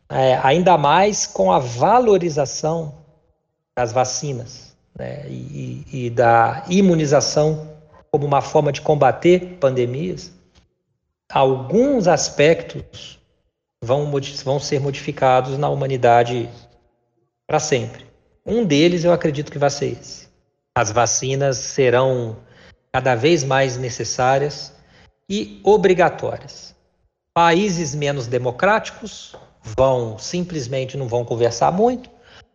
É, 0.09 0.39
ainda 0.41 0.75
mais 0.77 1.27
com 1.27 1.51
a 1.51 1.59
valorização 1.59 2.93
das 3.77 3.91
vacinas 3.91 4.75
né? 4.97 5.27
e, 5.29 5.85
e, 5.91 6.09
da 6.09 6.65
imunização 6.69 7.70
como 8.11 8.25
uma 8.25 8.41
forma 8.41 8.71
de 8.71 8.81
combater 8.81 9.57
pandemias, 9.59 10.33
alguns 11.31 12.07
aspectos 12.07 13.19
vão, 13.81 14.11
vão 14.43 14.59
ser 14.59 14.81
modificados 14.81 15.57
na 15.57 15.69
humanidade 15.69 16.49
para 17.47 17.59
sempre. 17.59 18.05
Um 18.45 18.65
deles 18.65 19.03
eu 19.03 19.13
acredito 19.13 19.51
que 19.51 19.57
vai 19.57 19.69
ser 19.69 19.93
esse. 19.93 20.27
As 20.75 20.91
vacinas 20.91 21.57
serão 21.57 22.37
cada 22.91 23.15
vez 23.15 23.43
mais 23.43 23.77
necessárias 23.77 24.73
e 25.29 25.61
obrigatórias. 25.63 26.75
Países 27.33 27.95
menos 27.95 28.27
democráticos 28.27 29.35
vão 29.63 30.17
simplesmente 30.17 30.97
não 30.97 31.07
vão 31.07 31.23
conversar 31.23 31.71
muito. 31.71 32.09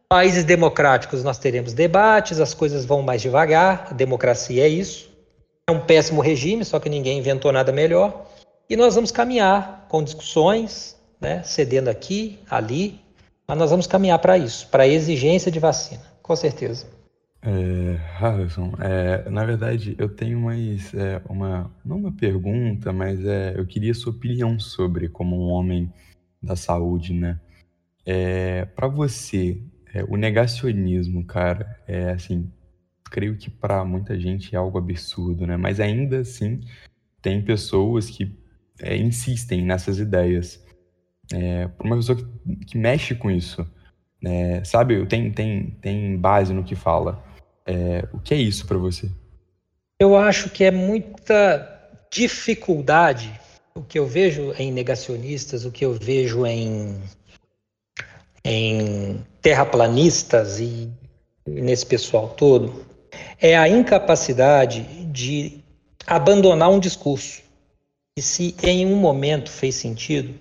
Países 0.09 0.45
democráticos 0.45 1.25
nós 1.25 1.39
teremos 1.39 1.73
debates, 1.73 2.41
as 2.41 2.53
coisas 2.53 2.85
vão 2.85 3.03
mais 3.03 3.23
devagar, 3.23 3.89
a 3.91 3.95
democracia 3.95 4.65
é 4.65 4.69
isso. 4.69 5.06
É 5.69 5.73
um 5.73 5.81
péssimo 5.81 6.21
regime, 6.21 6.65
só 6.65 6.79
que 6.79 6.89
ninguém 6.89 7.19
inventou 7.19 7.51
nada 7.51 7.73
melhor. 7.73 8.31
E 8.71 8.77
nós 8.77 8.95
vamos 8.95 9.11
caminhar 9.11 9.85
com 9.89 10.01
discussões, 10.01 10.97
né, 11.21 11.43
cedendo 11.43 11.89
aqui, 11.89 12.39
ali, 12.49 13.01
mas 13.49 13.59
nós 13.59 13.71
vamos 13.71 13.87
caminhar 13.87 14.21
para 14.21 14.39
isso, 14.39 14.69
para 14.69 14.85
a 14.85 14.89
exigência 14.89 15.51
de 15.51 15.59
vacina, 15.59 16.03
com 16.23 16.37
certeza. 16.37 16.87
É, 17.43 17.97
Harrison, 18.19 18.75
é, 18.81 19.29
na 19.29 19.45
verdade, 19.45 19.97
eu 19.99 20.09
tenho 20.09 20.39
mais 20.41 20.95
é, 20.95 21.21
uma, 21.29 21.69
não 21.85 21.97
uma 21.97 22.13
pergunta, 22.13 22.93
mas 22.93 23.25
é, 23.25 23.55
eu 23.57 23.67
queria 23.67 23.93
sua 23.93 24.13
opinião 24.13 24.61
sobre, 24.61 25.09
como 25.09 25.37
um 25.37 25.51
homem 25.51 25.93
da 26.41 26.55
saúde, 26.55 27.13
né? 27.13 27.41
É, 28.05 28.65
para 28.67 28.87
você, 28.87 29.61
é, 29.93 30.05
o 30.05 30.17
negacionismo, 30.17 31.25
cara, 31.25 31.77
é 31.89 32.11
assim, 32.11 32.49
creio 33.17 33.35
que 33.35 33.49
para 33.49 33.83
muita 33.83 34.21
gente 34.21 34.55
é 34.55 34.59
algo 34.59 34.77
absurdo, 34.77 35.47
né? 35.47 35.57
Mas 35.57 35.81
ainda 35.81 36.19
assim, 36.19 36.61
tem 37.23 37.41
pessoas 37.41 38.11
que 38.11 38.31
é, 38.79 38.95
insistem 38.95 39.65
nessas 39.65 39.99
ideias. 39.99 40.63
É, 41.33 41.67
para 41.67 41.87
uma 41.87 41.97
pessoa 41.97 42.19
que, 42.19 42.57
que 42.67 42.77
mexe 42.77 43.15
com 43.15 43.31
isso, 43.31 43.67
é, 44.23 44.63
sabe, 44.65 45.07
tem, 45.07 45.33
tem, 45.33 45.71
tem 45.81 46.15
base 46.19 46.53
no 46.53 46.63
que 46.63 46.75
fala. 46.75 47.25
É, 47.65 48.07
o 48.13 48.21
que 48.21 48.35
é 48.35 48.37
isso 48.37 48.67
para 48.67 48.77
você? 48.77 49.11
Eu 49.99 50.15
acho 50.15 50.51
que 50.51 50.63
é 50.63 50.71
muita 50.71 51.91
dificuldade. 52.13 53.33
O 53.75 53.83
que 53.83 53.99
eu 53.99 54.07
vejo 54.07 54.53
em 54.59 54.71
negacionistas, 54.71 55.65
o 55.65 55.73
que 55.73 55.87
eu 55.87 55.95
vejo 55.95 56.45
em, 56.45 57.01
em 58.45 59.25
terraplanistas 59.41 60.61
e 60.61 60.93
nesse 61.47 61.87
pessoal 61.87 62.29
todo, 62.29 62.85
é 63.41 63.57
a 63.57 63.69
incapacidade 63.69 64.83
de 65.13 65.61
abandonar 66.07 66.71
um 66.71 66.79
discurso. 66.79 67.43
E 68.19 68.23
se 68.23 68.57
em 68.63 68.87
um 68.87 68.97
momento 68.97 69.51
fez 69.51 69.75
sentido, 69.75 70.35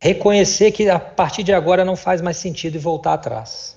reconhecer 0.00 0.70
que 0.70 0.88
a 0.88 0.98
partir 0.98 1.42
de 1.42 1.52
agora 1.52 1.84
não 1.84 1.96
faz 1.96 2.20
mais 2.20 2.36
sentido 2.36 2.76
e 2.76 2.78
voltar 2.78 3.14
atrás. 3.14 3.76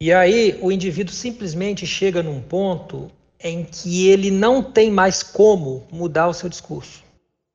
E 0.00 0.12
aí 0.12 0.58
o 0.62 0.70
indivíduo 0.70 1.12
simplesmente 1.12 1.86
chega 1.86 2.22
num 2.22 2.40
ponto 2.40 3.10
em 3.42 3.64
que 3.64 4.08
ele 4.08 4.30
não 4.30 4.62
tem 4.62 4.90
mais 4.90 5.22
como 5.22 5.86
mudar 5.90 6.28
o 6.28 6.34
seu 6.34 6.48
discurso. 6.48 7.02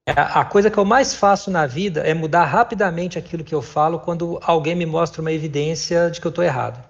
É, 0.08 0.14
a 0.16 0.46
coisa 0.46 0.70
que 0.70 0.78
eu 0.78 0.86
mais 0.86 1.16
faço 1.16 1.50
na 1.50 1.66
vida 1.66 2.02
é 2.02 2.14
mudar 2.14 2.46
rapidamente 2.46 3.18
aquilo 3.18 3.44
que 3.44 3.56
eu 3.56 3.62
falo 3.62 4.00
quando 4.00 4.40
alguém 4.44 4.76
me 4.76 4.86
mostra 4.86 5.22
uma 5.22 5.32
evidência 5.32 6.12
de 6.12 6.22
que 6.22 6.28
eu 6.28 6.30
estou 6.30 6.44
errado. 6.44 6.84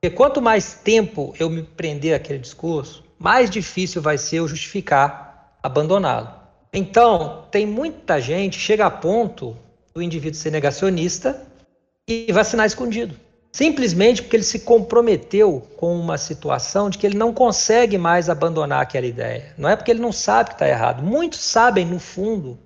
Porque 0.00 0.14
quanto 0.14 0.40
mais 0.40 0.74
tempo 0.74 1.34
eu 1.40 1.50
me 1.50 1.62
prender 1.62 2.14
àquele 2.14 2.38
discurso, 2.38 3.04
mais 3.18 3.50
difícil 3.50 4.00
vai 4.00 4.16
ser 4.16 4.36
eu 4.36 4.46
justificar 4.46 5.58
abandoná-lo. 5.60 6.30
Então, 6.72 7.46
tem 7.50 7.66
muita 7.66 8.20
gente 8.20 8.60
chega 8.60 8.86
a 8.86 8.90
ponto 8.90 9.56
do 9.92 10.00
indivíduo 10.00 10.38
ser 10.38 10.52
negacionista 10.52 11.44
e 12.06 12.30
vacinar 12.32 12.66
escondido. 12.66 13.16
Simplesmente 13.52 14.22
porque 14.22 14.36
ele 14.36 14.44
se 14.44 14.60
comprometeu 14.60 15.66
com 15.76 15.98
uma 15.98 16.16
situação 16.16 16.88
de 16.88 16.96
que 16.96 17.04
ele 17.04 17.18
não 17.18 17.32
consegue 17.32 17.98
mais 17.98 18.30
abandonar 18.30 18.82
aquela 18.82 19.06
ideia. 19.06 19.52
Não 19.58 19.68
é 19.68 19.74
porque 19.74 19.90
ele 19.90 20.00
não 20.00 20.12
sabe 20.12 20.50
que 20.50 20.54
está 20.54 20.68
errado. 20.68 21.02
Muitos 21.02 21.40
sabem, 21.40 21.84
no 21.84 21.98
fundo, 21.98 22.56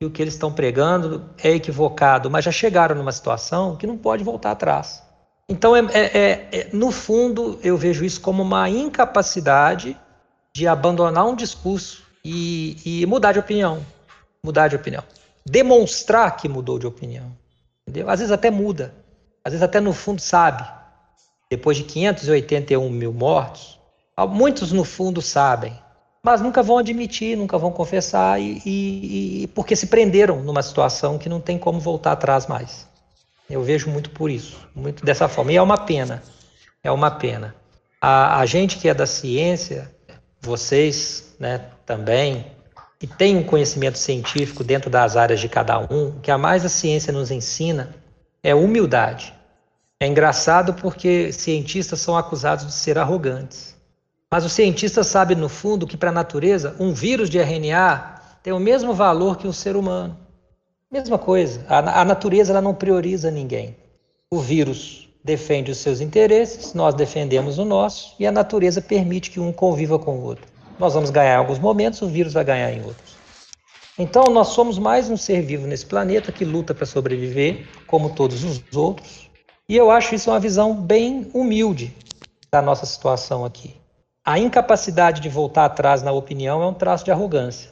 que 0.00 0.06
o 0.06 0.10
que 0.10 0.20
eles 0.20 0.34
estão 0.34 0.52
pregando 0.52 1.30
é 1.40 1.50
equivocado, 1.50 2.28
mas 2.28 2.44
já 2.44 2.50
chegaram 2.50 2.96
numa 2.96 3.12
situação 3.12 3.76
que 3.76 3.86
não 3.86 3.96
pode 3.96 4.24
voltar 4.24 4.50
atrás. 4.50 5.08
Então, 5.50 5.74
é, 5.74 5.80
é, 5.92 6.00
é, 6.00 6.48
é 6.52 6.68
no 6.72 6.92
fundo, 6.92 7.58
eu 7.60 7.76
vejo 7.76 8.04
isso 8.04 8.20
como 8.20 8.40
uma 8.40 8.70
incapacidade 8.70 9.98
de 10.54 10.68
abandonar 10.68 11.26
um 11.26 11.34
discurso 11.34 12.04
e, 12.24 12.76
e 12.84 13.04
mudar 13.06 13.32
de 13.32 13.40
opinião. 13.40 13.84
Mudar 14.44 14.68
de 14.68 14.76
opinião. 14.76 15.02
Demonstrar 15.44 16.36
que 16.36 16.48
mudou 16.48 16.78
de 16.78 16.86
opinião. 16.86 17.36
Entendeu? 17.82 18.08
Às 18.08 18.20
vezes 18.20 18.30
até 18.30 18.48
muda, 18.48 18.94
às 19.44 19.52
vezes 19.52 19.64
até 19.64 19.80
no 19.80 19.92
fundo 19.92 20.22
sabe. 20.22 20.64
Depois 21.50 21.76
de 21.76 21.82
581 21.82 22.88
mil 22.88 23.12
mortos, 23.12 23.76
muitos 24.28 24.70
no 24.70 24.84
fundo 24.84 25.20
sabem, 25.20 25.76
mas 26.22 26.40
nunca 26.40 26.62
vão 26.62 26.78
admitir, 26.78 27.36
nunca 27.36 27.58
vão 27.58 27.72
confessar, 27.72 28.40
e, 28.40 28.62
e, 28.64 29.42
e 29.42 29.46
porque 29.48 29.74
se 29.74 29.88
prenderam 29.88 30.44
numa 30.44 30.62
situação 30.62 31.18
que 31.18 31.28
não 31.28 31.40
tem 31.40 31.58
como 31.58 31.80
voltar 31.80 32.12
atrás 32.12 32.46
mais. 32.46 32.88
Eu 33.50 33.62
vejo 33.62 33.90
muito 33.90 34.10
por 34.10 34.30
isso, 34.30 34.56
muito 34.74 35.04
dessa 35.04 35.28
forma. 35.28 35.52
E 35.52 35.56
é 35.56 35.62
uma 35.62 35.78
pena, 35.78 36.22
é 36.82 36.90
uma 36.90 37.10
pena. 37.10 37.54
A, 38.00 38.38
a 38.38 38.46
gente 38.46 38.78
que 38.78 38.88
é 38.88 38.94
da 38.94 39.06
ciência, 39.06 39.90
vocês 40.40 41.34
né, 41.38 41.66
também, 41.84 42.46
e 43.02 43.06
tem 43.06 43.36
um 43.36 43.42
conhecimento 43.42 43.98
científico 43.98 44.62
dentro 44.62 44.88
das 44.88 45.16
áreas 45.16 45.40
de 45.40 45.48
cada 45.48 45.78
um, 45.78 46.08
o 46.08 46.20
que 46.20 46.30
a 46.30 46.38
mais 46.38 46.64
a 46.64 46.68
ciência 46.68 47.12
nos 47.12 47.30
ensina 47.30 47.94
é 48.42 48.54
humildade. 48.54 49.34
É 49.98 50.06
engraçado 50.06 50.74
porque 50.74 51.32
cientistas 51.32 52.00
são 52.00 52.16
acusados 52.16 52.66
de 52.66 52.72
ser 52.72 52.98
arrogantes. 52.98 53.76
Mas 54.30 54.44
o 54.44 54.48
cientista 54.48 55.02
sabe, 55.02 55.34
no 55.34 55.48
fundo, 55.48 55.86
que 55.86 55.96
para 55.96 56.10
a 56.10 56.12
natureza, 56.12 56.76
um 56.78 56.94
vírus 56.94 57.28
de 57.28 57.38
RNA 57.38 58.20
tem 58.42 58.52
o 58.52 58.60
mesmo 58.60 58.94
valor 58.94 59.36
que 59.36 59.46
um 59.46 59.52
ser 59.52 59.76
humano. 59.76 60.16
Mesma 60.92 61.18
coisa. 61.18 61.64
A, 61.68 62.00
a 62.00 62.04
natureza 62.04 62.52
ela 62.52 62.60
não 62.60 62.74
prioriza 62.74 63.30
ninguém. 63.30 63.76
O 64.28 64.40
vírus 64.40 65.08
defende 65.22 65.70
os 65.70 65.78
seus 65.78 66.00
interesses, 66.00 66.74
nós 66.74 66.94
defendemos 66.94 67.58
o 67.58 67.64
nosso, 67.64 68.16
e 68.18 68.26
a 68.26 68.32
natureza 68.32 68.82
permite 68.82 69.30
que 69.30 69.38
um 69.38 69.52
conviva 69.52 70.00
com 70.00 70.18
o 70.18 70.22
outro. 70.22 70.46
Nós 70.80 70.94
vamos 70.94 71.10
ganhar 71.10 71.34
em 71.34 71.38
alguns 71.38 71.60
momentos, 71.60 72.02
o 72.02 72.08
vírus 72.08 72.32
vai 72.32 72.42
ganhar 72.42 72.72
em 72.72 72.82
outros. 72.82 73.14
Então, 73.96 74.24
nós 74.24 74.48
somos 74.48 74.78
mais 74.78 75.08
um 75.08 75.16
ser 75.16 75.42
vivo 75.42 75.66
nesse 75.66 75.86
planeta 75.86 76.32
que 76.32 76.44
luta 76.44 76.74
para 76.74 76.86
sobreviver, 76.86 77.68
como 77.86 78.14
todos 78.14 78.42
os 78.42 78.60
outros, 78.74 79.30
e 79.68 79.76
eu 79.76 79.92
acho 79.92 80.16
isso 80.16 80.30
uma 80.30 80.40
visão 80.40 80.74
bem 80.74 81.30
humilde 81.32 81.94
da 82.50 82.60
nossa 82.60 82.84
situação 82.84 83.44
aqui. 83.44 83.76
A 84.24 84.40
incapacidade 84.40 85.20
de 85.20 85.28
voltar 85.28 85.66
atrás 85.66 86.02
na 86.02 86.10
opinião 86.10 86.60
é 86.62 86.66
um 86.66 86.74
traço 86.74 87.04
de 87.04 87.12
arrogância, 87.12 87.70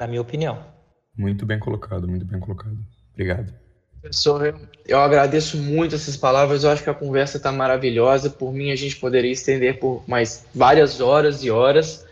na 0.00 0.08
minha 0.08 0.20
opinião. 0.20 0.75
Muito 1.16 1.46
bem 1.46 1.58
colocado, 1.58 2.06
muito 2.06 2.24
bem 2.24 2.40
colocado. 2.40 2.76
Obrigado. 3.12 3.52
Professor, 4.00 4.54
eu 4.86 5.00
agradeço 5.00 5.56
muito 5.56 5.94
essas 5.94 6.16
palavras. 6.16 6.62
Eu 6.62 6.70
acho 6.70 6.82
que 6.82 6.90
a 6.90 6.94
conversa 6.94 7.38
está 7.38 7.50
maravilhosa. 7.50 8.30
Por 8.30 8.52
mim, 8.52 8.70
a 8.70 8.76
gente 8.76 8.96
poderia 8.96 9.32
estender 9.32 9.80
por 9.80 10.04
mais 10.06 10.46
várias 10.54 11.00
horas 11.00 11.42
e 11.42 11.50
horas 11.50 12.06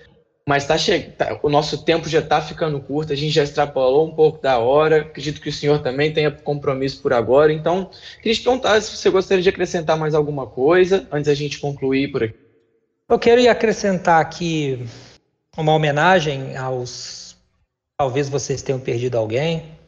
mas 0.46 0.66
tá 0.66 0.76
che... 0.76 1.00
Tá, 1.00 1.38
o 1.42 1.48
nosso 1.48 1.84
tempo 1.84 2.08
já 2.08 2.18
está 2.18 2.40
ficando 2.40 2.78
curto, 2.78 3.12
a 3.12 3.16
gente 3.16 3.32
já 3.32 3.42
extrapolou 3.42 4.06
um 4.06 4.14
pouco 4.14 4.42
da 4.42 4.58
hora, 4.58 5.00
acredito 5.00 5.40
que 5.40 5.48
o 5.48 5.52
senhor 5.52 5.82
também 5.82 6.12
tenha 6.12 6.30
compromisso 6.30 7.00
por 7.00 7.12
agora, 7.12 7.52
então 7.52 7.90
queria 8.20 8.34
te 8.34 8.42
perguntar 8.42 8.80
se 8.80 8.94
você 8.94 9.08
gostaria 9.08 9.42
de 9.42 9.48
acrescentar 9.48 9.96
mais 9.96 10.14
alguma 10.14 10.46
coisa 10.46 11.08
antes 11.10 11.28
da 11.28 11.34
gente 11.34 11.58
concluir 11.58 12.12
por 12.12 12.24
aqui. 12.24 12.34
Eu 13.08 13.18
quero 13.18 13.50
acrescentar 13.50 14.20
aqui 14.20 14.84
uma 15.56 15.72
homenagem 15.72 16.56
aos. 16.56 17.23
Talvez 17.96 18.28
vocês 18.28 18.60
tenham 18.60 18.80
perdido 18.80 19.16
alguém, 19.16 19.78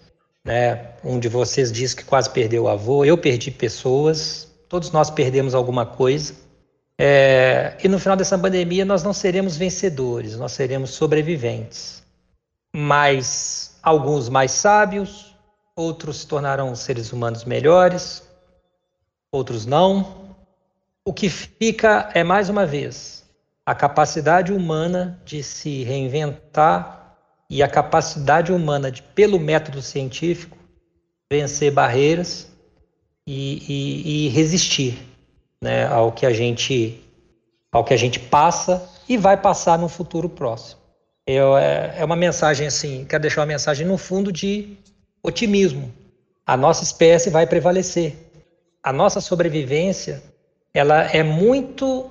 né? 0.44 0.92
Um 1.02 1.18
de 1.18 1.28
vocês 1.28 1.72
disse 1.72 1.96
que 1.96 2.04
quase 2.04 2.30
perdeu 2.30 2.64
o 2.64 2.68
avô, 2.68 3.04
eu 3.04 3.18
perdi 3.18 3.50
pessoas, 3.50 4.48
todos 4.68 4.92
nós 4.92 5.10
perdemos 5.10 5.54
alguma 5.54 5.84
coisa. 5.84 6.34
É, 6.98 7.76
e 7.82 7.88
no 7.88 7.98
final 7.98 8.16
dessa 8.16 8.38
pandemia 8.38 8.84
nós 8.84 9.02
não 9.02 9.12
seremos 9.12 9.56
vencedores, 9.56 10.36
nós 10.36 10.52
seremos 10.52 10.90
sobreviventes. 10.90 12.02
Mas 12.74 13.78
alguns 13.82 14.28
mais 14.28 14.52
sábios, 14.52 15.34
outros 15.74 16.20
se 16.20 16.26
tornarão 16.26 16.74
seres 16.74 17.12
humanos 17.12 17.44
melhores, 17.44 18.22
outros 19.32 19.66
não. 19.66 20.36
O 21.04 21.12
que 21.12 21.28
fica 21.28 22.10
é, 22.14 22.24
mais 22.24 22.48
uma 22.48 22.64
vez, 22.64 23.24
a 23.64 23.74
capacidade 23.74 24.52
humana 24.52 25.20
de 25.24 25.42
se 25.42 25.82
reinventar 25.84 27.05
e 27.48 27.62
a 27.62 27.68
capacidade 27.68 28.52
humana 28.52 28.90
de, 28.90 29.02
pelo 29.02 29.38
método 29.38 29.80
científico, 29.80 30.56
vencer 31.30 31.72
barreiras 31.72 32.48
e, 33.26 33.62
e, 33.68 34.26
e 34.26 34.28
resistir 34.28 34.98
né, 35.60 35.86
ao 35.86 36.12
que 36.12 36.26
a 36.26 36.32
gente 36.32 37.02
ao 37.72 37.84
que 37.84 37.92
a 37.92 37.96
gente 37.96 38.18
passa 38.18 38.88
e 39.08 39.18
vai 39.18 39.36
passar 39.36 39.78
no 39.78 39.88
futuro 39.88 40.28
próximo. 40.28 40.80
Eu, 41.26 41.58
é, 41.58 41.96
é 41.98 42.04
uma 42.04 42.16
mensagem 42.16 42.66
assim, 42.66 43.04
quero 43.04 43.20
deixar 43.20 43.40
uma 43.40 43.46
mensagem 43.46 43.86
no 43.86 43.98
fundo 43.98 44.32
de 44.32 44.78
otimismo. 45.22 45.92
A 46.46 46.56
nossa 46.56 46.84
espécie 46.84 47.28
vai 47.28 47.46
prevalecer. 47.46 48.14
A 48.82 48.92
nossa 48.92 49.20
sobrevivência, 49.20 50.22
ela 50.72 51.02
é 51.02 51.22
muito 51.22 52.10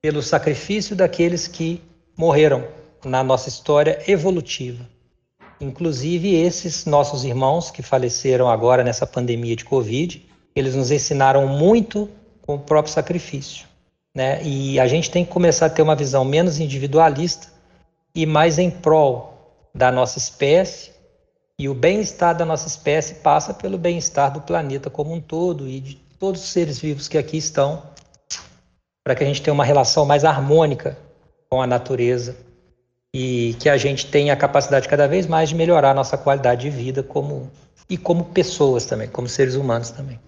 pelo 0.00 0.22
sacrifício 0.22 0.96
daqueles 0.96 1.46
que 1.46 1.82
morreram 2.16 2.66
na 3.04 3.22
nossa 3.22 3.48
história 3.48 4.02
evolutiva. 4.06 4.86
Inclusive 5.60 6.34
esses 6.34 6.86
nossos 6.86 7.24
irmãos 7.24 7.70
que 7.70 7.82
faleceram 7.82 8.48
agora 8.48 8.82
nessa 8.82 9.06
pandemia 9.06 9.54
de 9.54 9.64
Covid, 9.64 10.26
eles 10.54 10.74
nos 10.74 10.90
ensinaram 10.90 11.46
muito 11.46 12.08
com 12.42 12.54
o 12.54 12.58
próprio 12.58 12.92
sacrifício. 12.92 13.66
Né? 14.14 14.42
E 14.42 14.80
a 14.80 14.86
gente 14.86 15.10
tem 15.10 15.24
que 15.24 15.30
começar 15.30 15.66
a 15.66 15.70
ter 15.70 15.82
uma 15.82 15.94
visão 15.94 16.24
menos 16.24 16.58
individualista 16.58 17.48
e 18.14 18.26
mais 18.26 18.58
em 18.58 18.70
prol 18.70 19.68
da 19.74 19.92
nossa 19.92 20.18
espécie. 20.18 20.90
E 21.58 21.68
o 21.68 21.74
bem-estar 21.74 22.36
da 22.36 22.44
nossa 22.44 22.66
espécie 22.66 23.16
passa 23.16 23.52
pelo 23.52 23.76
bem-estar 23.76 24.32
do 24.32 24.40
planeta 24.40 24.88
como 24.88 25.12
um 25.12 25.20
todo 25.20 25.68
e 25.68 25.78
de 25.78 25.94
todos 26.18 26.42
os 26.42 26.48
seres 26.48 26.78
vivos 26.78 27.06
que 27.06 27.18
aqui 27.18 27.36
estão, 27.36 27.82
para 29.04 29.14
que 29.14 29.22
a 29.22 29.26
gente 29.26 29.42
tenha 29.42 29.54
uma 29.54 29.64
relação 29.64 30.06
mais 30.06 30.24
harmônica 30.24 30.98
com 31.50 31.60
a 31.60 31.66
natureza 31.66 32.36
e 33.14 33.56
que 33.58 33.68
a 33.68 33.76
gente 33.76 34.06
tenha 34.06 34.32
a 34.32 34.36
capacidade 34.36 34.88
cada 34.88 35.06
vez 35.06 35.26
mais 35.26 35.48
de 35.48 35.54
melhorar 35.54 35.90
a 35.90 35.94
nossa 35.94 36.16
qualidade 36.16 36.62
de 36.62 36.70
vida 36.70 37.02
como 37.02 37.50
e 37.88 37.96
como 37.96 38.26
pessoas 38.26 38.86
também, 38.86 39.08
como 39.08 39.28
seres 39.28 39.56
humanos 39.56 39.90
também. 39.90 40.20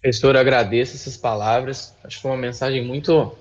Professor, 0.00 0.36
agradeço 0.36 0.94
essas 0.94 1.16
palavras. 1.16 1.94
Acho 2.04 2.16
que 2.16 2.22
foi 2.22 2.30
uma 2.30 2.36
mensagem 2.36 2.84
muito 2.84 3.32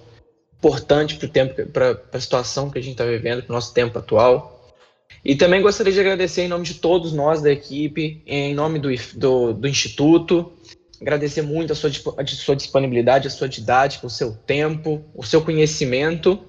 importante 0.58 1.16
para 1.16 1.26
o 1.26 1.30
tempo, 1.30 1.66
para 1.68 2.02
a 2.12 2.20
situação 2.20 2.70
que 2.70 2.80
a 2.80 2.82
gente 2.82 2.94
está 2.94 3.06
vivendo, 3.06 3.44
para 3.44 3.52
o 3.52 3.56
nosso 3.56 3.74
tempo 3.74 3.98
atual. 4.00 4.76
E 5.24 5.36
também 5.36 5.62
gostaria 5.62 5.94
de 5.94 6.00
agradecer 6.00 6.44
em 6.44 6.48
nome 6.48 6.66
de 6.66 6.76
todos 6.76 7.14
nós 7.14 7.42
da 7.42 7.52
equipe, 7.52 8.24
em 8.26 8.56
nome 8.56 8.80
do, 8.80 8.90
do, 9.16 9.54
do 9.54 9.68
Instituto, 9.68 10.54
agradecer 11.00 11.42
muito 11.42 11.74
a 11.74 11.76
sua, 11.76 11.92
a 12.18 12.26
sua 12.26 12.56
disponibilidade, 12.56 13.28
a 13.28 13.32
sua 13.32 13.50
didática, 13.50 14.08
o 14.08 14.10
seu 14.10 14.34
tempo, 14.34 15.04
o 15.16 15.24
seu 15.24 15.42
conhecimento 15.42 16.48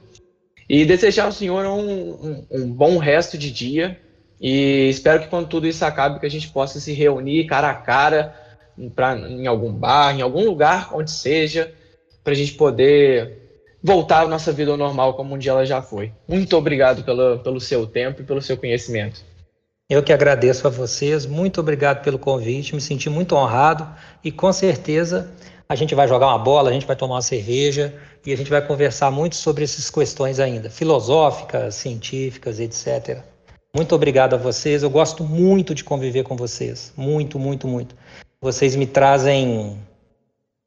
e 0.72 0.86
desejar 0.86 1.26
ao 1.26 1.32
senhor 1.32 1.66
um, 1.66 2.12
um, 2.12 2.46
um 2.50 2.72
bom 2.72 2.96
resto 2.96 3.36
de 3.36 3.50
dia 3.50 4.00
e 4.40 4.88
espero 4.88 5.20
que 5.20 5.28
quando 5.28 5.46
tudo 5.46 5.66
isso 5.66 5.84
acabe 5.84 6.18
que 6.18 6.24
a 6.24 6.30
gente 6.30 6.48
possa 6.48 6.80
se 6.80 6.94
reunir 6.94 7.44
cara 7.44 7.68
a 7.68 7.74
cara 7.74 8.34
pra, 8.96 9.14
em 9.18 9.46
algum 9.46 9.70
bar, 9.70 10.16
em 10.16 10.22
algum 10.22 10.46
lugar 10.46 10.88
onde 10.94 11.10
seja, 11.10 11.70
para 12.24 12.32
a 12.32 12.36
gente 12.36 12.54
poder 12.54 13.66
voltar 13.82 14.22
à 14.22 14.26
nossa 14.26 14.50
vida 14.50 14.74
normal 14.74 15.12
como 15.12 15.34
um 15.34 15.38
dia 15.38 15.52
ela 15.52 15.66
já 15.66 15.82
foi. 15.82 16.10
Muito 16.26 16.56
obrigado 16.56 17.04
pelo, 17.04 17.40
pelo 17.40 17.60
seu 17.60 17.86
tempo 17.86 18.22
e 18.22 18.24
pelo 18.24 18.40
seu 18.40 18.56
conhecimento. 18.56 19.22
Eu 19.90 20.02
que 20.02 20.12
agradeço 20.12 20.66
a 20.66 20.70
vocês, 20.70 21.26
muito 21.26 21.60
obrigado 21.60 22.02
pelo 22.02 22.18
convite, 22.18 22.74
me 22.74 22.80
senti 22.80 23.10
muito 23.10 23.36
honrado 23.36 23.86
e 24.24 24.32
com 24.32 24.50
certeza 24.50 25.30
a 25.72 25.74
gente 25.74 25.94
vai 25.94 26.06
jogar 26.06 26.26
uma 26.26 26.38
bola, 26.38 26.68
a 26.68 26.72
gente 26.72 26.84
vai 26.84 26.94
tomar 26.94 27.14
uma 27.14 27.22
cerveja 27.22 27.94
e 28.26 28.30
a 28.30 28.36
gente 28.36 28.50
vai 28.50 28.60
conversar 28.60 29.10
muito 29.10 29.36
sobre 29.36 29.64
essas 29.64 29.88
questões 29.88 30.38
ainda, 30.38 30.68
filosóficas, 30.68 31.76
científicas, 31.76 32.60
etc. 32.60 33.20
Muito 33.74 33.94
obrigado 33.94 34.34
a 34.34 34.36
vocês, 34.36 34.82
eu 34.82 34.90
gosto 34.90 35.24
muito 35.24 35.74
de 35.74 35.82
conviver 35.82 36.24
com 36.24 36.36
vocês, 36.36 36.92
muito, 36.94 37.38
muito, 37.38 37.66
muito 37.66 37.96
vocês 38.38 38.76
me 38.76 38.86
trazem 38.86 39.78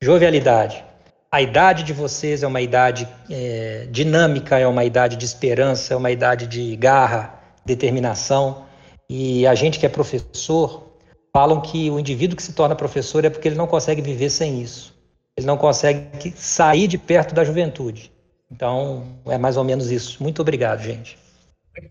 jovialidade. 0.01 0.84
A 1.30 1.41
idade 1.41 1.84
de 1.84 1.93
vocês 1.93 2.41
é 2.41 2.47
uma 2.47 2.62
idade 2.62 3.08
é, 3.30 3.88
dinâmica, 3.91 4.58
é 4.58 4.66
uma 4.66 4.86
idade 4.86 5.18
de 5.18 5.26
esperança, 5.26 5.93
é 5.93 5.97
uma 5.97 6.10
idade 6.10 6.47
de 6.47 6.76
garra, 6.78 7.38
determinação. 7.64 8.66
E 9.08 9.45
a 9.45 9.53
gente 9.53 9.78
que 9.78 9.86
é 9.86 9.89
professor 9.89 10.86
falam 11.36 11.60
que 11.60 11.91
o 11.91 11.99
indivíduo 11.99 12.38
que 12.38 12.43
se 12.43 12.53
torna 12.53 12.74
professor 12.74 13.26
é 13.26 13.30
porque 13.30 13.49
ele 13.49 13.58
não 13.58 13.68
consegue 13.68 14.01
viver 14.01 14.30
sem 14.30 14.62
isso. 14.62 14.95
Ele 15.38 15.48
não 15.48 15.58
consegue 15.58 16.34
sair 16.36 16.88
de 16.88 16.98
perto 16.98 17.36
da 17.36 17.44
juventude. 17.44 18.12
Então, 18.50 19.20
é 19.26 19.38
mais 19.38 19.58
ou 19.58 19.64
menos 19.64 19.92
isso. 19.92 20.22
Muito 20.24 20.42
obrigado, 20.42 20.82
gente. 20.82 21.18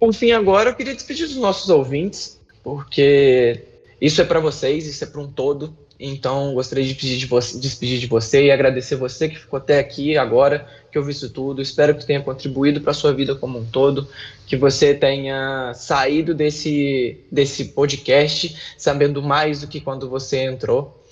Por 0.01 0.15
fim, 0.15 0.33
agora 0.33 0.71
eu 0.71 0.75
queria 0.75 0.95
despedir 0.95 1.27
dos 1.27 1.37
nossos 1.37 1.69
ouvintes, 1.69 2.41
porque 2.63 3.63
isso 4.01 4.21
é 4.23 4.25
para 4.25 4.41
vocês, 4.41 4.87
isso 4.87 5.05
é 5.05 5.07
para 5.07 5.21
um 5.21 5.31
todo. 5.31 5.77
Então, 6.01 6.55
gostaria 6.55 6.85
de 6.85 6.95
pedir 6.95 7.19
de 7.19 7.27
você, 7.27 7.59
despedir 7.59 8.01
de 8.01 8.07
você 8.07 8.47
e 8.47 8.51
agradecer 8.51 8.97
você 8.97 9.29
que 9.29 9.39
ficou 9.39 9.59
até 9.59 9.79
aqui 9.79 10.17
agora, 10.17 10.67
que 10.91 10.99
ouviu 10.99 11.13
isso 11.13 11.31
tudo. 11.31 11.63
Espero 11.63 11.95
que 11.95 12.05
tenha 12.05 12.23
contribuído 12.23 12.81
para 12.81 12.91
a 12.91 12.95
sua 12.95 13.13
vida 13.13 13.35
como 13.35 13.59
um 13.59 13.65
todo, 13.65 14.09
que 14.47 14.57
você 14.57 14.95
tenha 14.95 15.73
saído 15.75 16.35
desse, 16.35 17.21
desse 17.31 17.67
podcast 17.67 18.57
sabendo 18.77 19.23
mais 19.23 19.61
do 19.61 19.69
que 19.69 19.81
quando 19.81 20.09
você 20.09 20.45
entrou. 20.45 21.04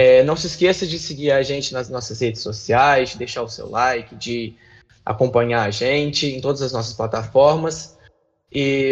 É, 0.00 0.22
não 0.22 0.36
se 0.36 0.46
esqueça 0.46 0.86
de 0.86 0.96
seguir 0.96 1.32
a 1.32 1.42
gente 1.42 1.72
nas 1.72 1.88
nossas 1.88 2.20
redes 2.20 2.40
sociais, 2.40 3.10
de 3.10 3.18
deixar 3.18 3.42
o 3.42 3.48
seu 3.48 3.68
like, 3.68 4.14
de 4.14 4.54
acompanhar 5.04 5.66
a 5.66 5.72
gente 5.72 6.28
em 6.28 6.40
todas 6.40 6.62
as 6.62 6.70
nossas 6.70 6.94
plataformas. 6.94 7.98
E 8.52 8.86